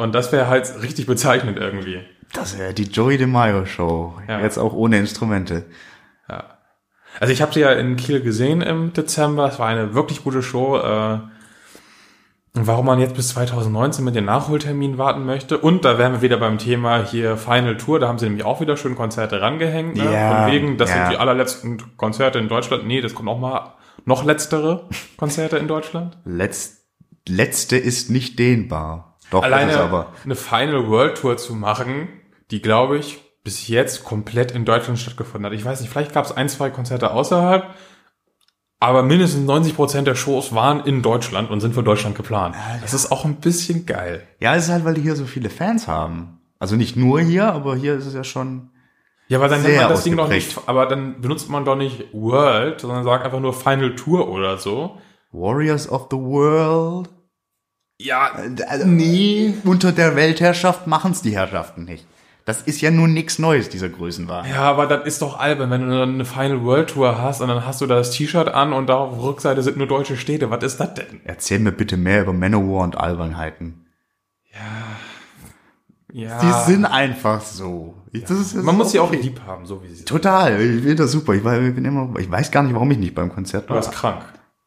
Und 0.00 0.14
das 0.14 0.32
wäre 0.32 0.48
halt 0.48 0.82
richtig 0.82 1.06
bezeichnend 1.06 1.58
irgendwie. 1.58 2.00
das 2.32 2.58
wäre 2.58 2.72
die 2.74 2.84
Joey 2.84 3.18
DeMaio 3.18 3.64
Show, 3.66 4.14
Ja. 4.28 4.40
jetzt 4.40 4.58
auch 4.58 4.72
ohne 4.72 4.98
Instrumente. 4.98 5.64
Also 7.18 7.32
ich 7.32 7.42
habe 7.42 7.52
sie 7.52 7.60
ja 7.60 7.72
in 7.72 7.96
Kiel 7.96 8.20
gesehen 8.20 8.60
im 8.62 8.92
Dezember. 8.92 9.48
Es 9.48 9.58
war 9.58 9.66
eine 9.66 9.94
wirklich 9.94 10.22
gute 10.22 10.42
Show. 10.42 10.76
Äh, 10.78 11.18
und 12.56 12.66
warum 12.66 12.86
man 12.86 13.00
jetzt 13.00 13.14
bis 13.16 13.28
2019 13.30 14.04
mit 14.04 14.14
den 14.14 14.24
Nachholterminen 14.26 14.96
warten 14.96 15.24
möchte. 15.24 15.58
Und 15.58 15.84
da 15.84 15.98
wären 15.98 16.12
wir 16.12 16.22
wieder 16.22 16.36
beim 16.38 16.58
Thema 16.58 17.04
hier 17.04 17.36
Final 17.36 17.76
Tour. 17.76 17.98
Da 17.98 18.06
haben 18.08 18.18
sie 18.18 18.26
nämlich 18.26 18.44
auch 18.44 18.60
wieder 18.60 18.76
schön 18.76 18.94
Konzerte 18.94 19.40
rangehängt. 19.40 19.96
Ne? 19.96 20.12
Ja, 20.12 20.44
Von 20.44 20.52
wegen, 20.52 20.76
das 20.78 20.90
ja. 20.90 20.96
sind 21.04 21.12
die 21.12 21.16
allerletzten 21.18 21.96
Konzerte 21.96 22.38
in 22.38 22.48
Deutschland. 22.48 22.86
Nee, 22.86 23.00
das 23.00 23.14
kommt 23.14 23.26
noch 23.26 23.38
mal 23.38 23.74
noch 24.04 24.24
letztere 24.24 24.88
Konzerte 25.16 25.58
in 25.58 25.66
Deutschland. 25.68 26.16
Letz, 26.24 26.84
letzte 27.28 27.76
ist 27.76 28.08
nicht 28.10 28.38
dehnbar. 28.38 29.09
Doch, 29.30 29.42
Alleine 29.42 30.06
eine 30.24 30.34
Final 30.34 30.88
World 30.88 31.18
Tour 31.18 31.36
zu 31.36 31.54
machen, 31.54 32.08
die 32.50 32.60
glaube 32.60 32.98
ich 32.98 33.20
bis 33.44 33.68
jetzt 33.68 34.04
komplett 34.04 34.50
in 34.50 34.64
Deutschland 34.64 34.98
stattgefunden 34.98 35.46
hat. 35.46 35.58
Ich 35.58 35.64
weiß 35.64 35.80
nicht, 35.80 35.90
vielleicht 35.90 36.12
gab 36.12 36.24
es 36.24 36.32
ein, 36.32 36.48
zwei 36.48 36.70
Konzerte 36.70 37.12
außerhalb, 37.12 37.74
aber 38.80 39.02
mindestens 39.02 39.46
90 39.46 39.76
Prozent 39.76 40.06
der 40.06 40.14
Shows 40.14 40.54
waren 40.54 40.84
in 40.84 41.02
Deutschland 41.02 41.50
und 41.50 41.60
sind 41.60 41.74
für 41.74 41.82
Deutschland 41.82 42.16
geplant. 42.16 42.56
Das 42.80 42.94
ist 42.94 43.12
auch 43.12 43.24
ein 43.24 43.36
bisschen 43.36 43.86
geil. 43.86 44.26
Ja, 44.40 44.54
es 44.56 44.64
ist 44.64 44.70
halt, 44.70 44.84
weil 44.84 44.94
die 44.94 45.02
hier 45.02 45.16
so 45.16 45.26
viele 45.26 45.50
Fans 45.50 45.86
haben. 45.86 46.40
Also 46.58 46.76
nicht 46.76 46.96
nur 46.96 47.20
hier, 47.20 47.52
aber 47.52 47.76
hier 47.76 47.94
ist 47.94 48.06
es 48.06 48.14
ja 48.14 48.24
schon. 48.24 48.70
Ja, 49.28 49.38
aber 49.38 49.48
dann 49.48 49.62
nennt 49.62 49.76
man 49.76 49.88
das 49.88 50.02
Ding 50.02 50.16
doch 50.16 50.28
nicht, 50.28 50.58
aber 50.66 50.86
dann 50.86 51.20
benutzt 51.20 51.48
man 51.48 51.64
doch 51.64 51.76
nicht 51.76 52.12
World, 52.12 52.80
sondern 52.80 53.04
sagt 53.04 53.24
einfach 53.24 53.40
nur 53.40 53.52
Final 53.52 53.94
Tour 53.94 54.28
oder 54.28 54.58
so. 54.58 54.98
Warriors 55.32 55.88
of 55.88 56.08
the 56.10 56.16
World. 56.16 57.08
Ja, 58.02 58.30
Also, 58.68 58.86
nee, 58.86 59.54
unter 59.64 59.92
der 59.92 60.16
Weltherrschaft 60.16 60.86
machen's 60.86 61.20
die 61.22 61.34
Herrschaften 61.36 61.84
nicht. 61.84 62.06
Das 62.46 62.62
ist 62.62 62.80
ja 62.80 62.90
nun 62.90 63.12
nichts 63.12 63.38
Neues, 63.38 63.68
dieser 63.68 63.90
Größenwahn. 63.90 64.48
ja, 64.48 64.62
aber 64.62 64.86
das 64.86 65.04
ist 65.06 65.20
doch 65.22 65.38
albern, 65.38 65.70
wenn 65.70 65.82
du 65.88 65.98
dann 65.98 66.14
eine 66.14 66.24
Final 66.24 66.64
World 66.64 66.90
Tour 66.90 67.20
hast 67.20 67.42
und 67.42 67.48
dann 67.48 67.66
hast 67.66 67.80
du 67.82 67.86
da 67.86 67.96
das 67.96 68.10
T-Shirt 68.12 68.48
an 68.48 68.72
und 68.72 68.86
da 68.88 68.94
auf 68.96 69.12
der 69.14 69.22
Rückseite 69.22 69.62
sind 69.62 69.76
nur 69.76 69.86
deutsche 69.86 70.16
Städte. 70.16 70.50
Was 70.50 70.64
ist 70.64 70.78
das 70.80 70.94
denn? 70.94 71.20
Erzähl 71.24 71.58
mir 71.58 71.72
bitte 71.72 71.96
mehr 71.98 72.22
über 72.22 72.32
Manowar 72.32 72.82
und 72.84 72.96
Albernheiten. 72.96 73.84
Ja. 76.12 76.40
Die 76.40 76.70
sind 76.72 76.84
einfach 76.86 77.40
so. 77.40 77.94
Ich- 78.12 78.22
Das 78.22 78.32
ist, 78.32 78.56
das 78.56 78.64
Man 78.64 78.74
ist 78.74 78.78
muss 78.78 78.92
sie 78.92 78.98
auch 78.98 79.12
lieb 79.12 79.40
haben, 79.46 79.64
so 79.66 79.82
wie 79.82 79.88
sie 79.88 79.96
sind. 79.96 80.08
Total, 80.08 80.60
ich 80.60 80.80
finde 80.80 80.96
das 80.96 81.12
super. 81.12 81.34
Ich, 81.34 81.44
war, 81.44 81.60
ich 81.60 81.72
bin 81.74 81.84
immer, 81.84 82.18
ich 82.18 82.28
weiß 82.28 82.50
gar 82.50 82.62
nicht, 82.64 82.74
warum 82.74 82.90
ich 82.90 82.98
nicht 82.98 83.14
beim 83.14 83.32
Konzert 83.32 83.66
Du 83.68 83.74
war. 83.74 83.76
bist 83.80 83.92
krank. 83.92 84.22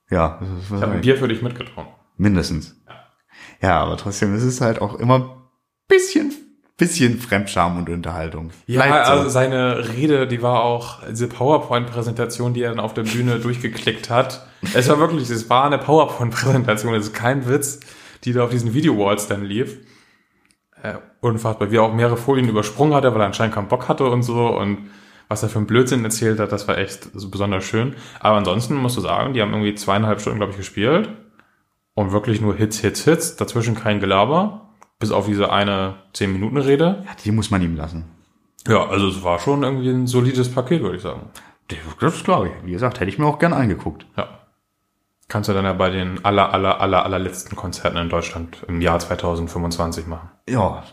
Ja, 0.09 0.37
das 0.39 0.47
ist 0.49 0.71
Ich 0.77 0.81
habe 0.81 0.93
ein 0.93 1.01
Bier 1.01 1.17
für 1.17 1.27
dich 1.27 1.41
mitgetrunken. 1.41 1.91
mindestens. 2.17 2.77
Ja, 2.87 2.93
aber 3.61 3.97
trotzdem, 3.97 4.33
es 4.33 4.43
ist 4.43 4.61
halt 4.61 4.81
auch 4.81 4.95
immer 4.95 5.19
ein 5.19 5.29
bisschen 5.87 6.33
bisschen 6.77 7.19
Fremdscham 7.19 7.77
und 7.77 7.89
Unterhaltung. 7.89 8.51
Ja, 8.65 9.05
so. 9.05 9.11
also 9.11 9.29
seine 9.29 9.89
Rede, 9.95 10.27
die 10.27 10.41
war 10.41 10.63
auch 10.63 10.99
diese 11.09 11.27
PowerPoint-Präsentation, 11.27 12.53
die 12.53 12.63
er 12.63 12.71
dann 12.71 12.79
auf 12.79 12.93
der 12.93 13.03
Bühne 13.03 13.39
durchgeklickt 13.39 14.09
hat. 14.09 14.47
Es 14.73 14.89
war 14.89 14.99
wirklich, 14.99 15.29
es 15.29 15.49
war 15.49 15.65
eine 15.65 15.77
PowerPoint-Präsentation, 15.77 16.93
es 16.95 17.07
ist 17.07 17.13
kein 17.13 17.47
Witz, 17.47 17.79
die 18.23 18.33
da 18.33 18.43
auf 18.43 18.49
diesen 18.49 18.73
Video-Walls 18.73 19.27
dann 19.27 19.43
lief. 19.43 19.77
Äh, 20.81 20.95
unfassbar, 21.21 21.71
wie 21.71 21.77
er 21.77 21.83
auch 21.83 21.93
mehrere 21.93 22.17
Folien 22.17 22.49
übersprungen 22.49 22.93
hatte, 22.93 23.13
weil 23.13 23.21
er 23.21 23.27
anscheinend 23.27 23.55
keinen 23.55 23.67
Bock 23.67 23.87
hatte 23.87 24.05
und 24.05 24.23
so 24.23 24.47
und 24.47 24.89
was 25.29 25.41
er 25.41 25.49
für 25.49 25.59
einen 25.59 25.67
Blödsinn 25.67 26.03
erzählt 26.03 26.39
hat, 26.39 26.51
das 26.51 26.67
war 26.67 26.77
echt 26.77 27.09
so 27.13 27.29
besonders 27.29 27.63
schön. 27.63 27.95
Aber 28.19 28.37
ansonsten 28.37 28.75
musst 28.75 28.97
du 28.97 29.01
sagen, 29.01 29.33
die 29.33 29.41
haben 29.41 29.51
irgendwie 29.51 29.73
zweieinhalb 29.73 30.19
Stunden, 30.19 30.39
glaube 30.39 30.51
ich, 30.51 30.57
gespielt 30.57 31.09
und 31.95 32.11
wirklich 32.11 32.41
nur 32.41 32.55
Hits, 32.55 32.79
Hits, 32.79 33.03
Hits, 33.03 33.35
dazwischen 33.35 33.75
kein 33.75 33.99
Gelaber, 33.99 34.69
bis 34.99 35.11
auf 35.11 35.25
diese 35.25 35.51
eine 35.51 35.95
10-Minuten-Rede. 36.15 37.03
ja, 37.05 37.11
die 37.23 37.31
muss 37.31 37.51
man 37.51 37.61
ihm 37.61 37.75
lassen. 37.75 38.05
Ja, 38.67 38.87
also 38.87 39.07
es 39.07 39.23
war 39.23 39.39
schon 39.39 39.63
irgendwie 39.63 39.89
ein 39.89 40.07
solides 40.07 40.51
Paket, 40.53 40.81
würde 40.81 40.95
ich 40.95 41.01
sagen. 41.03 41.29
Das 41.99 42.23
glaube 42.23 42.47
ich. 42.47 42.53
Wie 42.65 42.71
gesagt, 42.71 42.99
hätte 42.99 43.09
ich 43.09 43.19
mir 43.19 43.25
auch 43.25 43.39
gern 43.39 43.53
angeguckt. 43.53 44.05
Ja. 44.15 44.39
Kannst 45.27 45.49
du 45.49 45.53
dann 45.53 45.65
ja 45.65 45.73
bei 45.73 45.89
den 45.89 46.23
aller, 46.23 46.53
aller, 46.53 46.79
aller, 46.79 47.03
allerletzten 47.03 47.57
Konzerten 47.57 47.97
in 47.97 48.09
Deutschland 48.09 48.63
im 48.67 48.81
Jahr 48.81 48.99
2025 48.99 50.05
machen. 50.07 50.29
Ja. 50.47 50.83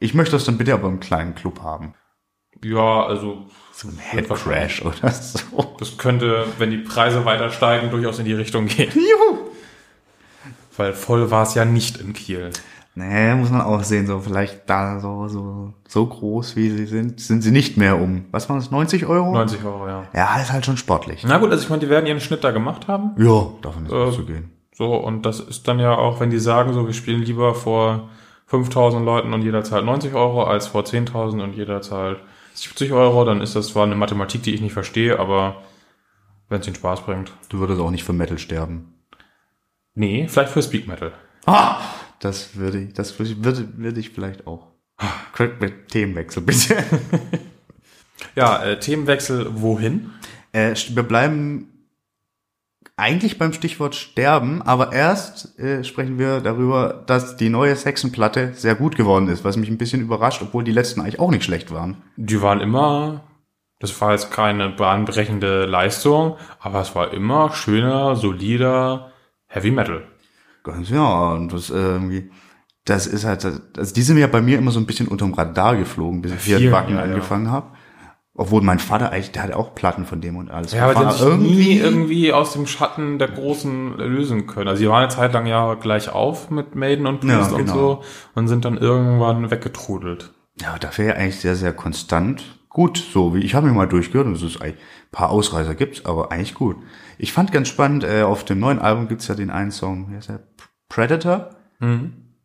Ich 0.00 0.14
möchte 0.14 0.32
das 0.32 0.44
dann 0.44 0.58
bitte 0.58 0.74
aber 0.74 0.88
im 0.88 1.00
kleinen 1.00 1.34
Club 1.34 1.62
haben. 1.62 1.94
Ja, 2.64 3.04
also 3.06 3.46
So 3.72 3.88
ein 3.88 3.98
Headcrash 3.98 4.82
oder 4.84 5.10
so. 5.10 5.76
das 5.78 5.96
könnte, 5.96 6.46
wenn 6.58 6.70
die 6.70 6.78
Preise 6.78 7.24
weiter 7.24 7.50
steigen, 7.50 7.90
durchaus 7.90 8.18
in 8.18 8.24
die 8.24 8.34
Richtung 8.34 8.66
gehen. 8.66 8.90
Juhu! 8.94 9.41
Weil 10.76 10.92
voll 10.92 11.30
war 11.30 11.42
es 11.42 11.54
ja 11.54 11.64
nicht 11.64 11.98
in 11.98 12.12
Kiel. 12.12 12.50
Nee, 12.94 13.34
muss 13.34 13.50
man 13.50 13.62
auch 13.62 13.82
sehen, 13.84 14.06
so 14.06 14.18
vielleicht 14.20 14.68
da 14.68 15.00
so, 15.00 15.26
so, 15.26 15.72
so 15.88 16.06
groß 16.06 16.56
wie 16.56 16.68
sie 16.68 16.84
sind, 16.84 17.20
sind 17.20 17.40
sie 17.40 17.50
nicht 17.50 17.78
mehr 17.78 17.98
um, 17.98 18.26
was 18.32 18.50
waren 18.50 18.58
das, 18.58 18.70
90 18.70 19.06
Euro? 19.06 19.32
90 19.32 19.64
Euro, 19.64 19.86
ja. 19.88 20.04
Ja, 20.14 20.38
ist 20.40 20.52
halt 20.52 20.66
schon 20.66 20.76
sportlich. 20.76 21.24
Na 21.26 21.38
gut, 21.38 21.50
also 21.50 21.62
ich 21.62 21.70
meine, 21.70 21.80
die 21.80 21.88
werden 21.88 22.06
ihren 22.06 22.20
Schnitt 22.20 22.44
da 22.44 22.50
gemacht 22.50 22.88
haben. 22.88 23.12
Ja, 23.16 23.46
davon 23.62 23.86
ist 23.86 23.92
Äh, 23.92 23.94
auszugehen. 23.96 24.50
So, 24.74 24.94
und 24.94 25.24
das 25.24 25.40
ist 25.40 25.66
dann 25.68 25.78
ja 25.78 25.96
auch, 25.96 26.20
wenn 26.20 26.28
die 26.28 26.38
sagen, 26.38 26.74
so, 26.74 26.86
wir 26.86 26.92
spielen 26.92 27.22
lieber 27.22 27.54
vor 27.54 28.10
5000 28.46 29.02
Leuten 29.06 29.32
und 29.32 29.40
jeder 29.40 29.64
zahlt 29.64 29.86
90 29.86 30.12
Euro, 30.12 30.44
als 30.44 30.66
vor 30.66 30.82
10.000 30.82 31.42
und 31.42 31.54
jeder 31.54 31.80
zahlt 31.80 32.18
70 32.54 32.92
Euro, 32.92 33.24
dann 33.24 33.40
ist 33.40 33.56
das 33.56 33.68
zwar 33.68 33.84
eine 33.84 33.94
Mathematik, 33.94 34.42
die 34.42 34.54
ich 34.54 34.60
nicht 34.60 34.74
verstehe, 34.74 35.18
aber 35.18 35.56
wenn 36.50 36.60
es 36.60 36.66
ihnen 36.66 36.76
Spaß 36.76 37.00
bringt. 37.02 37.32
Du 37.48 37.58
würdest 37.58 37.80
auch 37.80 37.90
nicht 37.90 38.04
für 38.04 38.12
Metal 38.12 38.36
sterben. 38.38 38.92
Nee, 39.94 40.26
vielleicht 40.28 40.52
für 40.52 40.62
Speak 40.62 40.86
Metal. 40.86 41.12
Ah! 41.46 41.80
Das 42.20 42.54
würde 42.56 42.78
ich, 42.78 42.92
das 42.94 43.18
würde 43.18 43.32
ich, 43.32 43.76
würde, 43.76 44.00
ich 44.00 44.10
vielleicht 44.10 44.46
auch. 44.46 44.68
Quick 45.32 45.60
mit 45.60 45.88
Themenwechsel, 45.88 46.42
bitte. 46.42 46.76
Ja, 48.36 48.62
äh, 48.62 48.78
Themenwechsel 48.78 49.60
wohin? 49.60 50.10
Äh, 50.52 50.74
wir 50.90 51.02
bleiben 51.02 51.68
eigentlich 52.96 53.38
beim 53.38 53.52
Stichwort 53.52 53.94
Sterben, 53.94 54.62
aber 54.62 54.92
erst 54.92 55.58
äh, 55.58 55.82
sprechen 55.82 56.18
wir 56.18 56.40
darüber, 56.40 57.02
dass 57.06 57.36
die 57.36 57.48
neue 57.48 57.74
Sexenplatte 57.74 58.52
sehr 58.54 58.74
gut 58.74 58.96
geworden 58.96 59.28
ist, 59.28 59.44
was 59.44 59.56
mich 59.56 59.68
ein 59.68 59.78
bisschen 59.78 60.02
überrascht, 60.02 60.42
obwohl 60.42 60.62
die 60.62 60.72
letzten 60.72 61.00
eigentlich 61.00 61.20
auch 61.20 61.30
nicht 61.30 61.44
schlecht 61.44 61.72
waren. 61.72 61.96
Die 62.16 62.40
waren 62.42 62.60
immer, 62.60 63.22
das 63.80 63.98
war 64.00 64.12
jetzt 64.12 64.30
keine 64.30 64.68
bahnbrechende 64.68 65.66
Leistung, 65.66 66.36
aber 66.60 66.80
es 66.80 66.94
war 66.94 67.12
immer 67.12 67.52
schöner, 67.52 68.14
solider 68.16 69.11
Heavy 69.52 69.70
Metal. 69.70 70.02
Ganz 70.64 70.88
ja, 70.88 71.32
und 71.32 71.52
das 71.52 71.70
äh, 71.70 71.74
irgendwie, 71.74 72.30
das 72.84 73.06
ist 73.06 73.24
halt, 73.24 73.44
also 73.76 73.94
die 73.94 74.02
sind 74.02 74.16
ja 74.16 74.26
bei 74.26 74.40
mir 74.40 74.58
immer 74.58 74.70
so 74.70 74.80
ein 74.80 74.86
bisschen 74.86 75.08
unterm 75.08 75.34
Radar 75.34 75.76
geflogen, 75.76 76.22
bis 76.22 76.32
ich 76.32 76.42
hier 76.42 76.58
vielen, 76.58 76.72
Backen 76.72 76.94
ja, 76.94 76.98
ja. 76.98 77.04
angefangen 77.04 77.50
habe. 77.50 77.68
Obwohl 78.34 78.62
mein 78.62 78.78
Vater 78.78 79.12
eigentlich, 79.12 79.32
der 79.32 79.42
hatte 79.42 79.56
auch 79.56 79.74
Platten 79.74 80.06
von 80.06 80.22
dem 80.22 80.36
und 80.36 80.50
alles. 80.50 80.72
Ja, 80.72 80.88
aber 80.88 81.04
die 81.04 81.12
sich 81.12 81.36
nie 81.36 81.76
irgendwie 81.76 82.32
aus 82.32 82.54
dem 82.54 82.66
Schatten 82.66 83.18
der 83.18 83.28
Großen 83.28 83.98
lösen 83.98 84.46
können. 84.46 84.68
Also 84.68 84.80
sie 84.80 84.88
waren 84.88 85.02
eine 85.02 85.08
Zeit 85.08 85.34
lang 85.34 85.44
ja 85.44 85.74
gleich 85.74 86.08
auf 86.08 86.48
mit 86.48 86.74
Maiden 86.74 87.06
und 87.06 87.20
Priest 87.20 87.50
Ja, 87.50 87.56
und 87.56 87.66
genau. 87.66 87.74
so 87.74 88.02
und 88.34 88.48
sind 88.48 88.64
dann 88.64 88.78
irgendwann 88.78 89.50
weggetrudelt. 89.50 90.32
Ja, 90.62 90.78
dafür 90.78 91.06
ja 91.06 91.14
eigentlich 91.14 91.40
sehr, 91.40 91.56
sehr 91.56 91.74
konstant. 91.74 92.58
Gut, 92.72 92.96
so 92.96 93.34
wie 93.34 93.40
ich 93.40 93.54
habe 93.54 93.66
mir 93.66 93.74
mal 93.74 93.86
durchgehört 93.86 94.26
und 94.26 94.34
es 94.34 94.42
ist 94.42 94.62
ein 94.62 94.74
paar 95.10 95.28
Ausreißer 95.28 95.74
gibt's, 95.74 96.06
aber 96.06 96.32
eigentlich 96.32 96.54
gut. 96.54 96.76
Ich 97.18 97.32
fand 97.32 97.52
ganz 97.52 97.68
spannend, 97.68 98.02
äh, 98.02 98.22
auf 98.22 98.44
dem 98.44 98.60
neuen 98.60 98.78
Album 98.78 99.08
gibt's 99.08 99.28
ja 99.28 99.34
den 99.34 99.50
einen 99.50 99.70
Song, 99.70 100.10
wie 100.10 100.16
heißt 100.16 100.30
der? 100.30 100.40
Predator. 100.88 101.50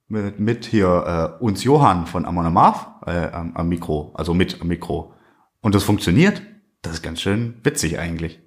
Mit, 0.09 0.39
mit 0.39 0.65
hier 0.65 1.37
äh, 1.39 1.43
uns 1.43 1.63
Johann 1.63 2.07
von 2.07 2.25
Amon 2.25 2.45
Amarth 2.45 2.87
äh, 3.05 3.29
am, 3.31 3.55
am 3.55 3.69
Mikro, 3.69 4.11
also 4.15 4.33
mit 4.33 4.61
am 4.61 4.67
Mikro. 4.67 5.13
Und 5.61 5.75
das 5.75 5.83
funktioniert. 5.83 6.41
Das 6.81 6.93
ist 6.93 7.03
ganz 7.03 7.21
schön 7.21 7.55
witzig 7.63 7.99
eigentlich. 7.99 8.39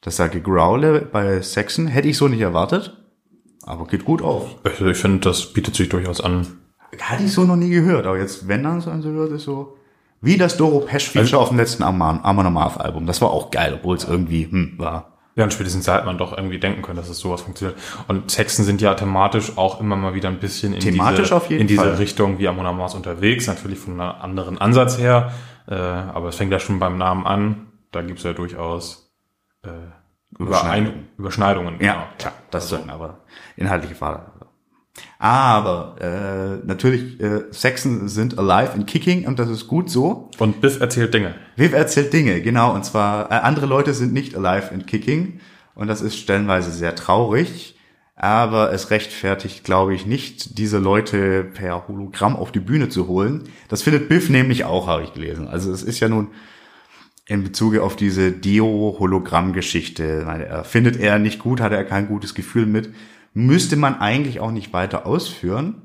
Das 0.00 0.16
sage 0.16 0.40
Growle 0.40 1.00
bei 1.00 1.40
Saxon 1.40 1.86
hätte 1.86 2.08
ich 2.08 2.16
so 2.16 2.28
nicht 2.28 2.40
erwartet, 2.40 3.02
aber 3.62 3.86
geht 3.86 4.04
gut 4.04 4.20
auf. 4.20 4.56
Also 4.64 4.86
ich 4.86 4.98
finde, 4.98 5.20
das 5.20 5.52
bietet 5.52 5.74
sich 5.74 5.88
durchaus 5.88 6.20
an. 6.20 6.46
Hatte 7.00 7.24
ich 7.24 7.32
so 7.32 7.44
noch 7.44 7.56
nie 7.56 7.70
gehört, 7.70 8.06
aber 8.06 8.18
jetzt, 8.18 8.48
wenn 8.48 8.62
dann 8.62 8.80
so 8.80 8.90
so 9.00 9.10
hört, 9.10 9.32
ist 9.32 9.44
so, 9.44 9.76
wie 10.24 10.36
das 10.36 10.56
Doro 10.56 10.80
Pesch 10.80 11.10
Feature 11.10 11.40
auf 11.40 11.48
dem 11.48 11.58
letzten 11.58 11.82
Amon 11.82 12.20
Amon 12.22 12.46
Amarth 12.46 12.80
Album. 12.80 13.06
Das 13.06 13.20
war 13.20 13.30
auch 13.30 13.50
geil, 13.50 13.74
obwohl 13.74 13.96
es 13.96 14.04
irgendwie, 14.04 14.48
hm, 14.50 14.74
war. 14.78 15.12
Ja, 15.36 15.44
und 15.44 15.52
spätestens 15.52 15.86
da 15.86 15.94
hat 15.94 16.06
man 16.06 16.16
doch 16.16 16.36
irgendwie 16.36 16.60
denken 16.60 16.82
können, 16.82 16.96
dass 16.96 17.08
es 17.08 17.18
sowas 17.18 17.42
funktioniert. 17.42 17.76
Und 18.06 18.28
Texten 18.28 18.62
sind 18.62 18.80
ja 18.80 18.94
thematisch 18.94 19.58
auch 19.58 19.80
immer 19.80 19.96
mal 19.96 20.14
wieder 20.14 20.28
ein 20.28 20.38
bisschen 20.38 20.74
in 20.74 20.80
Thematisch 20.80 21.30
diese, 21.30 21.54
in 21.54 21.66
diese 21.66 21.82
Fall. 21.82 21.94
Richtung 21.94 22.38
wie 22.38 22.46
Amon 22.46 22.66
Amarth 22.66 22.94
unterwegs, 22.94 23.48
natürlich 23.48 23.78
von 23.78 24.00
einem 24.00 24.20
anderen 24.20 24.58
Ansatz 24.58 24.98
her. 24.98 25.32
Äh, 25.66 25.74
aber 25.74 26.28
es 26.28 26.36
fängt 26.36 26.52
ja 26.52 26.60
schon 26.60 26.78
beim 26.78 26.98
Namen 26.98 27.26
an. 27.26 27.66
Da 27.90 28.02
gibt's 28.02 28.22
ja 28.22 28.32
durchaus 28.32 29.12
äh, 29.62 29.70
Überein 30.38 31.08
Überschneidungen. 31.16 31.74
Ja, 31.80 31.92
genau. 31.92 32.06
klar, 32.18 32.32
das 32.50 32.68
sollten 32.68 32.90
aber 32.90 33.20
inhaltliche 33.56 33.94
Frage. 33.94 34.22
Aber 35.18 35.96
äh, 36.00 36.66
natürlich, 36.66 37.20
äh, 37.20 37.44
Sexen 37.50 38.08
sind 38.08 38.38
alive 38.38 38.74
and 38.74 38.86
kicking 38.86 39.26
und 39.26 39.38
das 39.38 39.48
ist 39.48 39.66
gut 39.66 39.90
so. 39.90 40.30
Und 40.38 40.60
Biff 40.60 40.80
erzählt 40.80 41.14
Dinge. 41.14 41.34
Viv 41.56 41.72
erzählt 41.72 42.12
Dinge, 42.12 42.40
genau. 42.42 42.74
Und 42.74 42.84
zwar, 42.84 43.30
äh, 43.30 43.36
andere 43.36 43.66
Leute 43.66 43.94
sind 43.94 44.12
nicht 44.12 44.36
alive 44.36 44.72
and 44.72 44.86
kicking. 44.86 45.40
Und 45.74 45.88
das 45.88 46.00
ist 46.00 46.18
stellenweise 46.18 46.70
sehr 46.70 46.94
traurig. 46.94 47.76
Aber 48.16 48.72
es 48.72 48.90
rechtfertigt, 48.90 49.64
glaube 49.64 49.94
ich, 49.94 50.06
nicht, 50.06 50.58
diese 50.58 50.78
Leute 50.78 51.42
per 51.42 51.88
Hologramm 51.88 52.36
auf 52.36 52.52
die 52.52 52.60
Bühne 52.60 52.88
zu 52.88 53.08
holen. 53.08 53.48
Das 53.68 53.82
findet 53.82 54.08
Biff 54.08 54.30
nämlich 54.30 54.64
auch, 54.64 54.86
habe 54.86 55.02
ich 55.02 55.14
gelesen. 55.14 55.48
Also 55.48 55.72
es 55.72 55.82
ist 55.82 55.98
ja 55.98 56.08
nun 56.08 56.28
in 57.26 57.42
Bezug 57.42 57.76
auf 57.78 57.96
diese 57.96 58.30
Dio-Hologramm-Geschichte. 58.30 60.62
Findet 60.64 61.00
er 61.00 61.18
nicht 61.18 61.40
gut, 61.40 61.60
hat 61.60 61.72
er 61.72 61.82
kein 61.82 62.06
gutes 62.06 62.34
Gefühl 62.34 62.66
mit. 62.66 62.94
Müsste 63.34 63.76
man 63.76 64.00
eigentlich 64.00 64.40
auch 64.40 64.52
nicht 64.52 64.72
weiter 64.72 65.06
ausführen. 65.06 65.82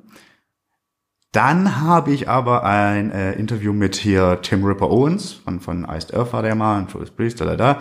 Dann 1.31 1.81
habe 1.81 2.11
ich 2.11 2.27
aber 2.27 2.63
ein 2.63 3.11
äh, 3.11 3.33
Interview 3.33 3.73
mit 3.73 3.95
hier 3.95 4.39
Tim 4.41 4.63
Ripper 4.63 4.89
Owens 4.89 5.33
von, 5.33 5.59
von 5.59 5.85
Iced 5.85 6.13
Earth 6.13 6.33
war 6.33 6.41
der 6.41 6.55
mal, 6.55 6.79
und 6.79 6.91
Judas 6.91 7.11
Priest, 7.11 7.41
da, 7.41 7.45
da, 7.45 7.55
da, 7.55 7.79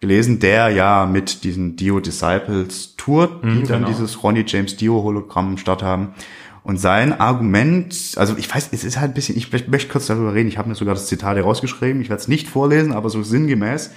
gelesen, 0.00 0.40
der 0.40 0.70
ja 0.70 1.06
mit 1.06 1.44
diesen 1.44 1.76
Dio 1.76 2.00
Disciples 2.00 2.96
tourt, 2.96 3.44
die 3.44 3.62
dann 3.64 3.82
genau. 3.82 3.88
dieses 3.88 4.22
Ronnie 4.22 4.44
James 4.46 4.76
Dio 4.76 5.02
Hologramm 5.02 5.58
statt 5.58 5.82
haben. 5.82 6.14
Und 6.62 6.78
sein 6.78 7.18
Argument, 7.18 7.94
also 8.16 8.36
ich 8.36 8.52
weiß, 8.52 8.70
es 8.72 8.84
ist 8.84 8.98
halt 8.98 9.12
ein 9.12 9.14
bisschen, 9.14 9.36
ich 9.36 9.52
möchte 9.52 9.70
möchte 9.70 9.90
kurz 9.90 10.06
darüber 10.06 10.34
reden, 10.34 10.48
ich 10.48 10.58
habe 10.58 10.68
mir 10.68 10.74
sogar 10.74 10.94
das 10.94 11.06
Zitat 11.06 11.36
herausgeschrieben, 11.36 12.00
ich 12.00 12.08
werde 12.10 12.20
es 12.20 12.28
nicht 12.28 12.48
vorlesen, 12.48 12.92
aber 12.92 13.08
so 13.08 13.22
sinngemäß, 13.22 13.92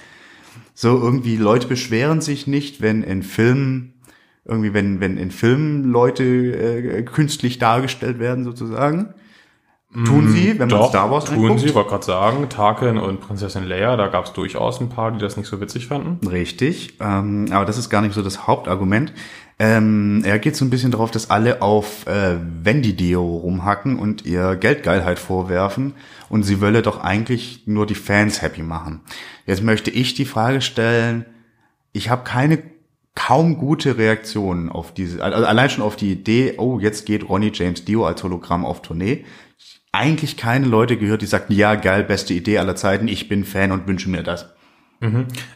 so 0.74 0.98
irgendwie 0.98 1.36
Leute 1.36 1.68
beschweren 1.68 2.20
sich 2.20 2.46
nicht, 2.46 2.80
wenn 2.80 3.02
in 3.02 3.22
Filmen 3.22 3.93
irgendwie, 4.44 4.74
wenn, 4.74 5.00
wenn 5.00 5.16
in 5.16 5.30
Filmen 5.30 5.84
Leute 5.84 6.24
äh, 6.24 7.02
künstlich 7.02 7.58
dargestellt 7.58 8.18
werden, 8.18 8.44
sozusagen. 8.44 9.14
Tun 10.04 10.28
sie, 10.28 10.58
wenn 10.58 10.68
man 10.68 10.70
Doch, 10.70 10.88
Star 10.88 11.08
Wars 11.08 11.26
tun 11.26 11.36
anguckt. 11.36 11.60
sie, 11.60 11.72
wollte 11.72 11.90
gerade 11.90 12.04
sagen, 12.04 12.48
Tarkin 12.48 12.98
und 12.98 13.20
Prinzessin 13.20 13.62
Leia, 13.62 13.96
da 13.96 14.08
gab 14.08 14.24
es 14.24 14.32
durchaus 14.32 14.80
ein 14.80 14.88
paar, 14.88 15.12
die 15.12 15.20
das 15.20 15.36
nicht 15.36 15.46
so 15.46 15.60
witzig 15.60 15.86
fanden. 15.86 16.26
Richtig, 16.26 16.94
ähm, 17.00 17.46
aber 17.52 17.64
das 17.64 17.78
ist 17.78 17.90
gar 17.90 18.02
nicht 18.02 18.12
so 18.12 18.20
das 18.20 18.48
Hauptargument. 18.48 19.12
Ähm, 19.60 20.22
er 20.24 20.40
geht 20.40 20.56
so 20.56 20.64
ein 20.64 20.70
bisschen 20.70 20.90
darauf, 20.90 21.12
dass 21.12 21.30
alle 21.30 21.62
auf 21.62 22.08
äh, 22.08 22.38
Wendy 22.64 22.94
Dio 22.96 23.22
rumhacken 23.22 23.96
und 23.96 24.26
ihr 24.26 24.56
Geldgeilheit 24.56 25.20
vorwerfen 25.20 25.94
und 26.28 26.42
sie 26.42 26.60
wolle 26.60 26.82
doch 26.82 27.04
eigentlich 27.04 27.62
nur 27.66 27.86
die 27.86 27.94
Fans 27.94 28.42
happy 28.42 28.64
machen. 28.64 29.00
Jetzt 29.46 29.62
möchte 29.62 29.92
ich 29.92 30.14
die 30.14 30.24
Frage 30.24 30.60
stellen, 30.60 31.24
ich 31.92 32.10
habe 32.10 32.24
keine 32.24 32.58
kaum 33.14 33.58
gute 33.58 33.96
Reaktionen 33.96 34.68
auf 34.70 34.92
diese, 34.92 35.22
also 35.22 35.46
allein 35.46 35.70
schon 35.70 35.84
auf 35.84 35.96
die 35.96 36.12
Idee, 36.12 36.54
oh, 36.58 36.78
jetzt 36.80 37.06
geht 37.06 37.28
Ronnie 37.28 37.52
James 37.54 37.84
Dio 37.84 38.06
als 38.06 38.22
Hologramm 38.22 38.64
auf 38.64 38.82
Tournee. 38.82 39.24
Eigentlich 39.92 40.36
keine 40.36 40.66
Leute 40.66 40.96
gehört, 40.96 41.22
die 41.22 41.26
sagten, 41.26 41.52
ja, 41.52 41.76
geil, 41.76 42.02
beste 42.02 42.34
Idee 42.34 42.58
aller 42.58 42.74
Zeiten, 42.74 43.06
ich 43.06 43.28
bin 43.28 43.44
Fan 43.44 43.70
und 43.70 43.86
wünsche 43.86 44.10
mir 44.10 44.24
das. 44.24 44.52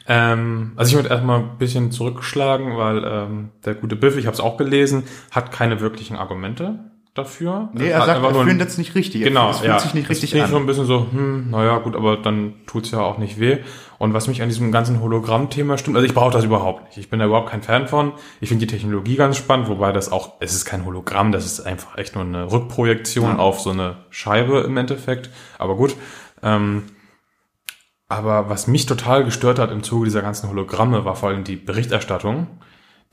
Ähm, 0.07 0.73
also 0.77 0.91
ich 0.91 0.97
würde 0.97 1.09
erstmal 1.09 1.41
ein 1.41 1.59
bisschen 1.59 1.91
zurückschlagen, 1.91 2.77
weil 2.77 3.03
ähm, 3.05 3.51
der 3.65 3.75
gute 3.75 3.97
Biff, 3.97 4.17
ich 4.17 4.27
habe 4.27 4.35
es 4.35 4.41
auch 4.41 4.57
gelesen, 4.57 5.05
hat 5.31 5.51
keine 5.51 5.81
wirklichen 5.81 6.17
Argumente. 6.17 6.93
Dafür. 7.19 7.69
Nee, 7.75 7.89
er 7.89 8.05
sagt, 8.07 8.23
er 8.23 8.31
nur 8.33 8.41
ein- 8.43 8.49
findet 8.49 8.69
es 8.69 8.79
nicht 8.79 8.95
richtig. 8.95 9.23
Genau, 9.23 9.51
es 9.51 9.59
fühlt 9.59 9.69
ja. 9.71 9.79
sich 9.79 9.93
nicht 9.95 10.09
richtig 10.09 10.31
finde 10.31 10.47
ich 10.47 10.53
an. 10.55 10.57
ein 10.63 10.67
bisschen 10.67 10.87
so, 10.87 11.07
hm, 11.11 11.51
naja, 11.51 11.79
gut, 11.79 11.95
aber 11.97 12.17
dann 12.17 12.55
tut's 12.67 12.91
ja 12.91 13.01
auch 13.01 13.19
nicht 13.19 13.39
weh. 13.39 13.59
Und 13.99 14.15
was 14.15 14.29
mich 14.29 14.41
an 14.43 14.49
diesem 14.49 14.71
ganzen 14.73 15.01
Hologramm-Thema 15.03 15.77
stimmt, 15.77 15.97
also 15.97 16.07
ich 16.07 16.15
brauche 16.15 16.33
das 16.33 16.45
überhaupt 16.45 16.85
nicht. 16.87 16.99
Ich 16.99 17.11
bin 17.11 17.19
da 17.19 17.27
überhaupt 17.27 17.51
kein 17.51 17.63
Fan 17.63 17.89
von. 17.89 18.13
Ich 18.41 18.49
finde 18.49 18.65
die 18.65 18.73
Technologie 18.73 19.17
ganz 19.17 19.37
spannend, 19.37 19.69
wobei 19.69 19.91
das 19.93 20.11
auch, 20.13 20.35
es 20.41 20.55
ist 20.55 20.65
kein 20.65 20.85
Hologramm, 20.87 21.33
das 21.33 21.45
ist 21.45 21.61
einfach 21.61 21.99
echt 21.99 22.15
nur 22.15 22.25
eine 22.25 22.51
Rückprojektion 22.51 23.33
Ja. 23.33 23.39
auf 23.39 23.61
so 23.61 23.71
eine 23.71 23.97
Scheibe 24.11 24.61
im 24.61 24.77
Endeffekt. 24.77 25.31
Aber 25.59 25.75
gut. 25.77 25.97
Ähm, 26.43 26.85
aber 28.09 28.49
was 28.49 28.67
mich 28.67 28.87
total 28.87 29.25
gestört 29.25 29.59
hat 29.59 29.71
im 29.71 29.83
Zuge 29.83 30.07
dieser 30.07 30.23
ganzen 30.23 30.49
Hologramme, 30.49 31.05
war 31.05 31.15
vor 31.17 31.29
allem 31.29 31.45
die 31.45 31.57
Berichterstattung, 31.57 32.47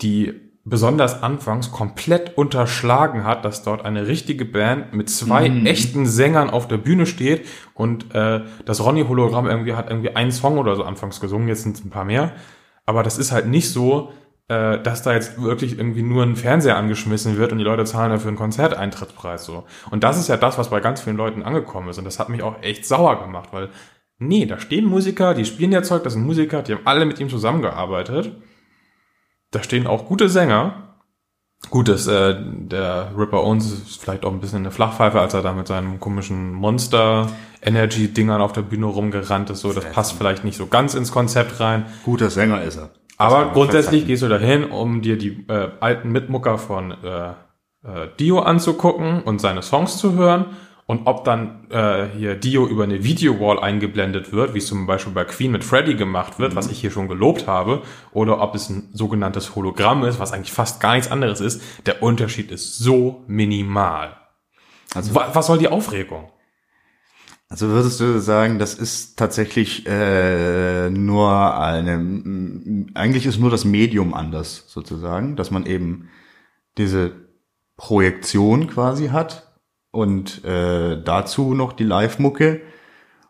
die 0.01 0.33
besonders 0.67 1.21
anfangs 1.21 1.71
komplett 1.71 2.37
unterschlagen 2.37 3.23
hat, 3.23 3.45
dass 3.45 3.61
dort 3.61 3.85
eine 3.85 4.07
richtige 4.07 4.45
Band 4.45 4.93
mit 4.93 5.11
zwei 5.11 5.47
echten 5.65 6.07
Sängern 6.07 6.49
auf 6.49 6.67
der 6.67 6.77
Bühne 6.77 7.05
steht 7.05 7.45
und 7.75 8.13
äh, 8.15 8.41
das 8.65 8.83
Ronny-Hologramm 8.83 9.45
irgendwie 9.45 9.75
hat 9.75 9.91
irgendwie 9.91 10.15
einen 10.15 10.31
Song 10.31 10.57
oder 10.57 10.75
so 10.75 10.83
anfangs 10.83 11.21
gesungen, 11.21 11.47
jetzt 11.47 11.63
sind 11.63 11.77
es 11.77 11.85
ein 11.85 11.91
paar 11.91 12.03
mehr. 12.03 12.33
Aber 12.87 13.03
das 13.03 13.19
ist 13.19 13.31
halt 13.31 13.45
nicht 13.45 13.69
so, 13.71 14.11
äh, 14.47 14.79
dass 14.81 15.03
da 15.03 15.13
jetzt 15.13 15.39
wirklich 15.39 15.77
irgendwie 15.77 16.01
nur 16.01 16.23
ein 16.23 16.35
Fernseher 16.35 16.77
angeschmissen 16.77 17.37
wird 17.37 17.51
und 17.51 17.59
die 17.59 17.63
Leute 17.63 17.85
zahlen 17.85 18.11
dafür 18.11 18.29
einen 18.29 18.37
Konzerteintrittspreis 18.37 19.45
so. 19.45 19.65
Und 19.91 20.03
das 20.03 20.17
ist 20.17 20.29
ja 20.29 20.37
das, 20.37 20.57
was 20.57 20.71
bei 20.71 20.79
ganz 20.79 20.99
vielen 21.01 21.17
Leuten 21.17 21.43
angekommen 21.43 21.89
ist 21.89 21.99
und 21.99 22.05
das 22.05 22.17
hat 22.17 22.29
mich 22.29 22.41
auch 22.41 22.63
echt 22.63 22.87
sauer 22.87 23.21
gemacht, 23.21 23.49
weil 23.51 23.69
nee, 24.17 24.47
da 24.47 24.57
stehen 24.57 24.85
Musiker, 24.85 25.35
die 25.35 25.45
spielen 25.45 25.71
ja 25.71 25.83
Zeug, 25.83 26.03
das 26.03 26.13
sind 26.13 26.25
Musiker, 26.25 26.63
die 26.63 26.73
haben 26.73 26.85
alle 26.85 27.05
mit 27.05 27.19
ihm 27.19 27.29
zusammengearbeitet. 27.29 28.31
Da 29.55 29.63
stehen 29.63 29.87
auch 29.87 30.05
gute 30.05 30.27
Sänger. 30.27 30.73
Gut, 31.69 31.87
dass 31.87 32.07
äh, 32.07 32.35
der 32.37 33.13
Ripper 33.17 33.41
Owens 33.41 33.71
ist 33.71 34.01
vielleicht 34.01 34.25
auch 34.25 34.33
ein 34.33 34.41
bisschen 34.41 34.59
eine 34.59 34.71
Flachpfeife, 34.71 35.17
als 35.17 35.33
er 35.33 35.43
da 35.43 35.53
mit 35.53 35.65
seinem 35.65 36.01
komischen 36.01 36.51
Monster-Energy-Dingern 36.51 38.41
auf 38.41 38.51
der 38.51 38.63
Bühne 38.63 38.87
rumgerannt 38.87 39.49
ist. 39.49 39.61
So, 39.61 39.71
das 39.71 39.89
passt 39.91 40.11
vielleicht 40.17 40.43
nicht 40.43 40.57
so 40.57 40.67
ganz 40.67 40.93
ins 40.93 41.13
Konzept 41.13 41.61
rein. 41.61 41.85
Guter 42.03 42.29
Sänger 42.29 42.63
ist 42.63 42.75
er. 42.75 42.89
Aber 43.17 43.53
grundsätzlich 43.53 44.05
gehst 44.05 44.23
du 44.23 44.27
dahin, 44.27 44.65
um 44.65 45.01
dir 45.01 45.17
die 45.17 45.45
äh, 45.47 45.69
alten 45.79 46.11
Mitmucker 46.11 46.57
von 46.57 46.91
äh, 46.91 47.29
äh, 47.29 47.33
Dio 48.19 48.39
anzugucken 48.39 49.23
und 49.23 49.39
seine 49.39 49.61
Songs 49.61 49.97
zu 49.97 50.15
hören. 50.15 50.47
Und 50.87 51.07
ob 51.07 51.23
dann 51.23 51.65
äh, 51.71 52.09
hier 52.15 52.35
Dio 52.35 52.67
über 52.67 52.83
eine 52.83 53.03
Videowall 53.03 53.59
eingeblendet 53.59 54.31
wird, 54.31 54.53
wie 54.53 54.59
es 54.59 54.67
zum 54.67 54.85
Beispiel 54.85 55.13
bei 55.13 55.23
Queen 55.25 55.51
mit 55.51 55.63
Freddy 55.63 55.95
gemacht 55.95 56.37
wird, 56.37 56.55
was 56.55 56.69
ich 56.69 56.79
hier 56.79 56.91
schon 56.91 57.07
gelobt 57.07 57.47
habe, 57.47 57.81
oder 58.11 58.39
ob 58.39 58.53
es 58.53 58.69
ein 58.69 58.89
sogenanntes 58.93 59.55
Hologramm 59.55 60.03
ist, 60.03 60.19
was 60.19 60.31
eigentlich 60.31 60.51
fast 60.51 60.79
gar 60.81 60.93
nichts 60.93 61.09
anderes 61.09 61.41
ist, 61.41 61.61
der 61.87 62.03
Unterschied 62.03 62.51
ist 62.51 62.77
so 62.77 63.23
minimal. 63.27 64.15
Also- 64.93 65.15
Wa- 65.15 65.31
was 65.33 65.47
soll 65.47 65.57
die 65.57 65.69
Aufregung? 65.69 66.29
Also 67.49 67.67
würdest 67.69 67.99
du 67.99 68.19
sagen, 68.19 68.59
das 68.59 68.75
ist 68.75 69.17
tatsächlich 69.17 69.87
äh, 69.87 70.89
nur 70.91 71.59
eine, 71.59 72.87
eigentlich 72.95 73.25
ist 73.25 73.39
nur 73.39 73.49
das 73.51 73.65
Medium 73.65 74.13
anders 74.13 74.65
sozusagen, 74.67 75.35
dass 75.35 75.49
man 75.51 75.65
eben 75.65 76.09
diese 76.77 77.11
Projektion 77.77 78.67
quasi 78.67 79.09
hat 79.09 79.54
und 79.95 80.43
äh, 80.43 81.01
dazu 81.01 81.53
noch 81.53 81.73
die 81.73 81.85
Live-Mucke 81.85 82.61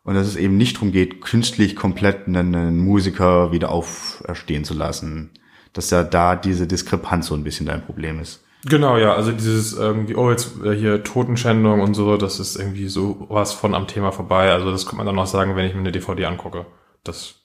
und 0.03 0.15
dass 0.15 0.27
es 0.27 0.35
eben 0.35 0.57
nicht 0.57 0.77
darum 0.77 0.91
geht, 0.91 1.21
künstlich 1.21 1.75
komplett 1.75 2.27
einen, 2.27 2.77
Musiker 2.77 3.51
wieder 3.51 3.69
auferstehen 3.71 4.63
zu 4.63 4.73
lassen, 4.73 5.31
dass 5.73 5.91
ja 5.91 6.03
da 6.03 6.35
diese 6.35 6.67
Diskrepanz 6.67 7.27
so 7.27 7.35
ein 7.35 7.43
bisschen 7.43 7.65
dein 7.65 7.85
Problem 7.85 8.19
ist. 8.19 8.43
Genau, 8.67 8.97
ja, 8.97 9.13
also 9.13 9.31
dieses 9.31 9.73
irgendwie, 9.73 10.15
oh, 10.15 10.31
jetzt 10.31 10.59
äh, 10.63 10.73
hier 10.75 11.03
Totenschändung 11.03 11.81
und 11.81 11.93
so, 11.93 12.17
das 12.17 12.39
ist 12.39 12.55
irgendwie 12.55 12.87
so 12.87 13.27
was 13.29 13.53
von 13.53 13.75
am 13.75 13.85
Thema 13.87 14.11
vorbei. 14.11 14.51
Also 14.51 14.71
das 14.71 14.87
kann 14.87 14.97
man 14.97 15.05
dann 15.05 15.15
noch 15.15 15.27
sagen, 15.27 15.55
wenn 15.55 15.67
ich 15.67 15.73
mir 15.73 15.81
eine 15.81 15.91
DVD 15.91 16.25
angucke. 16.25 16.65
Das 17.03 17.35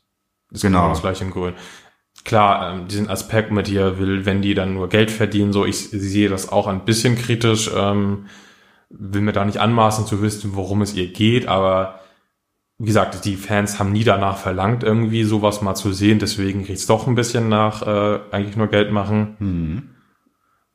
ist 0.51 0.62
Genau. 0.62 0.79
genau 0.79 0.89
das 0.91 1.03
gleiche 1.03 1.25
in 1.25 1.31
Grün. 1.31 1.53
Klar, 2.25 2.73
ähm, 2.73 2.89
diesen 2.89 3.11
Aspekt 3.11 3.51
mit 3.51 3.68
hier 3.68 3.99
will, 3.99 4.25
wenn 4.25 4.41
die 4.41 4.55
dann 4.55 4.73
nur 4.73 4.89
Geld 4.89 5.11
verdienen, 5.11 5.53
so 5.53 5.66
ich 5.66 5.91
sehe 5.91 6.31
das 6.31 6.51
auch 6.51 6.66
ein 6.66 6.87
bisschen 6.87 7.16
kritisch, 7.16 7.71
ähm, 7.75 8.27
will 8.91 9.22
mir 9.22 9.32
da 9.32 9.45
nicht 9.45 9.59
anmaßen 9.59 10.07
zu 10.07 10.20
wissen, 10.20 10.55
worum 10.55 10.82
es 10.82 10.95
ihr 10.95 11.12
geht, 11.12 11.47
aber 11.47 12.01
wie 12.78 12.86
gesagt, 12.86 13.24
die 13.24 13.36
Fans 13.36 13.78
haben 13.78 13.93
nie 13.93 14.05
danach 14.05 14.38
verlangt, 14.38 14.82
irgendwie 14.82 15.24
sowas 15.24 15.62
mal 15.62 15.74
zu 15.74 15.93
sehen, 15.93 16.18
deswegen 16.18 16.64
riecht's 16.64 16.86
doch 16.86 17.07
ein 17.07 17.14
bisschen 17.14 17.49
nach 17.49 17.82
äh, 17.82 18.20
eigentlich 18.30 18.57
nur 18.57 18.68
Geld 18.68 18.91
machen. 18.91 19.36
Hm. 19.38 19.91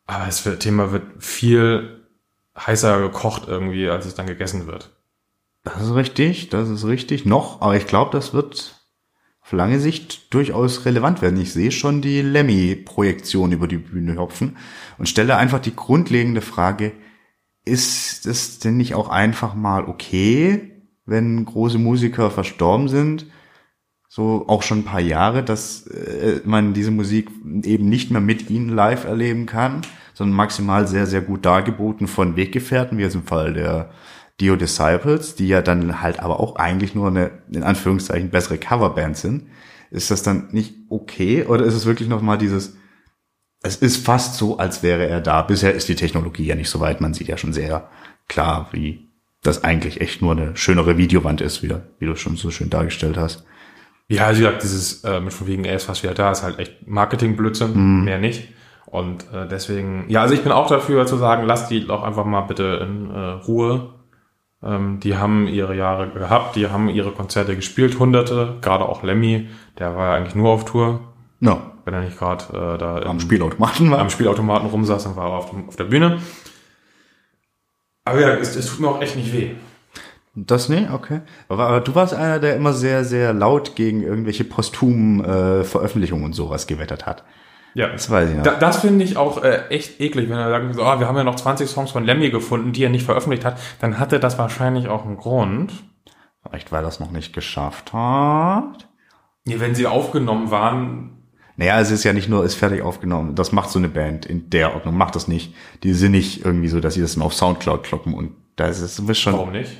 Aber 0.05 0.26
das 0.26 0.43
Thema 0.59 0.91
wird 0.91 1.03
viel 1.18 2.05
heißer 2.55 3.01
gekocht 3.01 3.47
irgendwie, 3.47 3.89
als 3.89 4.05
es 4.05 4.13
dann 4.13 4.28
gegessen 4.28 4.68
wird. 4.68 4.91
Das 5.63 5.82
ist 5.82 5.95
richtig, 5.95 6.49
das 6.49 6.70
ist 6.70 6.86
richtig. 6.86 7.26
Noch, 7.26 7.61
aber 7.61 7.76
ich 7.76 7.88
glaube, 7.88 8.11
das 8.11 8.34
wird 8.34 8.76
auf 9.41 9.51
lange 9.51 9.80
Sicht 9.80 10.34
durchaus 10.34 10.86
relevant 10.86 11.24
werden. 11.24 11.41
Ich 11.41 11.53
sehe 11.53 11.72
schon 11.72 12.01
die 12.01 12.22
Lemmy-Projektion 12.22 13.51
über 13.51 13.68
die 13.68 13.78
Bühne 13.78 14.18
hopfen 14.18 14.57
und 14.99 15.09
stelle 15.09 15.38
einfach 15.38 15.59
die 15.59 15.76
grundlegende 15.76 16.41
Frage, 16.41 16.91
ist 17.66 18.26
es 18.26 18.59
denn 18.59 18.78
nicht 18.78 18.95
auch 18.95 19.09
einfach 19.09 19.55
mal 19.55 19.86
okay, 19.86 20.72
wenn 21.05 21.45
große 21.45 21.78
Musiker 21.78 22.32
verstorben 22.32 22.88
sind, 22.88 23.26
so 24.07 24.45
auch 24.47 24.63
schon 24.63 24.80
ein 24.80 24.86
paar 24.86 25.01
Jahre, 25.01 25.43
dass 25.43 25.88
äh, 25.88 26.41
man 26.45 26.74
diese 26.74 26.91
Musik 26.91 27.30
eben 27.63 27.89
nicht 27.89 28.11
mehr 28.11 28.22
mit 28.22 28.49
ihnen 28.49 28.70
live 28.70 29.05
erleben 29.05 29.45
kann, 29.45 29.82
sondern 30.13 30.38
maximal 30.38 30.88
sehr, 30.88 31.05
sehr 31.05 31.22
gut 31.22 31.45
dargeboten 31.45 32.07
von 32.07 32.38
Weggefährten, 32.38 32.97
wie 32.97 33.01
jetzt 33.01 33.16
im 33.16 33.24
Fall 33.24 33.53
der 33.53 33.91
Dio 34.39 34.55
Disciples, 34.55 35.36
die 35.36 35.47
ja 35.47 35.61
dann 35.61 36.01
halt 36.01 36.20
aber 36.20 36.39
auch 36.39 36.55
eigentlich 36.55 36.95
nur 36.95 37.07
eine, 37.07 37.32
in 37.51 37.63
Anführungszeichen, 37.63 38.30
bessere 38.30 38.57
Coverband 38.57 39.18
sind. 39.18 39.47
Ist 39.91 40.11
das 40.11 40.24
dann 40.24 40.49
nicht 40.51 40.76
okay 40.89 41.43
oder 41.43 41.66
ist 41.66 41.74
es 41.74 41.86
wirklich 41.86 42.09
nochmal 42.09 42.38
dieses, 42.38 42.78
es 43.66 43.78
ist 43.78 44.05
fast 44.05 44.36
so, 44.36 44.57
als 44.57 44.84
wäre 44.84 45.07
er 45.07 45.22
da. 45.22 45.41
Bisher 45.41 45.74
ist 45.74 45.89
die 45.89 45.95
Technologie 45.95 46.45
ja 46.45 46.55
nicht 46.55 46.70
so 46.70 46.80
weit. 46.80 47.01
Man 47.01 47.13
sieht 47.13 47.28
ja 47.28 47.38
schon 47.38 47.53
sehr 47.53 47.89
klar, 48.28 48.70
wie 48.72 49.09
das 49.41 49.63
eigentlich 49.63 50.01
echt 50.01 50.22
nur 50.22 50.34
eine 50.34 50.55
schönere 50.55 50.97
Videowand 50.97 51.41
ist, 51.41 51.63
wie, 51.63 51.74
wie 51.99 52.05
du 52.05 52.16
schon 52.16 52.36
so 52.36 52.51
schön 52.51 52.70
dargestellt 52.70 53.18
hast. 53.18 53.43
Ja, 54.07 54.28
also 54.28 54.39
wie 54.39 54.45
gesagt, 54.45 54.63
dieses 54.63 55.03
äh, 55.03 55.20
mit 55.20 55.34
von 55.34 55.47
wegen, 55.47 55.66
er 55.66 55.76
ist 55.76 55.86
fast 55.86 56.03
wieder 56.03 56.13
da, 56.13 56.32
ist 56.32 56.43
halt 56.43 56.59
echt 56.59 56.88
Marketingblödsinn, 56.88 58.03
mehr 58.03 58.20
nicht. 58.20 58.49
Und 58.86 59.26
äh, 59.34 59.47
deswegen, 59.47 60.05
ja, 60.09 60.22
also 60.22 60.36
ich 60.36 60.43
bin 60.43 60.51
auch 60.51 60.68
dafür 60.68 61.07
zu 61.07 61.18
sagen, 61.18 61.47
lasst 61.47 61.72
die 61.72 61.86
doch 61.86 62.03
einfach 62.03 62.26
mal 62.26 62.41
bitte 62.41 62.80
in 62.84 63.09
äh, 63.09 63.18
Ruhe. 63.18 63.93
Ähm, 64.63 64.99
die 64.99 65.18
haben 65.18 65.47
ihre 65.47 65.76
Jahre 65.76 66.09
gehabt, 66.11 66.55
die 66.55 66.68
haben 66.68 66.88
ihre 66.88 67.11
Konzerte 67.11 67.55
gespielt, 67.55 67.97
hunderte, 67.97 68.57
gerade 68.61 68.86
auch 68.86 69.01
Lemmy, 69.01 69.49
der 69.80 69.95
war 69.95 70.09
ja 70.09 70.13
eigentlich 70.16 70.36
nur 70.36 70.49
auf 70.51 70.66
Tour, 70.66 71.01
Ja, 71.39 71.75
wenn 71.86 71.94
er 71.94 72.02
nicht 72.02 72.18
gerade 72.20 72.44
äh, 72.50 72.78
da 72.78 72.98
am 73.04 73.12
im- 73.18 73.20
Spielautomaten 73.22 73.90
war. 73.92 74.00
am 74.00 74.10
Spielautomaten 74.10 74.68
rumsaß, 74.70 75.04
dann 75.06 75.16
war 75.16 75.30
er 75.30 75.38
auf, 75.38 75.50
dem, 75.52 75.68
auf 75.70 75.76
der 75.76 75.86
Bühne. 75.86 76.20
Aber 78.04 78.20
ja, 78.20 78.30
es, 78.36 78.56
es 78.56 78.68
tut 78.68 78.80
mir 78.82 78.90
auch 78.90 79.02
echt 79.02 79.16
nicht 79.16 79.34
weh. 79.34 79.52
Das 80.36 80.68
nee, 80.68 80.88
okay. 80.92 81.22
Aber, 81.48 81.68
aber 81.68 81.82
du 81.82 81.96
warst 81.96 82.14
einer, 82.14 82.40
der 82.40 82.56
immer 82.56 82.74
sehr, 82.74 83.06
sehr 83.06 83.34
laut 83.34 83.76
gegen 83.76 84.04
irgendwelche 84.04 84.44
posthumen 84.44 85.24
äh, 85.24 85.64
Veröffentlichungen 85.64 86.26
und 86.26 86.34
sowas 86.34 86.68
gewettert 86.68 87.06
hat. 87.06 87.24
Ja, 87.74 87.88
Das 87.90 88.10
weiß 88.10 88.30
ich 88.30 88.36
noch. 88.36 88.44
Da, 88.44 88.56
das 88.56 88.82
finde 88.82 89.04
ich 89.04 89.18
auch 89.18 89.44
äh, 89.44 89.68
echt 89.70 90.00
eklig, 90.00 90.30
wenn 90.30 90.38
er 90.38 90.50
sagt, 90.50 90.76
so, 90.76 90.84
ah, 90.84 91.00
wir 91.00 91.08
haben 91.08 91.18
ja 91.18 91.24
noch 91.24 91.36
20 91.36 91.70
Songs 91.70 91.92
von 91.92 92.04
Lemmy 92.06 92.30
gefunden, 92.30 92.72
die 92.74 92.84
er 92.84 92.90
nicht 92.90 93.06
veröffentlicht 93.06 93.44
hat, 93.46 93.60
dann 93.80 93.98
hatte 94.00 94.20
das 94.20 94.38
wahrscheinlich 94.38 94.88
auch 94.88 95.06
einen 95.06 95.18
Grund. 95.18 95.72
Vielleicht, 96.44 96.72
weil 96.72 96.84
er 96.84 96.88
es 96.90 97.00
noch 97.00 97.12
nicht 97.12 97.34
geschafft 97.34 97.92
hat. 97.94 98.88
Ja, 99.48 99.60
wenn 99.60 99.74
sie 99.76 99.88
aufgenommen 99.88 100.52
waren, 100.52 101.25
Naja, 101.58 101.80
es 101.80 101.91
ist 101.91 102.03
ja 102.03 102.14
nicht 102.14 102.30
nur, 102.30 102.43
ist 102.43 102.56
fertig 102.56 102.82
aufgenommen. 102.82 103.36
Das 103.36 103.51
macht 103.51 103.70
so 103.70 103.80
eine 103.80 103.88
Band 103.88 104.26
in 104.26 104.49
der 104.49 104.74
Ordnung. 104.76 104.97
Macht 104.97 105.16
das 105.16 105.28
nicht. 105.28 105.53
Die 105.84 105.93
sind 105.93 106.12
nicht 106.12 106.43
irgendwie 106.43 106.68
so, 106.68 106.80
dass 106.80 106.95
sie 106.95 107.01
das 107.01 107.14
dann 107.14 107.24
auf 107.24 107.34
Soundcloud 107.34 107.84
kloppen 107.84 108.14
und 108.14 108.32
da 108.56 108.68
ist 108.68 108.82
es 108.82 109.20
schon. 109.20 109.34
warum 109.34 109.51
nicht? 109.51 109.72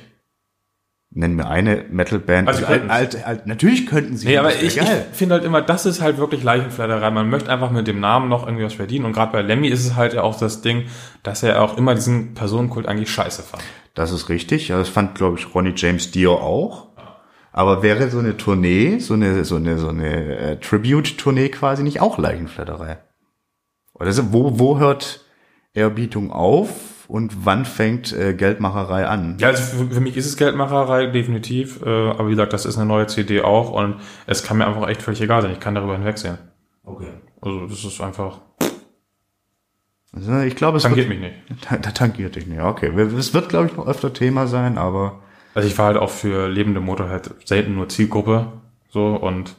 Nennen 1.10 1.36
wir 1.36 1.48
eine 1.48 1.84
Metalband. 1.88 2.46
Also 2.46 2.66
alt, 2.66 2.90
alt, 2.90 3.26
alt, 3.26 3.46
natürlich 3.46 3.86
könnten 3.86 4.18
sie. 4.18 4.26
Nee, 4.26 4.36
aber 4.36 4.54
ich, 4.54 4.76
ich 4.76 4.88
finde 5.12 5.36
halt 5.36 5.44
immer, 5.44 5.62
das 5.62 5.86
ist 5.86 6.02
halt 6.02 6.18
wirklich 6.18 6.42
Leichenflatterei. 6.42 7.10
Man 7.10 7.30
möchte 7.30 7.50
einfach 7.50 7.70
mit 7.70 7.86
dem 7.86 8.00
Namen 8.00 8.28
noch 8.28 8.44
irgendwie 8.46 8.64
was 8.64 8.74
verdienen. 8.74 9.06
Und 9.06 9.12
gerade 9.12 9.32
bei 9.32 9.40
Lemmy 9.40 9.68
ist 9.68 9.86
es 9.86 9.94
halt 9.94 10.12
ja 10.12 10.22
auch 10.22 10.38
das 10.38 10.60
Ding, 10.60 10.86
dass 11.22 11.42
er 11.42 11.62
auch 11.62 11.78
immer 11.78 11.94
diesen 11.94 12.34
Personenkult 12.34 12.86
eigentlich 12.86 13.10
scheiße 13.10 13.42
fand. 13.42 13.62
Das 13.94 14.12
ist 14.12 14.28
richtig. 14.28 14.68
Ja, 14.68 14.76
das 14.76 14.90
fand, 14.90 15.14
glaube 15.14 15.38
ich, 15.38 15.54
Ronnie 15.54 15.72
James 15.74 16.10
Dio 16.10 16.34
auch. 16.34 16.88
Aber 17.56 17.82
wäre 17.82 18.10
so 18.10 18.18
eine 18.18 18.36
Tournee, 18.36 18.98
so 18.98 19.14
eine, 19.14 19.42
so 19.46 19.56
eine, 19.56 19.78
so 19.78 19.88
eine 19.88 20.36
äh, 20.36 20.56
Tribute-Tournee 20.60 21.48
quasi 21.48 21.82
nicht 21.82 22.02
auch 22.02 22.18
Leichenflatterei? 22.18 22.98
Oder 23.94 24.12
so, 24.12 24.30
wo, 24.30 24.58
wo 24.58 24.78
hört 24.78 25.24
Ehrbietung 25.72 26.30
auf 26.30 27.08
und 27.08 27.46
wann 27.46 27.64
fängt 27.64 28.12
äh, 28.12 28.34
Geldmacherei 28.34 29.06
an? 29.06 29.38
Ja, 29.40 29.48
also 29.48 29.62
für, 29.84 29.90
für 29.94 30.00
mich 30.02 30.18
ist 30.18 30.26
es 30.26 30.36
Geldmacherei, 30.36 31.06
definitiv. 31.06 31.80
Äh, 31.80 31.88
aber 32.10 32.26
wie 32.26 32.32
gesagt, 32.32 32.52
das 32.52 32.66
ist 32.66 32.76
eine 32.76 32.84
neue 32.84 33.06
CD 33.06 33.40
auch 33.40 33.70
und 33.72 33.96
es 34.26 34.42
kann 34.42 34.58
mir 34.58 34.66
einfach 34.66 34.86
echt 34.88 35.00
völlig 35.00 35.22
egal 35.22 35.40
sein. 35.40 35.52
Ich 35.52 35.60
kann 35.60 35.74
darüber 35.74 35.94
hinwegsehen. 35.94 36.36
Okay. 36.84 37.08
Also 37.40 37.66
das 37.68 37.82
ist 37.84 38.02
einfach. 38.02 38.42
Also 40.12 40.40
ich 40.40 40.56
glaube, 40.56 40.76
es 40.76 40.82
Tangiert 40.82 41.08
wird, 41.08 41.20
mich 41.20 41.32
nicht. 41.48 41.62
Ta- 41.62 41.76
tangiert 41.78 42.36
dich 42.36 42.46
nicht. 42.46 42.60
Okay, 42.60 42.88
es 43.18 43.32
wird, 43.32 43.48
glaube 43.48 43.68
ich, 43.68 43.76
noch 43.76 43.86
öfter 43.86 44.12
Thema 44.12 44.46
sein, 44.46 44.76
aber 44.76 45.22
Also 45.56 45.68
ich 45.68 45.78
war 45.78 45.86
halt 45.86 45.96
auch 45.96 46.10
für 46.10 46.48
lebende 46.48 46.80
Motorhead 46.80 47.30
selten 47.46 47.76
nur 47.76 47.88
Zielgruppe. 47.88 48.48
So 48.90 49.16
und 49.16 49.54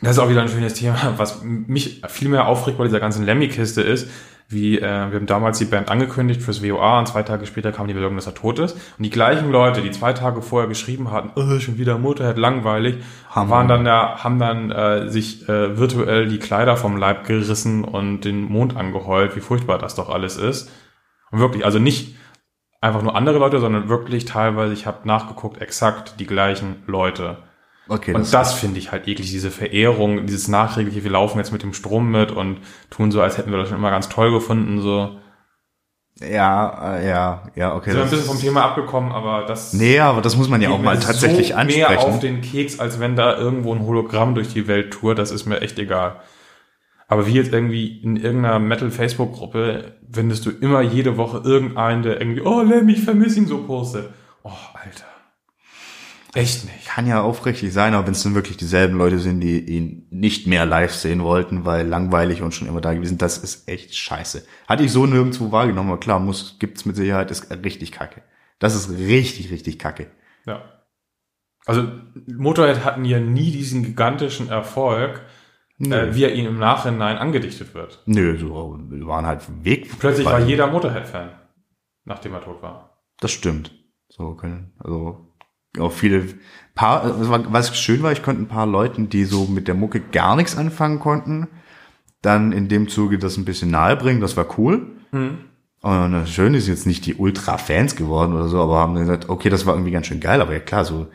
das 0.00 0.12
ist 0.12 0.18
auch 0.20 0.30
wieder 0.30 0.40
ein 0.40 0.48
schönes 0.48 0.72
Thema, 0.72 0.96
was 1.18 1.42
mich 1.42 2.00
viel 2.08 2.30
mehr 2.30 2.46
aufregt 2.46 2.78
bei 2.78 2.84
dieser 2.84 2.98
ganzen 2.98 3.26
Lemmy-Kiste 3.26 3.82
ist, 3.82 4.08
wie 4.48 4.78
äh, 4.78 4.80
wir 4.80 4.88
haben 5.18 5.26
damals 5.26 5.58
die 5.58 5.66
Band 5.66 5.90
angekündigt 5.90 6.40
fürs 6.40 6.62
WOA 6.62 6.98
und 6.98 7.08
zwei 7.08 7.22
Tage 7.24 7.44
später 7.44 7.72
kam 7.72 7.88
die 7.88 7.92
Meldung, 7.92 8.14
dass 8.16 8.26
er 8.26 8.32
tot 8.34 8.58
ist. 8.58 8.72
Und 8.72 9.02
die 9.04 9.10
gleichen 9.10 9.50
Leute, 9.50 9.82
die 9.82 9.90
zwei 9.90 10.14
Tage 10.14 10.40
vorher 10.40 10.66
geschrieben 10.66 11.10
hatten, 11.10 11.30
oh, 11.38 11.58
schon 11.58 11.76
wieder 11.76 11.98
Motorhead, 11.98 12.38
langweilig, 12.38 12.96
Haben- 13.28 13.50
waren 13.50 13.68
dann 13.68 13.84
da, 13.84 14.24
haben 14.24 14.38
dann 14.38 14.70
äh, 14.70 15.10
sich 15.10 15.46
äh, 15.46 15.76
virtuell 15.76 16.26
die 16.26 16.38
Kleider 16.38 16.78
vom 16.78 16.96
Leib 16.96 17.26
gerissen 17.26 17.84
und 17.84 18.22
den 18.22 18.44
Mond 18.44 18.78
angeheult, 18.78 19.36
wie 19.36 19.40
furchtbar 19.40 19.76
das 19.76 19.94
doch 19.94 20.08
alles 20.08 20.38
ist. 20.38 20.70
Und 21.30 21.40
wirklich, 21.40 21.66
also 21.66 21.78
nicht 21.78 22.16
einfach 22.80 23.02
nur 23.02 23.16
andere 23.16 23.38
Leute, 23.38 23.60
sondern 23.60 23.88
wirklich 23.88 24.24
teilweise, 24.24 24.72
ich 24.72 24.86
habe 24.86 25.06
nachgeguckt, 25.06 25.60
exakt 25.60 26.14
die 26.20 26.26
gleichen 26.26 26.82
Leute. 26.86 27.38
okay, 27.88 28.14
Und 28.14 28.32
das 28.32 28.54
finde 28.54 28.78
ich 28.78 28.92
halt 28.92 29.08
eklig, 29.08 29.30
diese 29.30 29.50
Verehrung, 29.50 30.26
dieses 30.26 30.48
nachträgliche, 30.48 31.04
wir 31.04 31.10
laufen 31.10 31.38
jetzt 31.38 31.52
mit 31.52 31.62
dem 31.62 31.72
Strom 31.74 32.10
mit 32.10 32.30
und 32.30 32.60
tun 32.90 33.10
so, 33.10 33.20
als 33.20 33.38
hätten 33.38 33.50
wir 33.50 33.58
das 33.58 33.68
schon 33.68 33.78
immer 33.78 33.90
ganz 33.90 34.08
toll 34.08 34.30
gefunden. 34.30 34.80
So. 34.80 35.18
ja, 36.20 36.96
äh, 36.96 37.08
ja, 37.08 37.50
ja, 37.54 37.74
okay. 37.74 37.90
Sind 37.90 37.98
wir 37.98 38.04
ein 38.04 38.10
Das 38.10 38.18
bisschen 38.20 38.26
vom 38.26 38.40
Thema 38.40 38.64
abgekommen, 38.64 39.12
aber 39.12 39.44
das 39.46 39.72
nee, 39.72 39.98
aber 40.00 40.20
das 40.20 40.36
muss 40.36 40.48
man 40.48 40.60
ja 40.60 40.70
auch 40.70 40.80
mal 40.80 40.98
tatsächlich 40.98 41.48
so 41.48 41.54
mehr 41.64 41.88
auf 41.88 42.04
ansprechen. 42.04 42.20
den 42.20 42.40
Keks, 42.42 42.78
als 42.78 43.00
wenn 43.00 43.16
da 43.16 43.36
irgendwo 43.36 43.74
ein 43.74 43.84
Hologramm 43.84 44.34
durch 44.34 44.52
die 44.52 44.68
Welt 44.68 44.92
tourt, 44.92 45.18
das 45.18 45.30
ist 45.30 45.46
mir 45.46 45.60
echt 45.62 45.78
egal. 45.78 46.20
Aber 47.08 47.26
wie 47.26 47.32
jetzt 47.32 47.52
irgendwie 47.52 48.00
in 48.02 48.16
irgendeiner 48.16 48.58
Metal-Facebook-Gruppe 48.58 49.94
findest 50.12 50.44
du 50.44 50.50
immer 50.50 50.82
jede 50.82 51.16
Woche 51.16 51.42
irgendeinen, 51.42 52.02
der 52.02 52.20
irgendwie, 52.20 52.42
oh 52.42 52.60
Lemmy, 52.60 52.92
ich 52.92 53.02
vermisse 53.02 53.38
ihn 53.38 53.46
so 53.46 53.64
postet. 53.64 54.10
Oh, 54.42 54.52
Alter. 54.74 55.06
Echt 56.34 56.66
nicht. 56.66 56.86
Kann 56.86 57.06
ja 57.06 57.22
aufrichtig 57.22 57.72
sein, 57.72 57.94
aber 57.94 58.06
wenn 58.06 58.12
es 58.12 58.22
dann 58.22 58.34
wirklich 58.34 58.58
dieselben 58.58 58.98
Leute 58.98 59.18
sind, 59.18 59.40
die 59.40 59.58
ihn 59.58 60.06
nicht 60.10 60.46
mehr 60.46 60.66
live 60.66 60.92
sehen 60.92 61.22
wollten, 61.22 61.64
weil 61.64 61.86
langweilig 61.86 62.42
und 62.42 62.54
schon 62.54 62.68
immer 62.68 62.82
da 62.82 62.92
gewesen, 62.92 63.16
das 63.16 63.38
ist 63.38 63.66
echt 63.68 63.96
scheiße. 63.96 64.44
Hatte 64.68 64.84
ich 64.84 64.92
so 64.92 65.06
nirgendwo 65.06 65.50
wahrgenommen, 65.50 65.90
aber 65.90 66.00
klar, 66.00 66.20
muss, 66.20 66.56
gibt's 66.58 66.84
mit 66.84 66.96
Sicherheit, 66.96 67.30
ist 67.30 67.50
richtig 67.64 67.92
kacke. 67.92 68.22
Das 68.58 68.74
ist 68.74 68.90
richtig, 68.90 69.50
richtig 69.50 69.78
kacke. 69.78 70.08
Ja. 70.44 70.62
Also 71.64 71.88
Motorhead 72.26 72.84
hatten 72.84 73.06
ja 73.06 73.18
nie 73.18 73.50
diesen 73.50 73.82
gigantischen 73.82 74.50
Erfolg, 74.50 75.22
äh, 75.80 76.14
wie 76.14 76.24
er 76.24 76.34
ihnen 76.34 76.48
im 76.48 76.58
Nachhinein 76.58 77.16
angedichtet 77.16 77.74
wird. 77.74 78.02
Nö, 78.06 78.36
so, 78.38 78.78
wir 78.88 79.06
waren 79.06 79.26
halt 79.26 79.42
Weg. 79.64 79.98
Plötzlich 79.98 80.26
war 80.26 80.40
jeder 80.40 80.66
Motorhead-Fan, 80.66 81.30
nachdem 82.04 82.34
er 82.34 82.42
tot 82.42 82.62
war. 82.62 82.98
Das 83.20 83.30
stimmt. 83.30 83.72
So 84.08 84.34
können, 84.34 84.72
also 84.78 85.34
auch 85.78 85.92
viele 85.92 86.24
paar, 86.74 87.14
was 87.52 87.76
schön 87.78 88.02
war, 88.02 88.12
ich 88.12 88.22
konnte 88.22 88.42
ein 88.42 88.48
paar 88.48 88.66
Leuten, 88.66 89.08
die 89.08 89.24
so 89.24 89.46
mit 89.46 89.68
der 89.68 89.74
Mucke 89.74 90.00
gar 90.00 90.34
nichts 90.34 90.56
anfangen 90.56 90.98
konnten, 90.98 91.48
dann 92.22 92.52
in 92.52 92.68
dem 92.68 92.88
Zuge 92.88 93.18
das 93.18 93.36
ein 93.36 93.44
bisschen 93.44 93.70
nahe 93.70 93.96
bringen. 93.96 94.20
Das 94.20 94.36
war 94.36 94.58
cool. 94.58 94.96
Und 95.80 96.12
das 96.12 96.30
Schöne 96.30 96.56
ist 96.56 96.66
jetzt 96.66 96.86
nicht 96.86 97.06
die 97.06 97.14
Ultra-Fans 97.14 97.94
geworden 97.94 98.32
oder 98.32 98.48
so, 98.48 98.60
aber 98.60 98.78
haben 98.78 98.94
gesagt, 98.94 99.28
okay, 99.28 99.48
das 99.48 99.66
war 99.66 99.74
irgendwie 99.74 99.92
ganz 99.92 100.06
schön 100.06 100.20
geil, 100.20 100.40
aber 100.40 100.52
ja 100.52 100.58
klar, 100.58 100.84
so 100.84 101.06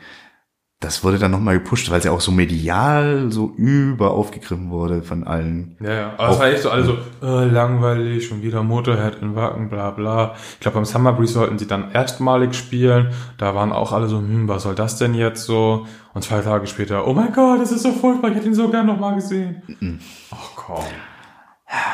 das 0.83 1.03
wurde 1.03 1.17
dann 1.17 1.31
nochmal 1.31 1.59
gepusht, 1.59 1.89
weil 1.89 1.99
es 1.99 2.05
ja 2.05 2.11
auch 2.11 2.19
so 2.19 2.31
medial 2.31 3.31
so 3.31 3.53
über 3.55 4.11
aufgegriffen 4.11 4.69
wurde 4.69 5.01
von 5.01 5.23
allen. 5.23 5.77
Ja, 5.79 5.93
ja. 5.93 6.13
Aber 6.17 6.33
es 6.33 6.39
war 6.39 6.47
echt 6.47 6.61
so 6.61 6.69
alle 6.69 6.83
so, 6.83 6.97
äh, 7.21 7.45
langweilig, 7.45 8.27
schon 8.27 8.41
wieder 8.41 8.63
Motorhead 8.63 9.21
in 9.21 9.35
Wacken, 9.35 9.69
bla 9.69 9.91
bla. 9.91 10.35
Ich 10.53 10.59
glaube, 10.59 10.75
beim 10.75 10.85
Summer 10.85 11.13
Breeze 11.13 11.33
sollten 11.33 11.57
sie 11.57 11.67
dann 11.67 11.91
erstmalig 11.91 12.53
spielen. 12.53 13.13
Da 13.37 13.55
waren 13.55 13.71
auch 13.71 13.93
alle 13.93 14.07
so, 14.07 14.17
hm, 14.17 14.47
was 14.47 14.63
soll 14.63 14.75
das 14.75 14.97
denn 14.97 15.13
jetzt 15.13 15.45
so? 15.45 15.87
Und 16.13 16.23
zwei 16.23 16.41
Tage 16.41 16.67
später, 16.67 17.07
oh 17.07 17.13
mein 17.13 17.31
Gott, 17.31 17.61
das 17.61 17.71
ist 17.71 17.83
so 17.83 17.91
furchtbar, 17.91 18.29
ich 18.29 18.35
hätte 18.35 18.47
ihn 18.47 18.53
so 18.53 18.69
gern 18.69 18.85
nochmal 18.85 19.15
gesehen. 19.15 19.99
Ach 20.31 20.49
komm. 20.55 20.83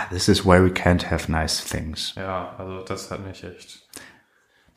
This 0.10 0.28
is 0.28 0.44
why 0.44 0.62
we 0.62 0.72
can't 0.72 1.10
have 1.10 1.32
nice 1.32 1.64
things. 1.64 2.14
Ja, 2.18 2.56
also 2.58 2.84
das 2.84 3.12
hat 3.12 3.26
mich 3.26 3.44
echt 3.44 3.88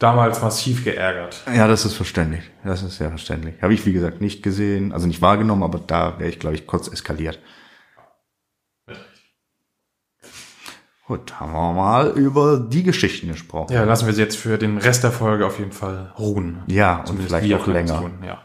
damals 0.02 0.42
massiv 0.42 0.84
geärgert. 0.84 1.42
Ja, 1.54 1.68
das 1.68 1.84
ist 1.84 1.94
verständlich. 1.94 2.42
Das 2.64 2.82
ist 2.82 2.96
sehr 2.96 3.08
verständlich. 3.10 3.54
Habe 3.62 3.74
ich, 3.74 3.86
wie 3.86 3.92
gesagt, 3.92 4.20
nicht 4.20 4.42
gesehen, 4.42 4.92
also 4.92 5.06
nicht 5.06 5.22
wahrgenommen, 5.22 5.62
aber 5.62 5.78
da 5.78 6.18
wäre 6.18 6.28
ich, 6.28 6.40
glaube 6.40 6.56
ich, 6.56 6.66
kurz 6.66 6.88
eskaliert. 6.88 7.38
Gut, 11.06 11.38
haben 11.38 11.52
wir 11.52 11.72
mal 11.72 12.10
über 12.10 12.58
die 12.58 12.82
Geschichten 12.84 13.28
gesprochen. 13.28 13.72
Ja, 13.72 13.84
lassen 13.84 14.06
wir 14.06 14.14
sie 14.14 14.22
jetzt 14.22 14.36
für 14.36 14.56
den 14.56 14.78
Rest 14.78 15.04
der 15.04 15.12
Folge 15.12 15.44
auf 15.46 15.58
jeden 15.58 15.72
Fall 15.72 16.12
ruhen. 16.18 16.62
Ja, 16.66 17.00
und 17.00 17.06
Zumindest 17.08 17.28
vielleicht 17.28 17.48
wir 17.48 17.60
auch 17.60 17.66
länger. 17.66 17.98
Tun, 17.98 18.12
ja. 18.24 18.40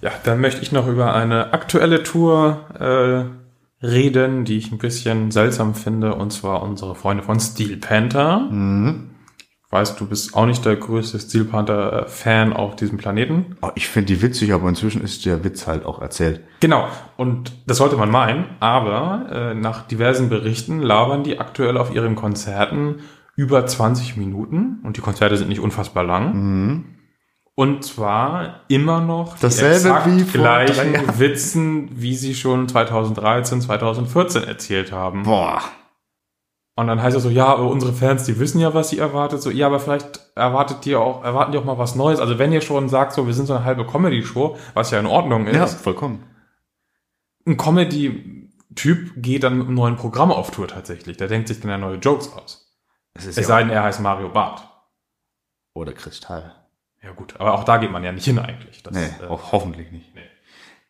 ja, 0.00 0.12
dann 0.24 0.40
möchte 0.40 0.62
ich 0.62 0.70
noch 0.70 0.86
über 0.86 1.14
eine 1.14 1.52
aktuelle 1.52 2.02
Tour 2.02 2.66
äh, 2.78 3.84
reden, 3.84 4.44
die 4.44 4.58
ich 4.58 4.70
ein 4.70 4.78
bisschen 4.78 5.30
seltsam 5.30 5.74
finde, 5.74 6.14
und 6.14 6.32
zwar 6.32 6.62
unsere 6.62 6.94
Freunde 6.94 7.22
von 7.22 7.40
Steel 7.40 7.78
Panther. 7.78 8.48
Mhm. 8.50 9.15
Weiß, 9.76 9.96
du 9.96 10.06
bist 10.06 10.34
auch 10.34 10.46
nicht 10.46 10.64
der 10.64 10.76
größte 10.76 11.18
Steel 11.18 11.44
Panther-Fan 11.44 12.54
auf 12.54 12.76
diesem 12.76 12.96
Planeten. 12.96 13.56
Oh, 13.60 13.68
ich 13.74 13.88
finde 13.88 14.06
die 14.06 14.22
witzig, 14.22 14.54
aber 14.54 14.68
inzwischen 14.70 15.02
ist 15.02 15.26
der 15.26 15.44
Witz 15.44 15.66
halt 15.66 15.84
auch 15.84 16.00
erzählt. 16.00 16.40
Genau, 16.60 16.88
und 17.18 17.52
das 17.66 17.76
sollte 17.76 17.96
man 17.96 18.10
meinen, 18.10 18.46
aber 18.60 19.26
äh, 19.30 19.54
nach 19.54 19.86
diversen 19.86 20.30
Berichten 20.30 20.80
labern 20.80 21.24
die 21.24 21.38
aktuell 21.38 21.76
auf 21.76 21.94
ihren 21.94 22.14
Konzerten 22.14 23.00
über 23.36 23.66
20 23.66 24.16
Minuten 24.16 24.80
und 24.82 24.96
die 24.96 25.02
Konzerte 25.02 25.36
sind 25.36 25.48
nicht 25.50 25.60
unfassbar 25.60 26.04
lang. 26.04 26.84
Und 27.54 27.84
zwar 27.84 28.60
immer 28.68 29.00
noch 29.02 29.34
die 29.36 29.44
Mhm. 29.46 29.48
Dasselbe 29.48 30.02
wie 30.06 30.20
vor 30.24 30.40
gleichen. 30.40 31.18
Witzen, 31.18 31.90
wie 31.92 32.14
sie 32.14 32.34
schon 32.34 32.66
2013, 32.66 33.60
2014 33.60 34.44
erzählt 34.44 34.90
haben. 34.92 35.24
Boah. 35.24 35.60
Und 36.78 36.88
dann 36.88 37.02
heißt 37.02 37.16
es 37.16 37.22
so, 37.22 37.30
ja, 37.30 37.46
aber 37.46 37.64
unsere 37.70 37.94
Fans, 37.94 38.24
die 38.24 38.38
wissen 38.38 38.60
ja, 38.60 38.74
was 38.74 38.90
sie 38.90 38.98
erwartet. 38.98 39.40
So, 39.40 39.50
ja, 39.50 39.66
aber 39.66 39.80
vielleicht 39.80 40.20
erwartet 40.34 40.84
die 40.84 40.94
auch, 40.94 41.24
erwarten 41.24 41.52
die 41.52 41.58
auch 41.58 41.64
mal 41.64 41.78
was 41.78 41.94
Neues. 41.94 42.20
Also 42.20 42.38
wenn 42.38 42.52
ihr 42.52 42.60
schon 42.60 42.90
sagt, 42.90 43.14
so, 43.14 43.26
wir 43.26 43.32
sind 43.32 43.46
so 43.46 43.54
eine 43.54 43.64
halbe 43.64 43.86
Comedy-Show, 43.86 44.56
was 44.74 44.90
ja 44.90 45.00
in 45.00 45.06
Ordnung 45.06 45.46
ist, 45.46 45.56
Ja, 45.56 45.66
vollkommen. 45.66 46.24
ein 47.46 47.56
Comedy-Typ 47.56 49.12
geht 49.16 49.42
dann 49.44 49.56
mit 49.58 49.66
einem 49.68 49.74
neuen 49.76 49.96
Programm 49.96 50.30
auf 50.30 50.50
Tour 50.50 50.68
tatsächlich. 50.68 51.16
Der 51.16 51.28
denkt 51.28 51.48
sich 51.48 51.60
dann 51.60 51.70
ja 51.70 51.78
neue 51.78 51.96
Jokes 51.96 52.32
aus. 52.34 52.74
Es 53.14 53.24
ist 53.24 53.30
Es 53.30 53.36
ja 53.36 53.42
sei 53.44 53.62
denn, 53.62 53.70
er 53.70 53.82
heißt 53.82 54.00
Mario 54.00 54.28
Barth. 54.28 54.62
oder 55.74 55.92
Kristall. 55.94 56.54
Ja 57.02 57.12
gut, 57.12 57.34
aber 57.38 57.54
auch 57.54 57.64
da 57.64 57.78
geht 57.78 57.90
man 57.92 58.04
ja 58.04 58.12
nicht 58.12 58.24
hin 58.24 58.38
eigentlich. 58.38 58.82
Das, 58.82 58.92
Nee, 58.94 59.04
äh, 59.24 59.28
hoffentlich 59.28 59.90
nicht. 59.92 60.14
nee. 60.14 60.20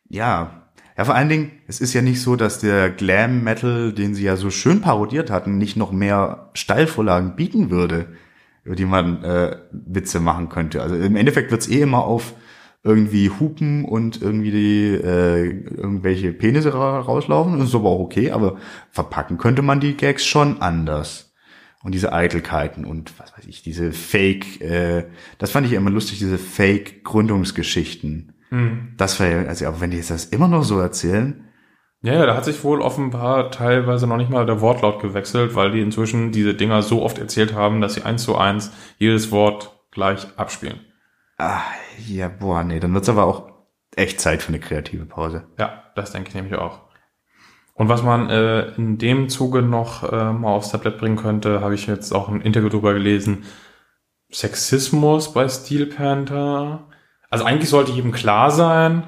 Ja. 0.09 0.66
Ja, 0.97 1.05
vor 1.05 1.13
allen 1.13 1.29
Dingen, 1.29 1.51
es 1.67 1.79
ist 1.79 1.93
ja 1.93 2.01
nicht 2.01 2.21
so, 2.21 2.35
dass 2.35 2.59
der 2.59 2.89
Glam 2.89 3.43
Metal, 3.43 3.93
den 3.93 4.15
sie 4.15 4.23
ja 4.23 4.35
so 4.35 4.49
schön 4.49 4.81
parodiert 4.81 5.29
hatten, 5.29 5.59
nicht 5.59 5.77
noch 5.77 5.91
mehr 5.91 6.49
Steilvorlagen 6.53 7.35
bieten 7.35 7.69
würde, 7.69 8.07
über 8.63 8.75
die 8.75 8.85
man 8.85 9.23
äh, 9.23 9.57
Witze 9.71 10.19
machen 10.19 10.49
könnte. 10.49 10.81
Also 10.81 10.95
im 10.95 11.15
Endeffekt 11.15 11.51
wird's 11.51 11.67
eh 11.67 11.81
immer 11.81 12.03
auf 12.03 12.33
irgendwie 12.83 13.29
Hupen 13.29 13.85
und 13.85 14.21
irgendwie 14.23 14.49
die, 14.49 14.95
äh, 14.95 15.49
irgendwelche 15.75 16.33
Penisse 16.33 16.73
ra 16.73 16.99
rauslaufen. 16.99 17.59
Das 17.59 17.69
ist 17.69 17.75
aber 17.75 17.89
auch 17.89 17.99
okay, 17.99 18.31
aber 18.31 18.57
verpacken 18.89 19.37
könnte 19.37 19.61
man 19.61 19.79
die 19.79 19.95
Gags 19.95 20.25
schon 20.25 20.61
anders. 20.63 21.35
Und 21.83 21.93
diese 21.93 22.11
Eitelkeiten 22.11 22.85
und 22.85 23.13
was 23.19 23.37
weiß 23.37 23.45
ich, 23.45 23.61
diese 23.61 23.91
Fake, 23.91 24.61
äh, 24.61 25.05
das 25.37 25.51
fand 25.51 25.67
ich 25.67 25.73
immer 25.73 25.91
lustig, 25.91 26.17
diese 26.17 26.39
Fake-Gründungsgeschichten. 26.39 28.33
Das 28.97 29.19
wäre, 29.19 29.47
also 29.47 29.67
aber 29.67 29.81
wenn 29.81 29.91
die 29.91 29.97
jetzt 29.97 30.11
das 30.11 30.25
immer 30.25 30.47
noch 30.47 30.63
so 30.63 30.79
erzählen, 30.79 31.43
Ja, 32.01 32.13
ja, 32.13 32.25
da 32.25 32.35
hat 32.35 32.45
sich 32.45 32.63
wohl 32.63 32.81
offenbar 32.81 33.51
teilweise 33.51 34.07
noch 34.07 34.17
nicht 34.17 34.29
mal 34.29 34.45
der 34.45 34.61
Wortlaut 34.61 35.01
gewechselt, 35.01 35.55
weil 35.55 35.71
die 35.71 35.81
inzwischen 35.81 36.31
diese 36.31 36.53
Dinger 36.53 36.81
so 36.83 37.01
oft 37.03 37.17
erzählt 37.17 37.53
haben, 37.53 37.81
dass 37.81 37.95
sie 37.95 38.03
eins 38.03 38.23
zu 38.23 38.37
eins 38.37 38.71
jedes 38.99 39.31
Wort 39.31 39.77
gleich 39.91 40.27
abspielen. 40.37 40.79
ah, 41.37 41.61
ja, 42.07 42.27
boah, 42.29 42.63
nee, 42.63 42.79
dann 42.79 42.93
wird's 42.93 43.09
aber 43.09 43.25
auch 43.25 43.51
echt 43.95 44.19
Zeit 44.21 44.41
für 44.43 44.49
eine 44.49 44.59
kreative 44.59 45.05
Pause. 45.05 45.47
Ja, 45.57 45.83
das 45.95 46.11
denke 46.11 46.29
ich 46.29 46.35
nämlich 46.35 46.55
auch. 46.55 46.81
Und 47.73 47.89
was 47.89 48.03
man 48.03 48.29
äh, 48.29 48.71
in 48.75 48.97
dem 48.97 49.29
Zuge 49.29 49.61
noch 49.61 50.03
äh, 50.11 50.33
mal 50.33 50.49
aufs 50.49 50.71
Tablett 50.71 50.97
bringen 50.97 51.15
könnte, 51.17 51.61
habe 51.61 51.75
ich 51.75 51.85
jetzt 51.87 52.11
auch 52.13 52.27
ein 52.29 52.41
Interview 52.41 52.69
drüber 52.69 52.93
gelesen. 52.93 53.43
Sexismus 54.31 55.33
bei 55.33 55.47
Steel 55.47 55.85
Panther. 55.87 56.87
Also 57.29 57.45
eigentlich 57.45 57.69
sollte 57.69 57.91
jedem 57.91 58.11
klar 58.11 58.51
sein, 58.51 59.03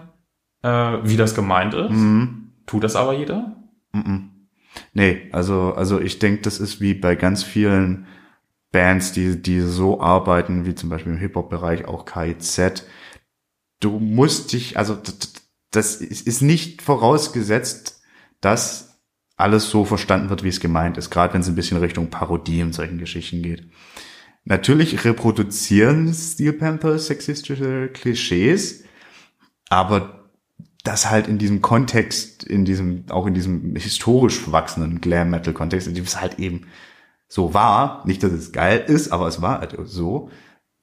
äh, 0.61 0.69
wie 1.03 1.17
das 1.17 1.35
gemeint 1.35 1.73
ist. 1.73 1.91
Mhm. 1.91 2.51
Tut 2.65 2.83
das 2.83 2.95
aber 2.95 3.13
jeder? 3.13 3.55
Mhm. 3.93 4.29
Nee, 4.93 5.29
also, 5.31 5.73
also 5.73 5.99
ich 5.99 6.19
denke, 6.19 6.41
das 6.41 6.59
ist 6.59 6.81
wie 6.81 6.93
bei 6.93 7.15
ganz 7.15 7.43
vielen 7.43 8.07
Bands, 8.71 9.13
die, 9.13 9.41
die 9.41 9.61
so 9.61 9.99
arbeiten, 9.99 10.65
wie 10.65 10.75
zum 10.75 10.89
Beispiel 10.89 11.13
im 11.13 11.17
Hip-Hop-Bereich 11.17 11.85
auch 11.85 12.05
KIZ. 12.05 12.85
Du 13.79 13.99
musst 13.99 14.53
dich, 14.53 14.77
also 14.77 14.97
das 15.71 15.95
ist 15.95 16.27
ist 16.27 16.41
nicht 16.41 16.81
vorausgesetzt, 16.81 18.01
dass 18.41 18.99
alles 19.37 19.69
so 19.69 19.85
verstanden 19.85 20.29
wird, 20.29 20.43
wie 20.43 20.49
es 20.49 20.59
gemeint 20.59 20.97
ist, 20.97 21.09
gerade 21.09 21.33
wenn 21.33 21.41
es 21.41 21.47
ein 21.47 21.55
bisschen 21.55 21.77
Richtung 21.77 22.09
Parodie 22.09 22.61
und 22.61 22.73
solchen 22.73 22.97
Geschichten 22.97 23.41
geht. 23.41 23.69
Natürlich 24.49 25.05
reproduzieren 25.05 26.11
Steel 26.11 26.53
Panther 26.53 26.97
sexistische 26.97 27.87
Klischees, 27.93 28.83
aber 29.69 30.27
das 30.83 31.07
halt 31.07 31.27
in 31.27 31.37
diesem 31.37 31.61
Kontext, 31.61 32.45
in 32.45 32.65
diesem, 32.65 33.05
auch 33.09 33.27
in 33.27 33.35
diesem 33.35 33.75
historisch 33.75 34.39
verwachsenen 34.39 35.01
Glam 35.01 35.29
Metal 35.29 35.53
Kontext, 35.53 35.87
in 35.87 35.93
dem 35.93 36.05
es 36.05 36.19
halt 36.19 36.39
eben 36.39 36.65
so 37.27 37.53
war, 37.53 38.01
nicht, 38.07 38.23
dass 38.23 38.31
es 38.31 38.51
geil 38.51 38.83
ist, 38.87 39.11
aber 39.11 39.27
es 39.27 39.39
war 39.39 39.59
halt 39.59 39.77
so, 39.83 40.31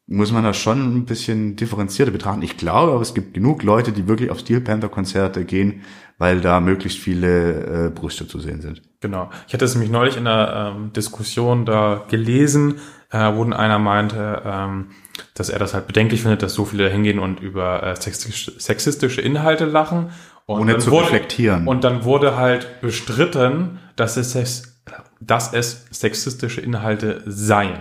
muss 0.07 0.31
man 0.31 0.45
das 0.45 0.57
schon 0.57 0.99
ein 0.99 1.05
bisschen 1.05 1.57
differenzierter 1.57 2.13
betrachten. 2.13 2.43
Ich 2.43 2.57
glaube, 2.57 2.93
aber 2.93 3.01
es 3.01 3.15
gibt 3.15 3.35
genug 3.35 3.65
Leute, 3.65 3.91
die 3.91 4.07
wirklich 4.07 4.31
auf 4.31 4.39
Steel 4.39 4.61
Panther 4.61 4.89
Konzerte 4.89 5.45
gehen, 5.45 5.83
weil 6.19 6.41
da 6.41 6.61
möglichst 6.61 6.99
viele 6.99 7.87
äh, 7.87 7.91
Brüste 7.91 8.29
zu 8.29 8.39
sehen 8.39 8.61
sind. 8.61 8.83
Genau. 9.01 9.29
Ich 9.49 9.55
hatte 9.55 9.65
es 9.65 9.75
nämlich 9.75 9.91
neulich 9.91 10.17
in 10.17 10.29
einer 10.29 10.77
ähm, 10.77 10.93
Diskussion 10.93 11.67
da 11.67 12.05
gelesen, 12.09 12.77
äh, 13.17 13.37
wo 13.37 13.45
einer 13.45 13.79
meinte, 13.79 14.43
ähm, 14.45 14.87
dass 15.35 15.49
er 15.49 15.59
das 15.59 15.75
halt 15.75 15.87
bedenklich 15.87 16.23
findet, 16.23 16.43
dass 16.43 16.55
so 16.55 16.65
viele 16.65 16.89
hingehen 16.89 17.19
und 17.19 17.41
über 17.41 17.83
äh, 17.83 17.97
sexistische 17.97 19.21
Inhalte 19.21 19.65
lachen. 19.65 20.11
Und 20.45 20.61
Ohne 20.61 20.79
zu 20.79 20.91
wurde, 20.91 21.07
reflektieren. 21.07 21.67
Und 21.67 21.83
dann 21.83 22.05
wurde 22.05 22.37
halt 22.37 22.81
bestritten, 22.81 23.81
dass 23.97 24.17
es, 24.17 24.79
dass 25.21 25.53
es 25.53 25.87
sexistische 25.91 26.61
Inhalte 26.61 27.23
seien. 27.27 27.79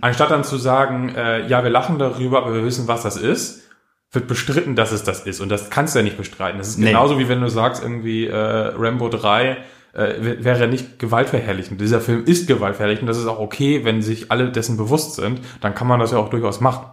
Anstatt 0.00 0.30
dann 0.30 0.44
zu 0.44 0.56
sagen, 0.56 1.14
äh, 1.14 1.46
ja, 1.46 1.62
wir 1.62 1.70
lachen 1.70 1.98
darüber, 1.98 2.38
aber 2.38 2.54
wir 2.54 2.64
wissen, 2.64 2.88
was 2.88 3.02
das 3.02 3.16
ist, 3.16 3.62
wird 4.10 4.26
bestritten, 4.26 4.76
dass 4.76 4.92
es 4.92 5.02
das 5.02 5.26
ist. 5.26 5.40
Und 5.40 5.50
das 5.50 5.70
kannst 5.70 5.94
du 5.94 5.98
ja 5.98 6.04
nicht 6.04 6.16
bestreiten. 6.16 6.58
Das 6.58 6.68
ist 6.68 6.78
nee. 6.78 6.86
genauso 6.86 7.18
wie 7.18 7.28
wenn 7.28 7.40
du 7.40 7.48
sagst, 7.48 7.82
irgendwie 7.82 8.26
äh, 8.26 8.34
Rambo 8.34 9.08
3 9.08 9.58
äh, 9.94 10.44
wäre 10.44 10.68
nicht 10.68 10.98
gewaltverherrlichend. 10.98 11.80
Dieser 11.80 12.00
Film 12.00 12.24
ist 12.24 12.48
gewaltverherrlichend. 12.48 13.08
Das 13.08 13.18
ist 13.18 13.26
auch 13.26 13.38
okay, 13.38 13.84
wenn 13.84 14.02
sich 14.02 14.30
alle 14.30 14.50
dessen 14.50 14.76
bewusst 14.76 15.14
sind. 15.14 15.40
Dann 15.60 15.74
kann 15.74 15.86
man 15.86 16.00
das 16.00 16.12
ja 16.12 16.18
auch 16.18 16.30
durchaus 16.30 16.60
machen. 16.60 16.86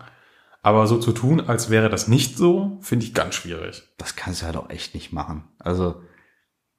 Aber 0.64 0.86
so 0.86 0.97
zu 0.97 1.12
tun, 1.12 1.41
als 1.41 1.72
wäre 1.72 1.89
das 1.89 2.08
nicht 2.08 2.38
so, 2.38 2.78
finde 2.82 3.06
ich 3.06 3.14
ganz 3.14 3.36
schwierig. 3.36 3.84
Das 3.97 4.16
kannst 4.16 4.41
du 4.41 4.45
halt 4.45 4.58
auch 4.58 4.70
echt 4.70 4.93
nicht 4.93 5.12
machen. 5.12 5.45
Also 5.58 6.02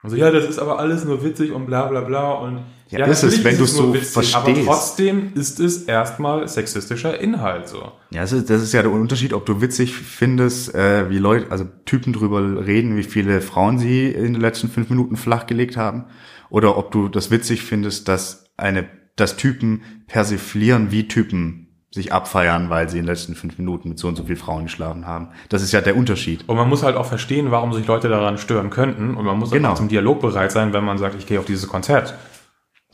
also 0.03 0.17
ja, 0.17 0.31
das 0.31 0.49
ist 0.49 0.59
aber 0.59 0.79
alles 0.79 1.05
nur 1.05 1.23
witzig 1.25 1.53
und 1.53 1.67
bla 1.67 1.87
bla 1.87 2.01
bla 2.01 2.33
und 2.33 2.65
ja, 2.89 2.99
ja 2.99 3.07
ist 3.07 3.23
es, 3.23 3.43
wenn 3.45 3.57
du 3.57 3.65
es 3.65 3.75
so 3.75 3.95
witzig, 3.95 4.13
verstehst. 4.13 4.37
Aber 4.37 4.65
trotzdem 4.65 5.33
ist 5.35 5.61
es 5.61 5.85
erstmal 5.85 6.47
sexistischer 6.49 7.19
Inhalt 7.21 7.69
so. 7.69 7.93
Ja, 8.11 8.23
das 8.23 8.33
ist, 8.33 8.51
das 8.51 8.63
ist 8.63 8.73
ja 8.73 8.83
der 8.83 8.91
Unterschied, 8.91 9.33
ob 9.33 9.47
du 9.47 9.61
witzig 9.61 9.95
findest, 9.95 10.75
äh, 10.75 11.09
wie 11.09 11.19
Leute, 11.19 11.51
also 11.51 11.65
Typen 11.85 12.13
drüber 12.13 12.67
reden, 12.67 12.97
wie 12.97 13.05
viele 13.05 13.41
Frauen 13.41 13.79
sie 13.79 14.09
in 14.09 14.33
den 14.33 14.43
letzten 14.43 14.69
fünf 14.69 14.91
Minuten 14.91 15.17
flachgelegt 15.17 15.77
haben, 15.77 16.07
oder 16.51 16.77
ob 16.77 16.91
du 16.91 17.09
das 17.09 17.31
witzig 17.31 17.63
findest, 17.63 18.09
dass 18.09 18.45
eine, 18.57 18.89
dass 19.17 19.37
Typen 19.37 19.83
persiflieren, 20.07 20.91
wie 20.91 21.09
Typen 21.09 21.62
sich 21.93 22.13
abfeiern, 22.13 22.71
weil 22.71 22.89
sie 22.89 22.99
in 22.99 23.05
den 23.05 23.11
letzten 23.11 23.35
fünf 23.35 23.59
Minuten 23.59 23.91
mit 23.91 23.99
so 23.99 24.09
und 24.09 24.17
so 24.17 24.25
viel 24.25 24.37
Frauen 24.37 24.65
geschlafen 24.65 25.07
haben. 25.07 25.29
Das 25.51 25.63
ist 25.63 25.73
ja 25.73 25.83
der 25.83 25.95
Unterschied. 25.95 26.49
Und 26.49 26.57
man 26.57 26.69
muss 26.69 26.83
halt 26.83 26.97
auch 26.97 27.05
verstehen, 27.05 27.51
warum 27.51 27.73
sich 27.75 27.87
Leute 27.87 28.09
daran 28.09 28.39
stören 28.39 28.71
könnten. 28.71 29.15
Und 29.15 29.25
man 29.27 29.39
muss 29.39 29.51
genau. 29.51 29.73
auch 29.73 29.75
zum 29.75 29.89
Dialog 29.89 30.21
bereit 30.23 30.53
sein, 30.53 30.73
wenn 30.73 30.85
man 30.85 30.97
sagt, 30.97 31.17
ich 31.19 31.27
gehe 31.27 31.39
auf 31.39 31.45
dieses 31.45 31.69
Konzert. 31.69 32.15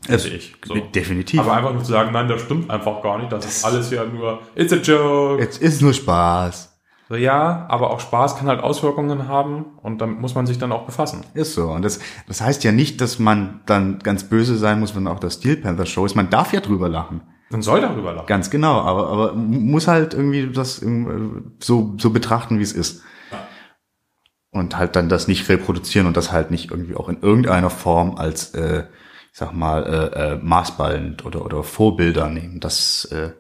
Das 0.07 0.25
ich. 0.25 0.57
So. 0.65 0.75
Definitiv. 0.75 1.41
Aber 1.41 1.55
einfach 1.55 1.73
nur 1.73 1.85
zu 1.85 1.93
sagen, 1.93 2.13
nein, 2.13 2.29
das 2.29 2.43
stimmt 2.43 2.71
einfach 2.71 3.03
gar 3.03 3.19
nicht. 3.19 3.31
Das, 3.31 3.45
das 3.45 3.57
ist 3.59 3.65
alles 3.65 3.91
ja 3.91 4.05
nur, 4.05 4.41
it's 4.57 4.73
a 4.73 4.77
joke. 4.77 5.43
Es 5.43 5.59
ist 5.59 5.81
nur 5.81 5.93
Spaß. 5.93 6.77
So, 7.09 7.15
ja, 7.15 7.67
aber 7.69 7.91
auch 7.91 8.01
Spaß 8.01 8.37
kann 8.37 8.49
halt 8.49 8.61
Auswirkungen 8.61 9.29
haben 9.29 9.65
und 9.83 10.01
damit 10.01 10.21
muss 10.21 10.35
man 10.35 10.47
sich 10.47 10.59
dann 10.59 10.73
auch 10.73 10.85
befassen. 10.85 11.25
Ist 11.35 11.55
so. 11.55 11.71
Und 11.71 11.83
das, 11.83 12.01
das 12.27 12.41
heißt 12.41 12.65
ja 12.65 12.73
nicht, 12.73 13.01
dass 13.01 13.19
man 13.19 13.61
dann 13.65 14.01
ganz 14.01 14.25
böse 14.25 14.59
sein 14.59 14.79
muss, 14.81 14.95
wenn 14.95 15.07
auch 15.07 15.19
das 15.19 15.35
Steel 15.35 15.57
Panther 15.57 15.87
Show 15.87 16.05
ist. 16.05 16.17
Man 16.17 16.31
darf 16.31 16.53
ja 16.53 16.61
drüber 16.61 16.89
lachen. 16.89 17.23
Man 17.51 17.63
soll 17.63 17.81
darüber 17.81 18.13
lachen. 18.13 18.27
Ganz 18.27 18.51
genau, 18.51 18.81
aber, 18.81 19.09
aber 19.09 19.35
muss 19.35 19.89
halt 19.89 20.13
irgendwie 20.13 20.53
das 20.53 20.85
so, 21.61 21.95
so 21.97 22.11
betrachten, 22.11 22.59
wie 22.59 22.63
es 22.63 22.73
ist. 22.73 23.03
Ja. 23.31 23.49
Und 24.51 24.77
halt 24.77 24.97
dann 24.97 25.09
das 25.09 25.29
nicht 25.29 25.49
reproduzieren 25.49 26.07
und 26.07 26.17
das 26.17 26.31
halt 26.31 26.51
nicht 26.51 26.71
irgendwie 26.71 26.95
auch 26.95 27.09
in 27.09 27.23
irgendeiner 27.23 27.71
Form 27.71 28.17
als, 28.17 28.55
äh, 28.55 28.85
ich 29.33 29.39
sag 29.39 29.53
mal, 29.53 29.87
äh, 29.87 30.33
äh, 30.33 30.37
maßballend 30.43 31.25
oder, 31.25 31.45
oder 31.45 31.63
Vorbilder 31.63 32.29
nehmen. 32.29 32.61
Das, 32.61 33.07
äh, 33.07 33.31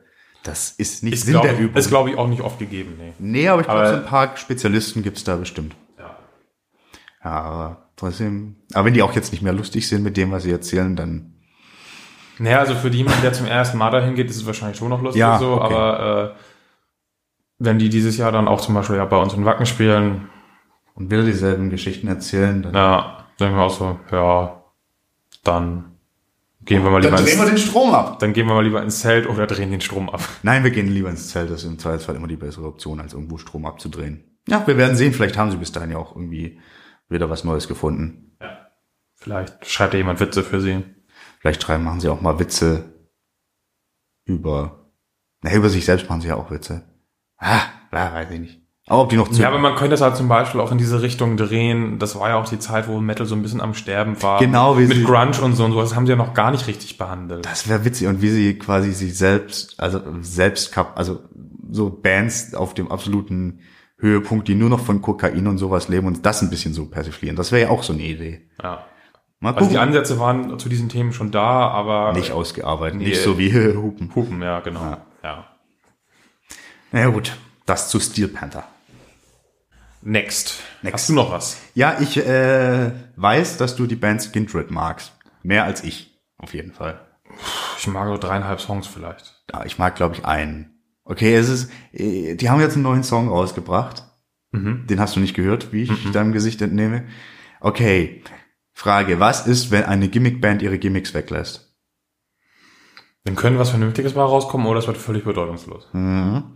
das 0.42 0.70
ist 0.70 1.02
nicht 1.02 1.14
ist, 1.14 1.26
Sinn 1.26 1.40
der 1.42 1.58
Übung. 1.58 1.76
Ist, 1.76 1.88
glaube 1.88 2.10
ich, 2.10 2.16
auch 2.16 2.28
nicht 2.28 2.40
oft 2.40 2.58
gegeben. 2.58 2.94
Nee, 2.98 3.12
nee 3.18 3.48
aber 3.48 3.60
ich 3.60 3.66
glaube, 3.66 3.88
so 3.88 3.94
ein 3.96 4.06
paar 4.06 4.36
Spezialisten 4.38 5.02
gibt's 5.02 5.24
da 5.24 5.36
bestimmt. 5.36 5.76
Ja. 5.98 6.16
Ja, 7.24 7.30
aber 7.30 7.90
trotzdem, 7.96 8.56
aber 8.72 8.86
wenn 8.86 8.94
die 8.94 9.02
auch 9.02 9.14
jetzt 9.14 9.32
nicht 9.32 9.42
mehr 9.42 9.52
lustig 9.52 9.86
sind 9.86 10.02
mit 10.02 10.16
dem, 10.16 10.30
was 10.30 10.44
sie 10.44 10.52
erzählen, 10.52 10.96
dann 10.96 11.37
naja, 12.38 12.58
also 12.58 12.74
für 12.74 12.88
jemanden, 12.88 13.22
der 13.22 13.32
zum 13.32 13.46
ersten 13.46 13.78
Mal 13.78 13.90
dahin 13.90 14.14
geht, 14.14 14.30
ist 14.30 14.36
es 14.36 14.46
wahrscheinlich 14.46 14.78
schon 14.78 14.88
noch 14.88 15.02
lustig 15.02 15.20
ja, 15.20 15.38
so, 15.38 15.60
okay. 15.60 15.74
aber 15.74 16.34
äh, 16.34 16.40
wenn 17.58 17.78
die 17.78 17.88
dieses 17.88 18.16
Jahr 18.16 18.32
dann 18.32 18.48
auch 18.48 18.60
zum 18.60 18.74
Beispiel 18.74 18.96
ja 18.96 19.04
bei 19.04 19.16
uns 19.16 19.34
in 19.34 19.44
Wacken 19.44 19.66
spielen 19.66 20.28
und 20.94 21.10
wieder 21.10 21.24
dieselben 21.24 21.70
Geschichten 21.70 22.08
erzählen, 22.08 22.62
dann 22.62 22.74
ja, 22.74 23.26
denken 23.40 23.56
wir 23.56 23.64
auch 23.64 23.70
so, 23.70 23.98
ja, 24.12 24.62
dann 25.42 25.96
gehen 26.64 26.84
wir 26.84 26.90
mal 26.90 27.00
lieber 27.00 27.16
dann 27.16 27.24
drehen 27.24 27.34
ins, 27.34 27.42
wir 27.42 27.50
den 27.50 27.58
Strom 27.58 27.94
ab. 27.94 28.18
Dann 28.18 28.32
gehen 28.32 28.46
wir 28.46 28.54
mal 28.54 28.64
lieber 28.64 28.82
ins 28.82 29.00
Zelt 29.00 29.28
oder 29.28 29.46
drehen 29.46 29.70
den 29.70 29.80
Strom 29.80 30.10
ab. 30.10 30.20
Nein, 30.42 30.62
wir 30.64 30.70
gehen 30.70 30.88
lieber 30.88 31.10
ins 31.10 31.28
Zelt. 31.28 31.50
Das 31.50 31.64
ist 31.64 31.70
im 31.70 31.78
Zweifelsfall 31.78 32.16
immer 32.16 32.28
die 32.28 32.36
bessere 32.36 32.66
Option, 32.66 33.00
als 33.00 33.14
irgendwo 33.14 33.38
Strom 33.38 33.66
abzudrehen. 33.66 34.24
Ja, 34.48 34.66
wir 34.66 34.76
werden 34.76 34.96
sehen. 34.96 35.12
Vielleicht 35.12 35.36
haben 35.36 35.50
sie 35.50 35.56
bis 35.56 35.72
dahin 35.72 35.90
ja 35.90 35.98
auch 35.98 36.14
irgendwie 36.14 36.60
wieder 37.08 37.30
was 37.30 37.44
Neues 37.44 37.68
gefunden. 37.68 38.36
Ja. 38.40 38.68
Vielleicht 39.14 39.66
schreibt 39.66 39.94
ja 39.94 39.98
jemand 39.98 40.20
Witze 40.20 40.42
für 40.42 40.60
sie. 40.60 40.84
Vielleicht 41.40 41.62
schreiben, 41.62 41.84
machen 41.84 42.00
sie 42.00 42.08
auch 42.08 42.20
mal 42.20 42.38
Witze 42.38 42.92
über, 44.24 44.90
na, 45.42 45.54
über 45.54 45.68
sich 45.68 45.84
selbst 45.84 46.08
machen 46.08 46.20
sie 46.20 46.28
ja 46.28 46.36
auch 46.36 46.50
Witze. 46.50 46.84
Ah, 47.38 47.62
ja, 47.92 48.12
weiß 48.12 48.30
ich 48.30 48.40
nicht. 48.40 48.60
Aber 48.88 49.02
ob 49.02 49.10
die 49.10 49.16
noch 49.16 49.28
zu. 49.28 49.40
Ja, 49.40 49.48
aber 49.48 49.58
man 49.58 49.74
könnte 49.74 49.90
das 49.90 50.00
halt 50.00 50.16
zum 50.16 50.28
Beispiel 50.28 50.60
auch 50.60 50.72
in 50.72 50.78
diese 50.78 51.02
Richtung 51.02 51.36
drehen. 51.36 51.98
Das 51.98 52.18
war 52.18 52.30
ja 52.30 52.36
auch 52.36 52.48
die 52.48 52.58
Zeit, 52.58 52.88
wo 52.88 53.00
Metal 53.00 53.26
so 53.26 53.34
ein 53.34 53.42
bisschen 53.42 53.60
am 53.60 53.74
Sterben 53.74 54.20
war. 54.22 54.40
Genau, 54.40 54.78
wie 54.78 54.86
Mit 54.86 54.98
sie, 54.98 55.04
Grunge 55.04 55.40
und 55.42 55.54
so 55.54 55.64
und 55.64 55.72
so. 55.72 55.80
Das 55.80 55.94
haben 55.94 56.06
sie 56.06 56.12
ja 56.12 56.16
noch 56.16 56.32
gar 56.32 56.50
nicht 56.50 56.66
richtig 56.66 56.96
behandelt. 56.96 57.44
Das 57.44 57.68
wäre 57.68 57.84
witzig. 57.84 58.06
Und 58.08 58.22
wie 58.22 58.30
sie 58.30 58.58
quasi 58.58 58.92
sich 58.92 59.16
selbst, 59.16 59.78
also 59.78 60.00
selbst, 60.22 60.76
also 60.94 61.20
so 61.70 61.90
Bands 61.90 62.54
auf 62.54 62.72
dem 62.72 62.90
absoluten 62.90 63.60
Höhepunkt, 63.98 64.48
die 64.48 64.54
nur 64.54 64.70
noch 64.70 64.80
von 64.80 65.02
Kokain 65.02 65.46
und 65.46 65.58
sowas 65.58 65.88
leben 65.88 66.06
und 66.06 66.24
das 66.24 66.40
ein 66.40 66.50
bisschen 66.50 66.72
so 66.72 66.86
persiflieren. 66.86 67.36
Das 67.36 67.52
wäre 67.52 67.68
ja 67.68 67.70
auch 67.70 67.82
so 67.82 67.92
eine 67.92 68.02
Idee. 68.02 68.48
Ja. 68.62 68.84
Mal 69.40 69.54
also 69.54 69.70
die 69.70 69.78
Ansätze 69.78 70.18
waren 70.18 70.58
zu 70.58 70.68
diesen 70.68 70.88
Themen 70.88 71.12
schon 71.12 71.30
da, 71.30 71.68
aber 71.68 72.12
nicht 72.12 72.32
ausgearbeitet, 72.32 72.98
nee, 72.98 73.08
nicht 73.08 73.22
so 73.22 73.38
wie 73.38 73.52
Hupen. 73.76 74.12
Hupen, 74.14 74.42
ja, 74.42 74.60
genau. 74.60 74.80
Ja. 74.80 74.98
ja. 75.22 75.44
Na 76.90 77.00
ja, 77.00 77.08
gut, 77.08 77.36
das 77.66 77.88
zu 77.88 78.00
Steel 78.00 78.28
Panther. 78.28 78.64
Next. 80.02 80.60
Next. 80.82 80.94
Hast 80.94 81.08
du 81.08 81.12
noch 81.12 81.30
was? 81.30 81.60
Ja, 81.74 81.98
ich 82.00 82.16
äh, 82.16 82.92
weiß, 83.16 83.58
dass 83.58 83.76
du 83.76 83.86
die 83.86 83.96
Band 83.96 84.22
Skindred 84.22 84.70
magst. 84.70 85.12
Mehr 85.42 85.64
als 85.64 85.84
ich, 85.84 86.18
auf 86.38 86.54
jeden 86.54 86.72
Fall. 86.72 87.00
Ich 87.78 87.86
mag 87.86 88.06
nur 88.06 88.18
dreieinhalb 88.18 88.60
Songs 88.60 88.86
vielleicht. 88.86 89.42
Ja, 89.52 89.64
ich 89.64 89.78
mag, 89.78 89.94
glaube 89.94 90.16
ich, 90.16 90.24
einen. 90.24 90.82
Okay, 91.04 91.34
es 91.34 91.48
ist, 91.48 91.70
äh, 91.92 92.34
die 92.34 92.50
haben 92.50 92.60
jetzt 92.60 92.74
einen 92.74 92.82
neuen 92.82 93.04
Song 93.04 93.28
rausgebracht. 93.28 94.04
Mhm. 94.50 94.86
Den 94.86 95.00
hast 95.00 95.16
du 95.16 95.20
nicht 95.20 95.34
gehört, 95.34 95.72
wie 95.72 95.82
ich 95.82 96.04
mhm. 96.06 96.12
deinem 96.12 96.32
Gesicht 96.32 96.60
entnehme. 96.62 97.04
Okay, 97.60 98.22
Frage, 98.78 99.18
was 99.18 99.48
ist, 99.48 99.72
wenn 99.72 99.82
eine 99.82 100.08
Gimmickband 100.08 100.62
ihre 100.62 100.78
Gimmicks 100.78 101.12
weglässt? 101.12 101.76
Dann 103.24 103.34
könnte 103.34 103.58
was 103.58 103.70
Vernünftiges 103.70 104.14
mal 104.14 104.22
rauskommen 104.22 104.68
oder 104.68 104.78
es 104.78 104.86
wird 104.86 104.96
völlig 104.96 105.24
bedeutungslos. 105.24 105.88
Mhm. 105.92 106.52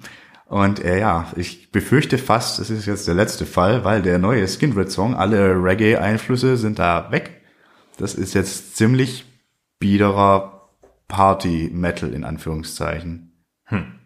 Und 0.47 0.85
äh, 0.85 1.01
ja, 1.01 1.33
ich 1.35 1.73
befürchte 1.73 2.19
fast, 2.19 2.61
es 2.61 2.71
ist 2.71 2.87
jetzt 2.87 3.09
der 3.09 3.17
letzte 3.17 3.45
Fall, 3.45 3.83
weil 3.83 4.03
der 4.03 4.21
neue 4.21 4.47
Skindred-Song, 4.47 5.17
alle 5.17 5.57
Reggae-Einflüsse 5.65 6.57
sind 6.57 6.79
da 6.79 7.11
weg. 7.11 7.43
Das 7.97 8.15
ist 8.15 8.35
jetzt 8.35 8.77
ziemlich 8.77 9.25
biederer 9.81 10.71
Party-Metal 11.09 12.13
in 12.15 12.23
Anführungszeichen. 12.23 13.33
Hm. 13.65 13.99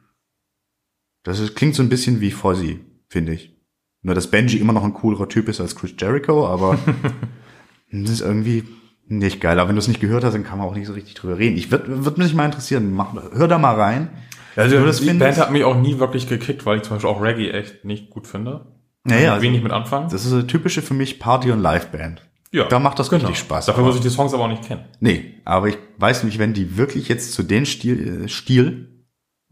Das 1.23 1.39
ist, 1.39 1.55
klingt 1.55 1.75
so 1.75 1.83
ein 1.83 1.91
bisschen 1.91 2.23
wie 2.23 2.31
Fozzy, 2.31 2.81
finde 3.09 3.35
ich. 3.35 3.55
Nur, 4.01 4.15
dass 4.15 4.31
Benji 4.31 4.57
immer 4.57 4.73
noch 4.73 4.85
ein 4.85 4.95
coolerer 4.95 5.29
Typ 5.29 5.51
ist 5.51 5.61
als 5.61 5.77
Chris 5.77 5.93
Jericho, 5.99 6.49
aber 6.49 6.79
Das 7.93 8.11
ist 8.11 8.21
irgendwie 8.21 8.65
nicht 9.09 9.41
geil. 9.41 9.59
Aber 9.59 9.69
wenn 9.69 9.77
du 9.77 9.81
es 9.81 9.89
nicht 9.89 10.01
gehört 10.01 10.25
hast, 10.25 10.35
dann 10.35 10.45
kann 10.45 10.59
man 10.59 10.67
auch 10.67 10.75
nicht 10.75 10.87
so 10.87 10.93
richtig 10.93 11.15
drüber 11.15 11.39
reden. 11.39 11.57
Ich 11.57 11.71
würde 11.71 12.05
würd 12.05 12.19
mich 12.19 12.35
mal 12.35 12.45
interessieren. 12.45 12.93
Mach, 12.93 13.15
hör 13.33 13.49
da 13.49 13.59
mal 13.59 13.75
rein. 13.75 14.11
Also 14.57 14.85
das 14.85 15.01
die 15.01 15.13
Band 15.13 15.37
hat 15.37 15.53
mich 15.53 15.65
auch 15.65 15.77
nie 15.77 15.99
wirklich 15.99 16.29
gekickt, 16.29 16.65
weil 16.65 16.79
ich 16.79 16.83
zum 16.83 16.97
Beispiel 16.97 17.11
auch 17.11 17.21
Reggae 17.21 17.51
echt 17.51 17.85
nicht 17.85 18.11
gut 18.11 18.27
finde. 18.27 18.67
Naja, 19.05 19.35
also 19.35 19.43
wenig 19.43 19.63
mit 19.63 19.71
anfangen. 19.71 20.09
Das 20.11 20.25
ist 20.25 20.33
eine 20.33 20.47
typische 20.47 20.83
für 20.83 20.95
mich 20.95 21.21
Party- 21.21 21.53
und 21.53 21.61
Live-Band. 21.61 22.27
Ja. 22.53 22.65
Da 22.65 22.79
macht 22.79 22.99
das 22.99 23.11
genau. 23.11 23.27
richtig 23.27 23.39
Spaß. 23.41 23.67
Dafür 23.67 23.85
muss 23.85 23.97
ich 23.97 24.01
die 24.01 24.09
Songs 24.09 24.33
aber 24.33 24.45
auch 24.45 24.49
nicht 24.49 24.65
kennen. 24.65 24.85
Nee, 25.01 25.35
aber 25.45 25.69
ich 25.69 25.79
weiß 25.99 26.25
nicht, 26.25 26.39
wenn 26.39 26.55
die 26.55 26.77
wirklich 26.77 27.09
jetzt 27.09 27.33
zu 27.33 27.43
den 27.43 27.67
Stil, 27.67 28.25
äh, 28.25 28.29
Stil 28.29 29.05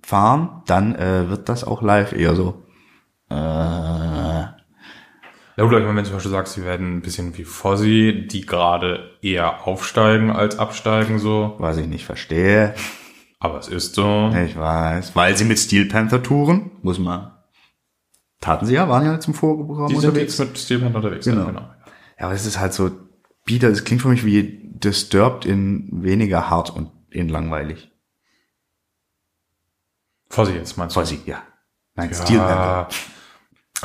fahren, 0.03 0.63
dann 0.67 0.95
äh, 0.95 1.29
wird 1.29 1.49
das 1.49 1.65
auch 1.65 1.83
live 1.83 2.13
eher 2.13 2.35
so. 2.35 2.63
Äh, 3.31 3.35
Ja, 5.57 5.65
oder 5.65 5.79
ich 5.79 5.85
meine, 5.85 5.97
wenn 5.97 6.05
du 6.05 6.11
zum 6.11 6.17
Beispiel 6.17 6.33
sagst, 6.33 6.55
sie 6.55 6.65
werden 6.65 6.97
ein 6.97 7.03
bisschen 7.03 7.37
wie 7.39 7.45
Fozzy, 7.45 8.27
die 8.29 8.45
gerade 8.45 9.17
eher 9.23 9.67
aufsteigen 9.67 10.31
als 10.31 10.59
absteigen, 10.59 11.19
so. 11.19 11.55
Was 11.59 11.77
ich 11.77 11.87
nicht 11.87 12.05
verstehe. 12.05 12.75
Aber 13.39 13.59
es 13.59 13.69
ist 13.69 13.95
so. 13.95 14.33
Ich 14.45 14.57
weiß. 14.57 15.15
Weil 15.15 15.37
sie 15.37 15.45
mit 15.45 15.59
Steel 15.59 15.87
Panther 15.87 16.23
touren, 16.23 16.73
muss 16.83 16.99
man. 16.99 17.31
Taten 18.41 18.67
sie 18.67 18.75
ja, 18.75 18.89
waren 18.89 19.07
ja 19.07 19.21
zum 19.21 19.35
Vorprogramm 19.35 19.89
Die 19.89 19.97
sind 19.97 20.11
unterwegs. 20.11 20.39
jetzt 20.39 20.49
mit 20.49 20.59
Steel 20.59 20.81
Panther 20.81 20.97
unterwegs. 20.97 21.25
Genau. 21.25 21.43
Ja, 21.43 21.47
genau. 21.47 21.61
Ja, 22.19 22.27
aber 22.27 22.35
es 22.35 22.47
ist 22.47 22.59
halt 22.59 22.75
so, 22.75 22.91
Bieder, 23.45 23.69
es 23.69 23.85
klingt 23.85 24.03
für 24.03 24.09
mich 24.09 24.25
wie 24.25 24.61
Disturbed 24.65 25.45
in 25.45 25.89
weniger 25.93 26.51
hart 26.51 26.71
und 26.71 26.91
in 27.11 27.29
langweilig. 27.29 27.93
Fozzy 30.31 30.53
jetzt 30.53 30.77
meinst 30.77 30.97
du? 30.97 31.01
Fuzzy, 31.01 31.21
ja. 31.27 31.43
Nein, 31.95 32.13
Steel 32.13 32.39
Panther. 32.39 32.89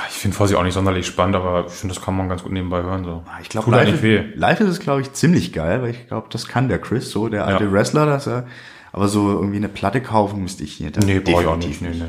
Ich 0.10 0.16
finde 0.16 0.36
Fozzy 0.38 0.56
auch 0.56 0.64
nicht 0.64 0.74
sonderlich 0.74 1.06
spannend, 1.06 1.36
aber 1.36 1.66
ich 1.68 1.74
finde, 1.74 1.93
das 1.95 2.04
kann 2.04 2.16
man 2.16 2.30
ganz 2.30 2.43
gut 2.43 2.52
nebenbei 2.52 2.82
hören, 2.82 3.04
so. 3.04 3.24
Ich 3.41 3.50
glaube, 3.50 3.72
live, 3.72 4.02
live 4.36 4.60
ist 4.62 4.70
es, 4.70 4.80
glaube 4.80 5.02
ich, 5.02 5.14
ziemlich 5.14 5.52
geil, 5.54 5.82
weil 5.82 5.89
ich 5.91 6.08
glaube, 6.08 6.28
das 6.30 6.47
kann 6.47 6.70
der 6.70 6.80
Chris 6.80 7.12
so, 7.12 7.28
der 7.30 7.45
alte 7.45 7.66
Ja. 7.66 7.72
Wrestler, 7.72 8.06
dass 8.06 8.28
er, 8.28 8.45
aber 8.91 9.08
so 9.08 9.30
irgendwie 9.30 9.58
eine 9.58 9.70
Platte 9.70 10.02
kaufen 10.02 10.41
müsste 10.41 10.64
ich 10.64 10.74
hier. 10.74 10.91
Nee, 11.06 11.20
brauche 11.20 11.41
ich 11.41 11.47
auch 11.47 11.58
nicht. 11.58 11.82
Nee, 11.82 11.89
nee. 11.91 12.06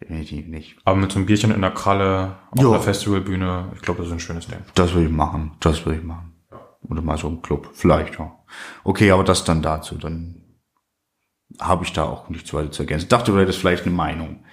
Definitiv 0.00 0.46
nicht. 0.46 0.76
Aber 0.84 0.96
mit 0.96 1.12
so 1.12 1.18
einem 1.18 1.26
Bierchen 1.26 1.50
in 1.50 1.60
der 1.60 1.72
Kralle 1.72 2.36
auf 2.52 2.62
Ja. 2.62 2.70
der 2.70 2.80
Festivalbühne, 2.80 3.72
ich 3.74 3.82
glaube, 3.82 3.98
das 3.98 4.06
ist 4.08 4.12
ein 4.14 4.20
schönes 4.20 4.46
Ding. 4.46 4.60
Das 4.74 4.94
würde 4.94 5.06
ich 5.06 5.12
machen. 5.12 5.52
Das 5.60 5.84
würde 5.84 5.98
ich 5.98 6.04
machen. 6.04 6.32
Oder 6.88 7.02
mal 7.02 7.18
so 7.18 7.28
im 7.28 7.42
Club. 7.42 7.68
Vielleicht, 7.74 8.18
ja. 8.18 8.32
Okay, 8.84 9.10
aber 9.10 9.24
das 9.24 9.44
dann 9.44 9.60
dazu. 9.60 9.96
Dann 9.96 10.36
habe 11.60 11.84
ich 11.84 11.92
da 11.92 12.04
auch 12.04 12.30
nichts 12.30 12.54
weiter 12.54 12.70
zu 12.72 12.82
ergänzen. 12.82 13.04
Ich 13.04 13.08
dachte, 13.08 13.32
du 13.32 13.38
hättest 13.38 13.58
vielleicht 13.58 13.84
eine 13.84 13.94
Meinung. 13.94 14.44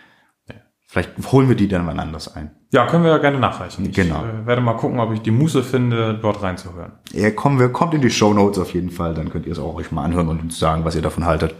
Vielleicht 0.90 1.12
holen 1.34 1.50
wir 1.50 1.56
die 1.58 1.68
dann 1.68 1.86
wann 1.86 2.00
anders 2.00 2.34
ein. 2.34 2.52
Ja, 2.72 2.86
können 2.88 3.04
wir 3.04 3.12
ja 3.12 3.18
gerne 3.18 3.40
nachreichen. 3.40 3.86
Ich 3.86 3.96
Genau. 3.96 4.24
äh, 4.24 4.46
werde 4.46 4.62
mal 4.62 4.76
gucken, 4.78 5.00
ob 5.02 5.12
ich 5.14 5.22
die 5.22 5.32
Muße 5.32 5.62
finde, 5.62 6.18
dort 6.22 6.42
reinzuhören. 6.42 6.94
Ja, 7.12 7.30
kommen 7.32 7.60
wir, 7.60 7.70
kommt 7.70 7.94
in 7.94 8.02
die 8.02 8.10
Show 8.10 8.34
Notes 8.34 8.58
auf 8.60 8.74
jeden 8.74 8.90
Fall. 8.90 9.14
Dann 9.14 9.30
könnt 9.30 9.46
ihr 9.46 9.52
es 9.52 9.60
auch 9.60 9.76
euch 9.76 9.92
mal 9.92 10.04
anhören 10.06 10.30
und 10.30 10.42
uns 10.42 10.58
sagen, 10.60 10.86
was 10.86 10.96
ihr 10.96 11.02
davon 11.02 11.26
haltet. 11.26 11.56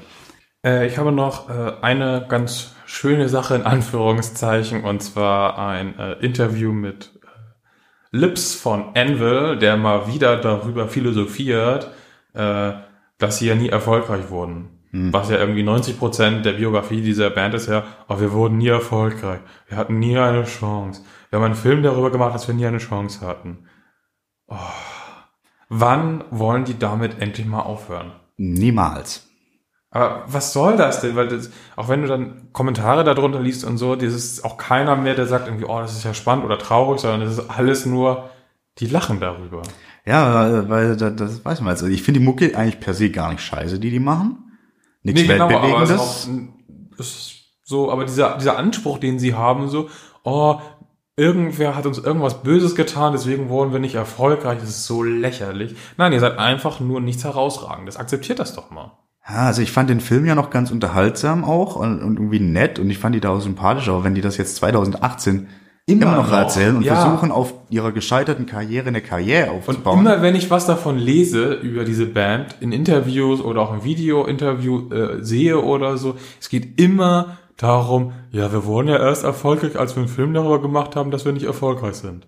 Äh, 0.66 0.88
ich 0.88 0.98
habe 0.98 1.12
noch 1.12 1.50
äh, 1.50 1.74
eine 1.82 2.26
ganz 2.30 2.74
schöne 2.86 3.28
Sache 3.28 3.56
in 3.56 3.62
Anführungszeichen 3.66 4.84
und 4.86 5.04
zwar 5.04 5.60
ein 5.60 6.00
äh, 6.00 6.14
Interview 6.14 6.72
mit 6.72 7.12
äh, 7.22 7.28
Lips 8.18 8.56
von 8.56 8.96
Anvil, 8.96 9.58
der 9.58 9.76
mal 9.76 10.08
wieder 10.08 10.38
darüber 10.38 10.88
philosophiert, 10.88 11.92
äh, 12.34 12.72
dass 13.18 13.40
sie 13.40 13.48
ja 13.48 13.56
nie 13.56 13.70
erfolgreich 13.70 14.30
wurden. 14.30 14.70
Was 14.92 15.30
ja 15.30 15.38
irgendwie 15.38 15.64
90 15.64 16.00
Prozent 16.00 16.46
der 16.46 16.54
Biografie 16.54 17.02
dieser 17.02 17.30
Band 17.30 17.54
ist 17.54 17.68
ja, 17.68 17.84
oh, 18.08 18.20
wir 18.20 18.32
wurden 18.32 18.58
nie 18.58 18.70
erfolgreich. 18.70 19.40
Wir 19.68 19.78
hatten 19.78 20.00
nie 20.00 20.18
eine 20.18 20.46
Chance. 20.46 21.04
Wir 21.30 21.40
haben 21.40 21.46
einen 21.46 21.56
Film 21.56 21.84
darüber 21.84 22.10
gemacht, 22.10 22.34
dass 22.34 22.48
wir 22.48 22.56
nie 22.56 22.66
eine 22.66 22.78
Chance 22.78 23.26
hatten. 23.26 23.66
Oh. 24.48 24.56
Wann 25.70 26.24
wollen 26.32 26.64
die 26.64 26.80
damit 26.80 27.22
endlich 27.22 27.46
mal 27.46 27.62
aufhören? 27.62 28.14
Niemals. 28.38 29.28
Aber 29.90 30.24
was 30.28 30.54
soll 30.54 30.78
das 30.78 31.02
denn? 31.02 31.16
Weil 31.16 31.28
das, 31.28 31.50
auch 31.76 31.90
wenn 31.90 32.02
du 32.02 32.08
dann 32.08 32.54
Kommentare 32.54 33.04
darunter 33.04 33.40
liest 33.40 33.66
und 33.66 33.78
so, 33.78 33.96
das 33.96 34.14
ist 34.14 34.46
auch 34.46 34.58
keiner 34.58 34.96
mehr, 34.96 35.16
der 35.16 35.28
sagt 35.28 35.48
irgendwie, 35.48 35.66
oh, 35.66 35.80
das 35.80 35.94
ist 35.98 36.04
ja 36.04 36.14
spannend 36.14 36.46
oder 36.46 36.58
traurig, 36.58 37.00
sondern 37.00 37.22
das 37.22 37.38
ist 37.38 37.50
alles 37.50 37.86
nur, 37.86 38.30
die 38.78 38.88
lachen 38.88 39.20
darüber. 39.20 39.64
Ja, 40.06 40.70
weil 40.70 40.96
das, 40.96 41.16
das 41.16 41.44
weiß 41.44 41.62
man. 41.62 41.70
Also 41.70 41.88
ich 41.88 42.04
finde 42.04 42.20
die 42.20 42.26
Mucke 42.26 42.56
eigentlich 42.58 42.80
per 42.80 42.94
se 42.94 43.10
gar 43.10 43.32
nicht 43.32 43.42
scheiße, 43.42 43.80
die 43.80 43.92
die 43.92 44.00
machen. 44.00 44.47
Nichts 45.14 45.30
aber 45.30 45.82
es 45.84 45.90
ist, 45.90 46.30
Weltbewegendes. 46.30 47.00
auch, 47.00 47.38
so, 47.64 47.92
aber 47.92 48.06
dieser, 48.06 48.38
dieser 48.38 48.58
Anspruch, 48.58 48.98
den 48.98 49.20
sie 49.20 49.34
haben, 49.34 49.68
so, 49.68 49.90
oh, 50.24 50.60
irgendwer 51.18 51.76
hat 51.76 51.86
uns 51.86 51.98
irgendwas 51.98 52.44
Böses 52.44 52.76
getan, 52.76 53.12
deswegen 53.12 53.50
wurden 53.50 53.74
wir 53.74 53.80
nicht 53.80 53.96
erfolgreich, 53.96 54.60
das 54.60 54.70
ist 54.70 54.86
so 54.86 55.04
lächerlich. 55.04 55.76
Nein, 55.98 56.14
ihr 56.14 56.20
seid 56.20 56.38
einfach 56.38 56.80
nur 56.80 57.02
nichts 57.02 57.24
herausragendes. 57.24 57.98
Akzeptiert 57.98 58.40
das 58.40 58.56
doch 58.56 58.70
mal. 58.70 58.92
Ja, 59.28 59.48
also 59.48 59.62
ich 59.62 59.72
fand 59.72 59.90
den 59.90 60.00
Film 60.00 60.26
ja 60.26 60.36
noch 60.36 60.50
ganz 60.50 60.72
unterhaltsam 60.72 61.44
auch 61.44 61.76
und, 61.76 62.02
und 62.02 62.18
irgendwie 62.18 62.40
nett 62.40 62.80
und 62.80 62.90
ich 62.90 63.00
fand 63.00 63.14
die 63.14 63.20
da 63.20 63.32
auch 63.32 63.42
sympathisch, 63.42 63.90
aber 63.90 64.04
wenn 64.06 64.16
die 64.16 64.22
das 64.22 64.38
jetzt 64.38 64.56
2018 64.58 65.50
immer, 65.88 66.04
Immer 66.04 66.16
noch 66.18 66.30
noch, 66.30 66.38
erzählen 66.38 66.76
und 66.76 66.84
ja. 66.84 66.96
versuchen 66.96 67.32
auf 67.32 67.54
ihrer 67.70 67.92
gescheiterten 67.94 68.46
Karriere 68.46 68.88
eine 68.90 69.02
Karriere 69.02 69.52
Und 69.52 69.58
aufzubauen. 69.60 70.00
immer 70.00 70.22
wenn 70.22 70.36
ich 70.36 70.52
was 70.52 70.66
davon 70.68 70.98
lese 71.00 71.54
über 71.54 71.86
diese 71.86 72.06
Band 72.06 72.58
in 72.60 72.72
Interviews 72.74 73.42
oder 73.42 73.62
auch 73.62 73.74
im 73.74 73.84
Video-Interview 73.86 74.92
äh, 74.94 75.24
sehe 75.24 75.60
oder 75.64 75.98
so, 75.98 76.16
es 76.40 76.50
geht 76.50 76.80
immer 76.80 77.38
darum, 77.56 78.12
ja, 78.32 78.52
wir 78.52 78.66
wurden 78.66 78.90
ja 78.90 78.98
erst 79.00 79.24
erfolgreich, 79.24 79.80
als 79.80 79.96
wir 79.96 80.04
einen 80.04 80.12
Film 80.12 80.34
darüber 80.34 80.62
gemacht 80.62 80.96
haben, 80.96 81.10
dass 81.10 81.26
wir 81.26 81.32
nicht 81.32 81.46
erfolgreich 81.46 81.96
sind. 81.96 82.28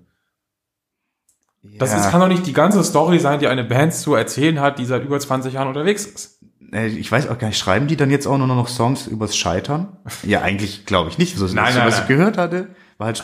Das 1.78 1.92
Ja. 1.92 2.00
ist, 2.00 2.10
kann 2.12 2.22
doch 2.22 2.30
nicht 2.30 2.48
die 2.48 2.54
ganze 2.54 2.84
Story 2.84 3.20
sein, 3.20 3.40
die 3.40 3.48
eine 3.48 3.66
Band 3.66 3.94
zu 3.94 4.16
erzählen 4.16 4.62
hat, 4.62 4.80
die 4.80 4.86
seit 4.86 5.04
über 5.04 5.20
20 5.20 5.54
Jahren 5.54 5.68
unterwegs 5.68 6.06
ist. 6.06 6.40
Äh, 6.72 6.88
ich 6.88 7.12
weiß 7.12 7.28
auch 7.28 7.38
gar 7.38 7.48
nicht, 7.50 7.58
schreiben 7.60 7.88
die 7.88 7.98
dann 7.98 8.10
jetzt 8.10 8.26
auch 8.28 8.38
nur 8.38 8.48
noch 8.48 8.70
Songs 8.70 9.06
übers 9.08 9.36
Scheitern? 9.36 9.98
Ja, 10.24 10.42
eigentlich 10.42 10.86
glaube 10.86 11.10
ich 11.10 11.18
nicht. 11.18 11.38
So, 11.38 11.46
Nein, 11.48 11.74
nein, 11.76 11.86
was 11.86 11.96
nein. 11.96 12.04
ich 12.04 12.08
gehört 12.08 12.38
hatte, 12.38 12.70
war 13.00 13.08
halt 13.08 13.24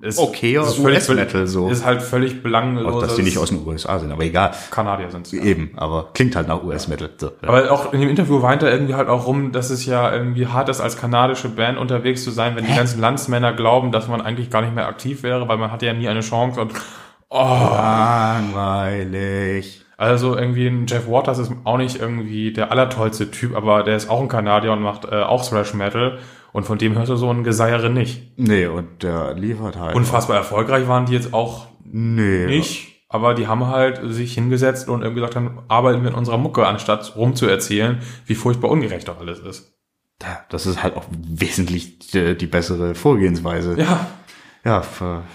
Ist, 0.00 0.18
Okay, 0.18 0.56
ist 0.56 0.74
völlig- 0.78 0.98
US-Metal 1.08 1.46
so. 1.46 1.68
Ist 1.68 1.84
halt 1.84 2.02
völlig 2.02 2.42
belanglos. 2.42 2.92
auch, 2.92 3.00
dass 3.02 3.14
die 3.14 3.22
nicht 3.22 3.38
aus 3.38 3.50
den 3.50 3.64
USA 3.64 4.00
sind, 4.00 4.10
aber 4.10 4.24
egal. 4.24 4.50
Kanadier 4.72 5.08
sind. 5.12 5.30
Ja. 5.30 5.40
Eben, 5.44 5.70
aber 5.76 6.08
klingt 6.12 6.34
halt 6.34 6.48
nach 6.48 6.64
US-Metal. 6.64 7.08
So, 7.16 7.26
ja. 7.40 7.48
Aber 7.48 7.70
auch 7.70 7.92
in 7.92 8.00
dem 8.00 8.08
Interview 8.10 8.42
weint 8.42 8.64
er 8.64 8.72
irgendwie 8.72 8.94
halt 8.94 9.08
auch 9.08 9.28
rum, 9.28 9.52
dass 9.52 9.70
es 9.70 9.86
ja 9.86 10.12
irgendwie 10.12 10.48
hart 10.48 10.68
ist, 10.68 10.80
als 10.80 10.96
kanadische 10.96 11.48
Band 11.50 11.78
unterwegs 11.78 12.24
zu 12.24 12.32
sein, 12.32 12.56
wenn 12.56 12.66
die 12.66 12.74
ganzen 12.74 13.00
Landsmänner 13.00 13.52
glauben, 13.52 13.92
dass 13.92 14.08
man 14.08 14.20
eigentlich 14.20 14.50
gar 14.50 14.62
nicht 14.62 14.74
mehr 14.74 14.88
aktiv 14.88 15.22
wäre, 15.22 15.46
weil 15.46 15.56
man 15.58 15.70
hatte 15.70 15.86
ja 15.86 15.92
nie 15.92 16.08
eine 16.08 16.18
Chance 16.22 16.60
und 16.60 16.72
oh, 17.28 17.68
Langweilig. 18.66 19.84
also 19.96 20.36
irgendwie 20.36 20.66
ein 20.66 20.86
Jeff 20.88 21.06
Waters 21.08 21.38
ist 21.38 21.52
auch 21.64 21.76
nicht 21.78 22.00
irgendwie 22.00 22.52
der 22.52 22.70
allertollste 22.72 23.30
Typ, 23.30 23.54
aber 23.56 23.82
der 23.84 23.96
ist 23.96 24.10
auch 24.10 24.20
ein 24.20 24.28
Kanadier 24.28 24.72
und 24.72 24.82
macht 24.82 25.04
äh, 25.04 25.22
auch 25.22 25.48
Thrash 25.48 25.74
Metal 25.74 26.18
und 26.52 26.64
von 26.64 26.78
dem 26.78 26.94
hörst 26.96 27.10
du 27.10 27.16
so 27.16 27.30
einen 27.30 27.44
Geseiere 27.44 27.90
nicht. 27.90 28.38
Nee, 28.38 28.66
und 28.66 29.02
der 29.02 29.34
liefert 29.34 29.76
halt. 29.78 29.96
Unfassbar 29.96 30.36
erfolgreich 30.36 30.86
waren 30.88 31.06
die 31.06 31.12
jetzt 31.12 31.32
auch 31.32 31.66
nee. 31.84 32.46
nicht, 32.46 33.04
aber 33.08 33.34
die 33.34 33.46
haben 33.46 33.66
halt 33.66 34.00
sich 34.04 34.34
hingesetzt 34.34 34.88
und 34.88 35.02
irgendwie 35.02 35.20
gesagt 35.20 35.36
haben, 35.36 35.60
arbeiten 35.68 36.02
wir 36.02 36.10
in 36.10 36.16
unserer 36.16 36.38
Mucke, 36.38 36.66
anstatt 36.66 37.16
rumzuerzählen, 37.16 38.00
wie 38.26 38.34
furchtbar 38.34 38.70
ungerecht 38.70 39.08
doch 39.08 39.20
alles 39.20 39.38
ist. 39.38 39.72
Das 40.50 40.66
ist 40.66 40.82
halt 40.82 40.96
auch 40.96 41.04
wesentlich 41.10 42.14
äh, 42.14 42.34
die 42.34 42.46
bessere 42.46 42.94
Vorgehensweise. 42.94 43.76
Ja, 43.76 44.06
Ja, 44.64 44.82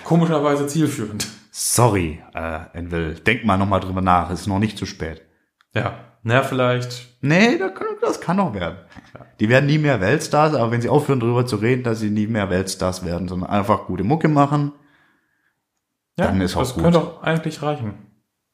komischerweise 0.05 0.65
zielführend. 0.67 1.27
sorry, 1.51 2.23
äh, 2.33 2.59
Envil. 2.73 3.15
Denk 3.15 3.43
mal 3.43 3.57
nochmal 3.57 3.81
drüber 3.81 4.01
nach, 4.01 4.29
es 4.29 4.41
ist 4.41 4.47
noch 4.47 4.59
nicht 4.59 4.77
zu 4.77 4.85
spät. 4.85 5.23
Ja, 5.73 5.99
na 6.27 6.43
vielleicht. 6.43 7.07
Nee, 7.21 7.57
das 7.57 7.73
kann, 7.73 7.87
das 8.01 8.21
kann 8.21 8.37
noch 8.37 8.53
werden. 8.53 8.77
Die 9.39 9.49
werden 9.49 9.65
nie 9.65 9.77
mehr 9.77 10.01
Weltstars, 10.01 10.53
aber 10.53 10.71
wenn 10.71 10.81
sie 10.81 10.89
aufhören 10.89 11.19
darüber 11.19 11.45
zu 11.45 11.55
reden, 11.55 11.83
dass 11.83 11.99
sie 11.99 12.09
nie 12.09 12.27
mehr 12.27 12.49
Weltstars 12.49 13.03
werden, 13.05 13.27
sondern 13.27 13.49
einfach 13.49 13.85
gute 13.85 14.03
Mucke 14.03 14.27
machen, 14.27 14.73
Ja, 16.19 16.25
Dann 16.27 16.41
ist 16.41 16.55
auch 16.55 16.61
das 16.61 16.73
gut. 16.73 16.83
könnte 16.83 16.99
auch 16.99 17.23
eigentlich 17.23 17.61
reichen. 17.61 17.93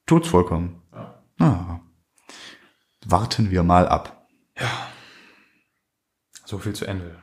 tut's 0.05 0.27
vollkommen. 0.27 0.81
Ja. 0.93 1.23
Ah. 1.39 1.79
Warten 3.05 3.51
wir 3.51 3.63
mal 3.63 3.87
ab. 3.87 4.27
So 6.45 6.57
viel 6.59 6.73
zu 6.73 6.85
Ende. 6.85 7.15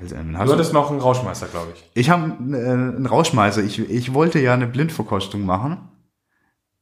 Hast 0.00 0.12
Du 0.12 0.52
hattest 0.52 0.72
noch 0.72 0.90
einen 0.90 1.00
Rauschmeister, 1.00 1.46
glaube 1.48 1.72
ich. 1.74 1.90
Ich 1.94 2.10
habe 2.10 2.22
äh, 2.56 2.70
einen 2.70 3.06
Rauschmeißer. 3.06 3.62
Ich, 3.64 3.78
ich 3.80 4.14
wollte 4.14 4.38
ja 4.38 4.54
eine 4.54 4.66
Blindverkostung 4.68 5.44
machen. 5.44 5.88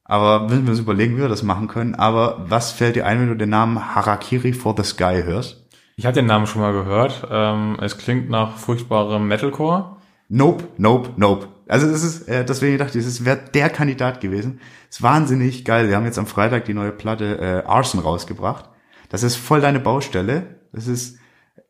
Aber 0.07 0.47
müssen 0.47 0.63
wir 0.63 0.71
uns 0.71 0.79
überlegen, 0.79 1.17
wie 1.17 1.21
wir 1.21 1.29
das 1.29 1.43
machen 1.43 1.67
können. 1.67 1.95
Aber 1.95 2.45
was 2.47 2.71
fällt 2.71 2.95
dir 2.95 3.05
ein, 3.05 3.19
wenn 3.19 3.27
du 3.27 3.35
den 3.35 3.49
Namen 3.49 3.95
Harakiri 3.95 4.53
for 4.53 4.73
the 4.77 4.83
Sky 4.83 5.21
hörst? 5.23 5.65
Ich 5.97 6.05
hatte 6.05 6.21
den 6.21 6.27
Namen 6.27 6.47
schon 6.47 6.61
mal 6.61 6.73
gehört. 6.73 7.27
Ähm, 7.29 7.77
es 7.81 7.97
klingt 7.97 8.29
nach 8.29 8.55
furchtbarem 8.55 9.27
Metalcore. 9.27 9.97
Nope, 10.29 10.65
nope, 10.77 11.09
nope. 11.17 11.47
Also 11.67 11.87
es 11.87 12.03
ist, 12.03 12.29
äh, 12.29 12.45
deswegen 12.45 12.77
dachte 12.77 12.97
ich, 12.97 13.05
es 13.05 13.25
wäre 13.25 13.39
der 13.53 13.69
Kandidat 13.69 14.21
gewesen. 14.21 14.61
ist 14.89 15.03
wahnsinnig 15.03 15.65
geil. 15.65 15.89
Wir 15.89 15.95
haben 15.95 16.05
jetzt 16.05 16.19
am 16.19 16.27
Freitag 16.27 16.65
die 16.65 16.73
neue 16.73 16.91
Platte 16.91 17.63
äh, 17.65 17.67
Arson 17.67 17.99
rausgebracht. 17.99 18.69
Das 19.09 19.23
ist 19.23 19.35
voll 19.35 19.59
deine 19.59 19.79
Baustelle. 19.79 20.61
Das 20.71 20.87
ist 20.87 21.17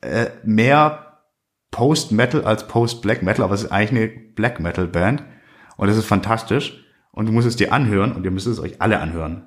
äh, 0.01 0.27
mehr 0.43 1.21
Post-Metal 1.71 2.43
als 2.43 2.67
Post-Black 2.67 3.23
Metal, 3.23 3.43
aber 3.43 3.55
es 3.55 3.63
ist 3.63 3.71
eigentlich 3.71 4.11
eine 4.11 4.33
Black 4.35 4.59
Metal 4.59 4.87
Band. 4.87 5.23
Und 5.77 5.89
es 5.89 5.97
ist 5.97 6.05
fantastisch. 6.05 6.83
Und 7.17 7.25
du 7.25 7.31
musst 7.31 7.47
es 7.47 7.55
dir 7.55 7.73
anhören 7.73 8.11
und 8.11 8.25
ihr 8.25 8.29
müsst 8.29 8.45
es 8.45 8.59
euch 8.59 8.79
alle 8.79 8.99
anhören. 8.99 9.41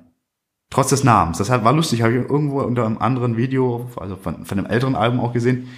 Trotz 0.69 0.89
des 0.89 1.05
Namens. 1.05 1.37
Das 1.37 1.49
war 1.49 1.71
lustig, 1.71 2.01
habe 2.01 2.11
ich 2.11 2.29
irgendwo 2.29 2.59
unter 2.59 2.85
einem 2.85 2.97
anderen 2.97 3.37
Video, 3.37 3.89
also 3.95 4.17
von, 4.17 4.43
von 4.43 4.57
einem 4.57 4.67
älteren 4.67 4.93
Album 4.93 5.21
auch 5.21 5.31
gesehen. 5.31 5.69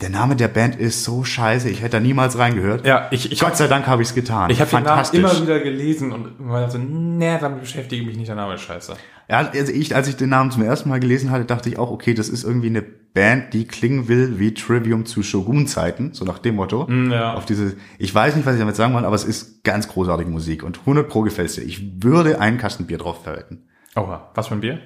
Der 0.00 0.10
Name 0.10 0.34
der 0.34 0.48
Band 0.48 0.74
ist 0.76 1.04
so 1.04 1.22
scheiße, 1.22 1.68
ich 1.68 1.80
hätte 1.80 1.90
da 1.90 2.00
niemals 2.00 2.36
reingehört. 2.36 2.84
Ja, 2.84 3.06
ich, 3.12 3.30
ich 3.30 3.38
Gott 3.38 3.56
sei 3.56 3.68
Dank 3.68 3.86
habe 3.86 4.02
ich 4.02 4.08
es 4.08 4.14
getan. 4.14 4.50
Ich 4.50 4.60
habe 4.60 4.68
den 4.68 4.82
Namen 4.82 5.04
immer 5.12 5.40
wieder 5.40 5.60
gelesen 5.60 6.10
und 6.10 6.40
immer 6.40 6.68
so, 6.68 6.78
nee, 6.78 7.38
damit 7.38 7.60
beschäftige 7.60 8.02
ich 8.02 8.08
mich 8.08 8.16
nicht, 8.16 8.28
der 8.28 8.34
Name 8.34 8.54
ist 8.54 8.62
scheiße. 8.62 8.94
Ja, 9.28 9.38
also 9.38 9.72
ich, 9.72 9.94
als 9.94 10.08
ich 10.08 10.16
den 10.16 10.30
Namen 10.30 10.50
zum 10.50 10.62
ersten 10.62 10.88
Mal 10.88 10.98
gelesen 10.98 11.30
hatte, 11.30 11.44
dachte 11.44 11.68
ich 11.68 11.78
auch, 11.78 11.90
okay, 11.90 12.14
das 12.14 12.28
ist 12.28 12.42
irgendwie 12.42 12.66
eine 12.66 12.82
Band, 12.82 13.54
die 13.54 13.66
klingen 13.66 14.08
will 14.08 14.38
wie 14.38 14.54
Trivium 14.54 15.06
zu 15.06 15.22
Shogun-Zeiten, 15.22 16.14
so 16.14 16.24
nach 16.24 16.38
dem 16.38 16.56
Motto. 16.56 16.86
Mm, 16.88 17.12
ja. 17.12 17.34
Auf 17.34 17.44
diese, 17.44 17.76
ich 17.98 18.14
weiß 18.14 18.34
nicht, 18.36 18.46
was 18.46 18.54
ich 18.54 18.60
damit 18.60 18.76
sagen 18.76 18.94
will, 18.94 19.04
aber 19.04 19.14
es 19.14 19.24
ist 19.24 19.62
ganz 19.64 19.88
großartige 19.88 20.30
Musik 20.30 20.62
und 20.62 20.80
100 20.80 21.08
pro 21.08 21.22
gefällt 21.22 21.56
dir. 21.56 21.62
Ich 21.62 22.02
würde 22.02 22.40
einen 22.40 22.58
Kasten 22.58 22.86
Bier 22.86 22.98
drauf 22.98 23.22
verwenden. 23.22 23.68
Oha, 23.94 24.30
was 24.34 24.48
für 24.48 24.54
ein 24.54 24.60
Bier? 24.60 24.80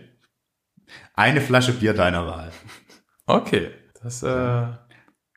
Eine 1.14 1.40
Flasche 1.40 1.72
Bier 1.72 1.94
deiner 1.94 2.26
Wahl. 2.26 2.50
Okay, 3.26 3.70
das 4.02 4.22
äh, 4.22 4.66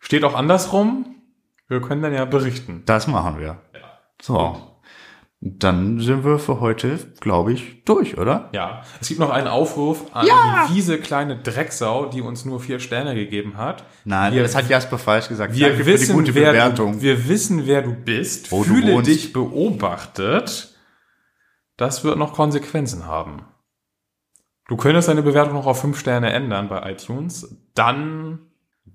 steht 0.02 0.24
auch 0.24 0.36
andersrum. 0.36 1.16
Wir 1.68 1.82
können 1.82 2.02
dann 2.02 2.14
ja 2.14 2.26
berichten. 2.26 2.84
Das 2.86 3.08
machen 3.08 3.40
wir. 3.40 3.62
So. 4.22 4.66
Dann 5.42 6.02
sind 6.02 6.26
wir 6.26 6.38
für 6.38 6.60
heute, 6.60 6.98
glaube 7.22 7.54
ich, 7.54 7.86
durch, 7.86 8.18
oder? 8.18 8.50
Ja, 8.52 8.82
es 9.00 9.08
gibt 9.08 9.22
noch 9.22 9.30
einen 9.30 9.48
Aufruf 9.48 10.14
an 10.14 10.28
Ja! 10.28 10.66
die 10.68 10.74
fiese 10.74 11.00
kleine 11.00 11.38
Drecksau, 11.38 12.08
die 12.08 12.20
uns 12.22 12.44
nur 12.44 12.60
vier 12.60 12.82
Sterne 12.82 13.16
gegeben 13.16 13.56
hat. 13.56 13.86
Nein, 14.04 14.34
Wir- 14.34 14.44
das 14.44 14.54
hat 14.56 14.68
Jasper 14.68 14.98
falsch 14.98 15.30
gesagt. 15.30 15.56
Wir 15.56 15.68
Danke 15.70 15.78
für 15.86 15.92
die 15.92 15.94
wissen, 15.94 16.16
gute 16.16 16.36
wer 16.36 16.52
Bewertung. 16.52 16.94
Du, 16.94 17.02
wir 17.02 17.30
wissen, 17.30 17.66
wer 17.68 17.82
du 17.84 17.94
bist. 17.94 18.52
Wo 18.52 18.64
du 18.64 18.74
Fühle 18.74 18.94
wohnst. 18.96 19.10
dich 19.10 19.32
beobachtet. 19.32 20.76
Das 21.78 22.04
wird 22.04 22.18
noch 22.18 22.34
Konsequenzen 22.34 23.06
haben. 23.06 23.44
Du 24.68 24.76
könntest 24.76 25.08
deine 25.08 25.24
Bewertung 25.24 25.54
noch 25.54 25.68
auf 25.68 25.80
fünf 25.80 25.98
Sterne 25.98 26.34
ändern 26.34 26.68
bei 26.68 26.92
iTunes. 26.92 27.56
Dann 27.76 28.40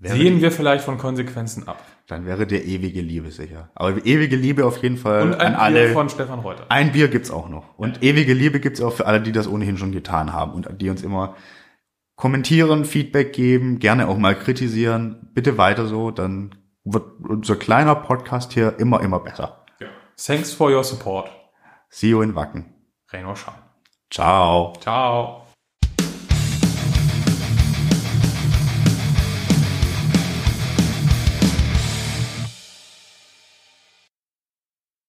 Wäre 0.05 0.17
sehen 0.17 0.41
wir 0.41 0.53
vielleicht 0.53 0.85
von 0.85 0.99
Konsequenzen 0.99 1.67
ab. 1.67 1.83
Dann 2.07 2.27
wäre 2.27 2.47
dir 2.47 2.63
ewige 2.65 3.01
Liebe 3.01 3.31
sicher. 3.31 3.71
Aber 3.75 4.05
ewige 4.05 4.37
Liebe 4.37 4.67
auf 4.67 4.83
jeden 4.83 4.99
Fall 4.99 5.23
Und 5.23 5.35
ein 5.35 5.55
an 5.55 5.73
Bier 5.73 5.83
alle. 5.83 5.93
von 5.93 6.09
Stefan 6.09 6.41
Reuter. 6.41 6.67
Ein 6.69 6.93
Bier 6.93 7.09
gibt's 7.09 7.31
auch 7.31 7.49
noch. 7.49 7.79
Und 7.79 8.03
ewige 8.03 8.35
Liebe 8.35 8.61
gibt's 8.61 8.81
auch 8.81 8.93
für 8.93 9.07
alle, 9.07 9.21
die 9.21 9.33
das 9.33 9.49
ohnehin 9.49 9.79
schon 9.79 9.93
getan 9.93 10.33
haben 10.33 10.53
und 10.53 10.69
die 10.81 10.91
uns 10.91 11.03
immer 11.03 11.35
kommentieren, 12.17 12.85
Feedback 12.85 13.33
geben, 13.33 13.79
gerne 13.79 14.09
auch 14.09 14.19
mal 14.19 14.35
kritisieren. 14.35 15.31
Bitte 15.33 15.59
weiter 15.59 15.87
so, 15.87 16.11
dann 16.11 16.55
wird 16.85 17.05
unser 17.27 17.57
kleiner 17.57 17.95
Podcast 17.95 18.53
hier 18.53 18.79
immer, 18.79 19.01
immer 19.01 19.21
besser. 19.21 19.65
Thanks 20.17 20.53
for 20.53 20.71
your 20.71 20.85
support. 20.85 21.31
See 21.89 22.11
you 22.11 22.23
in 22.23 22.35
Wacken. 22.35 22.73
Reno 23.13 23.35
Schein. 23.35 23.55
Ciao. 24.11 24.75
Ciao. 24.81 25.44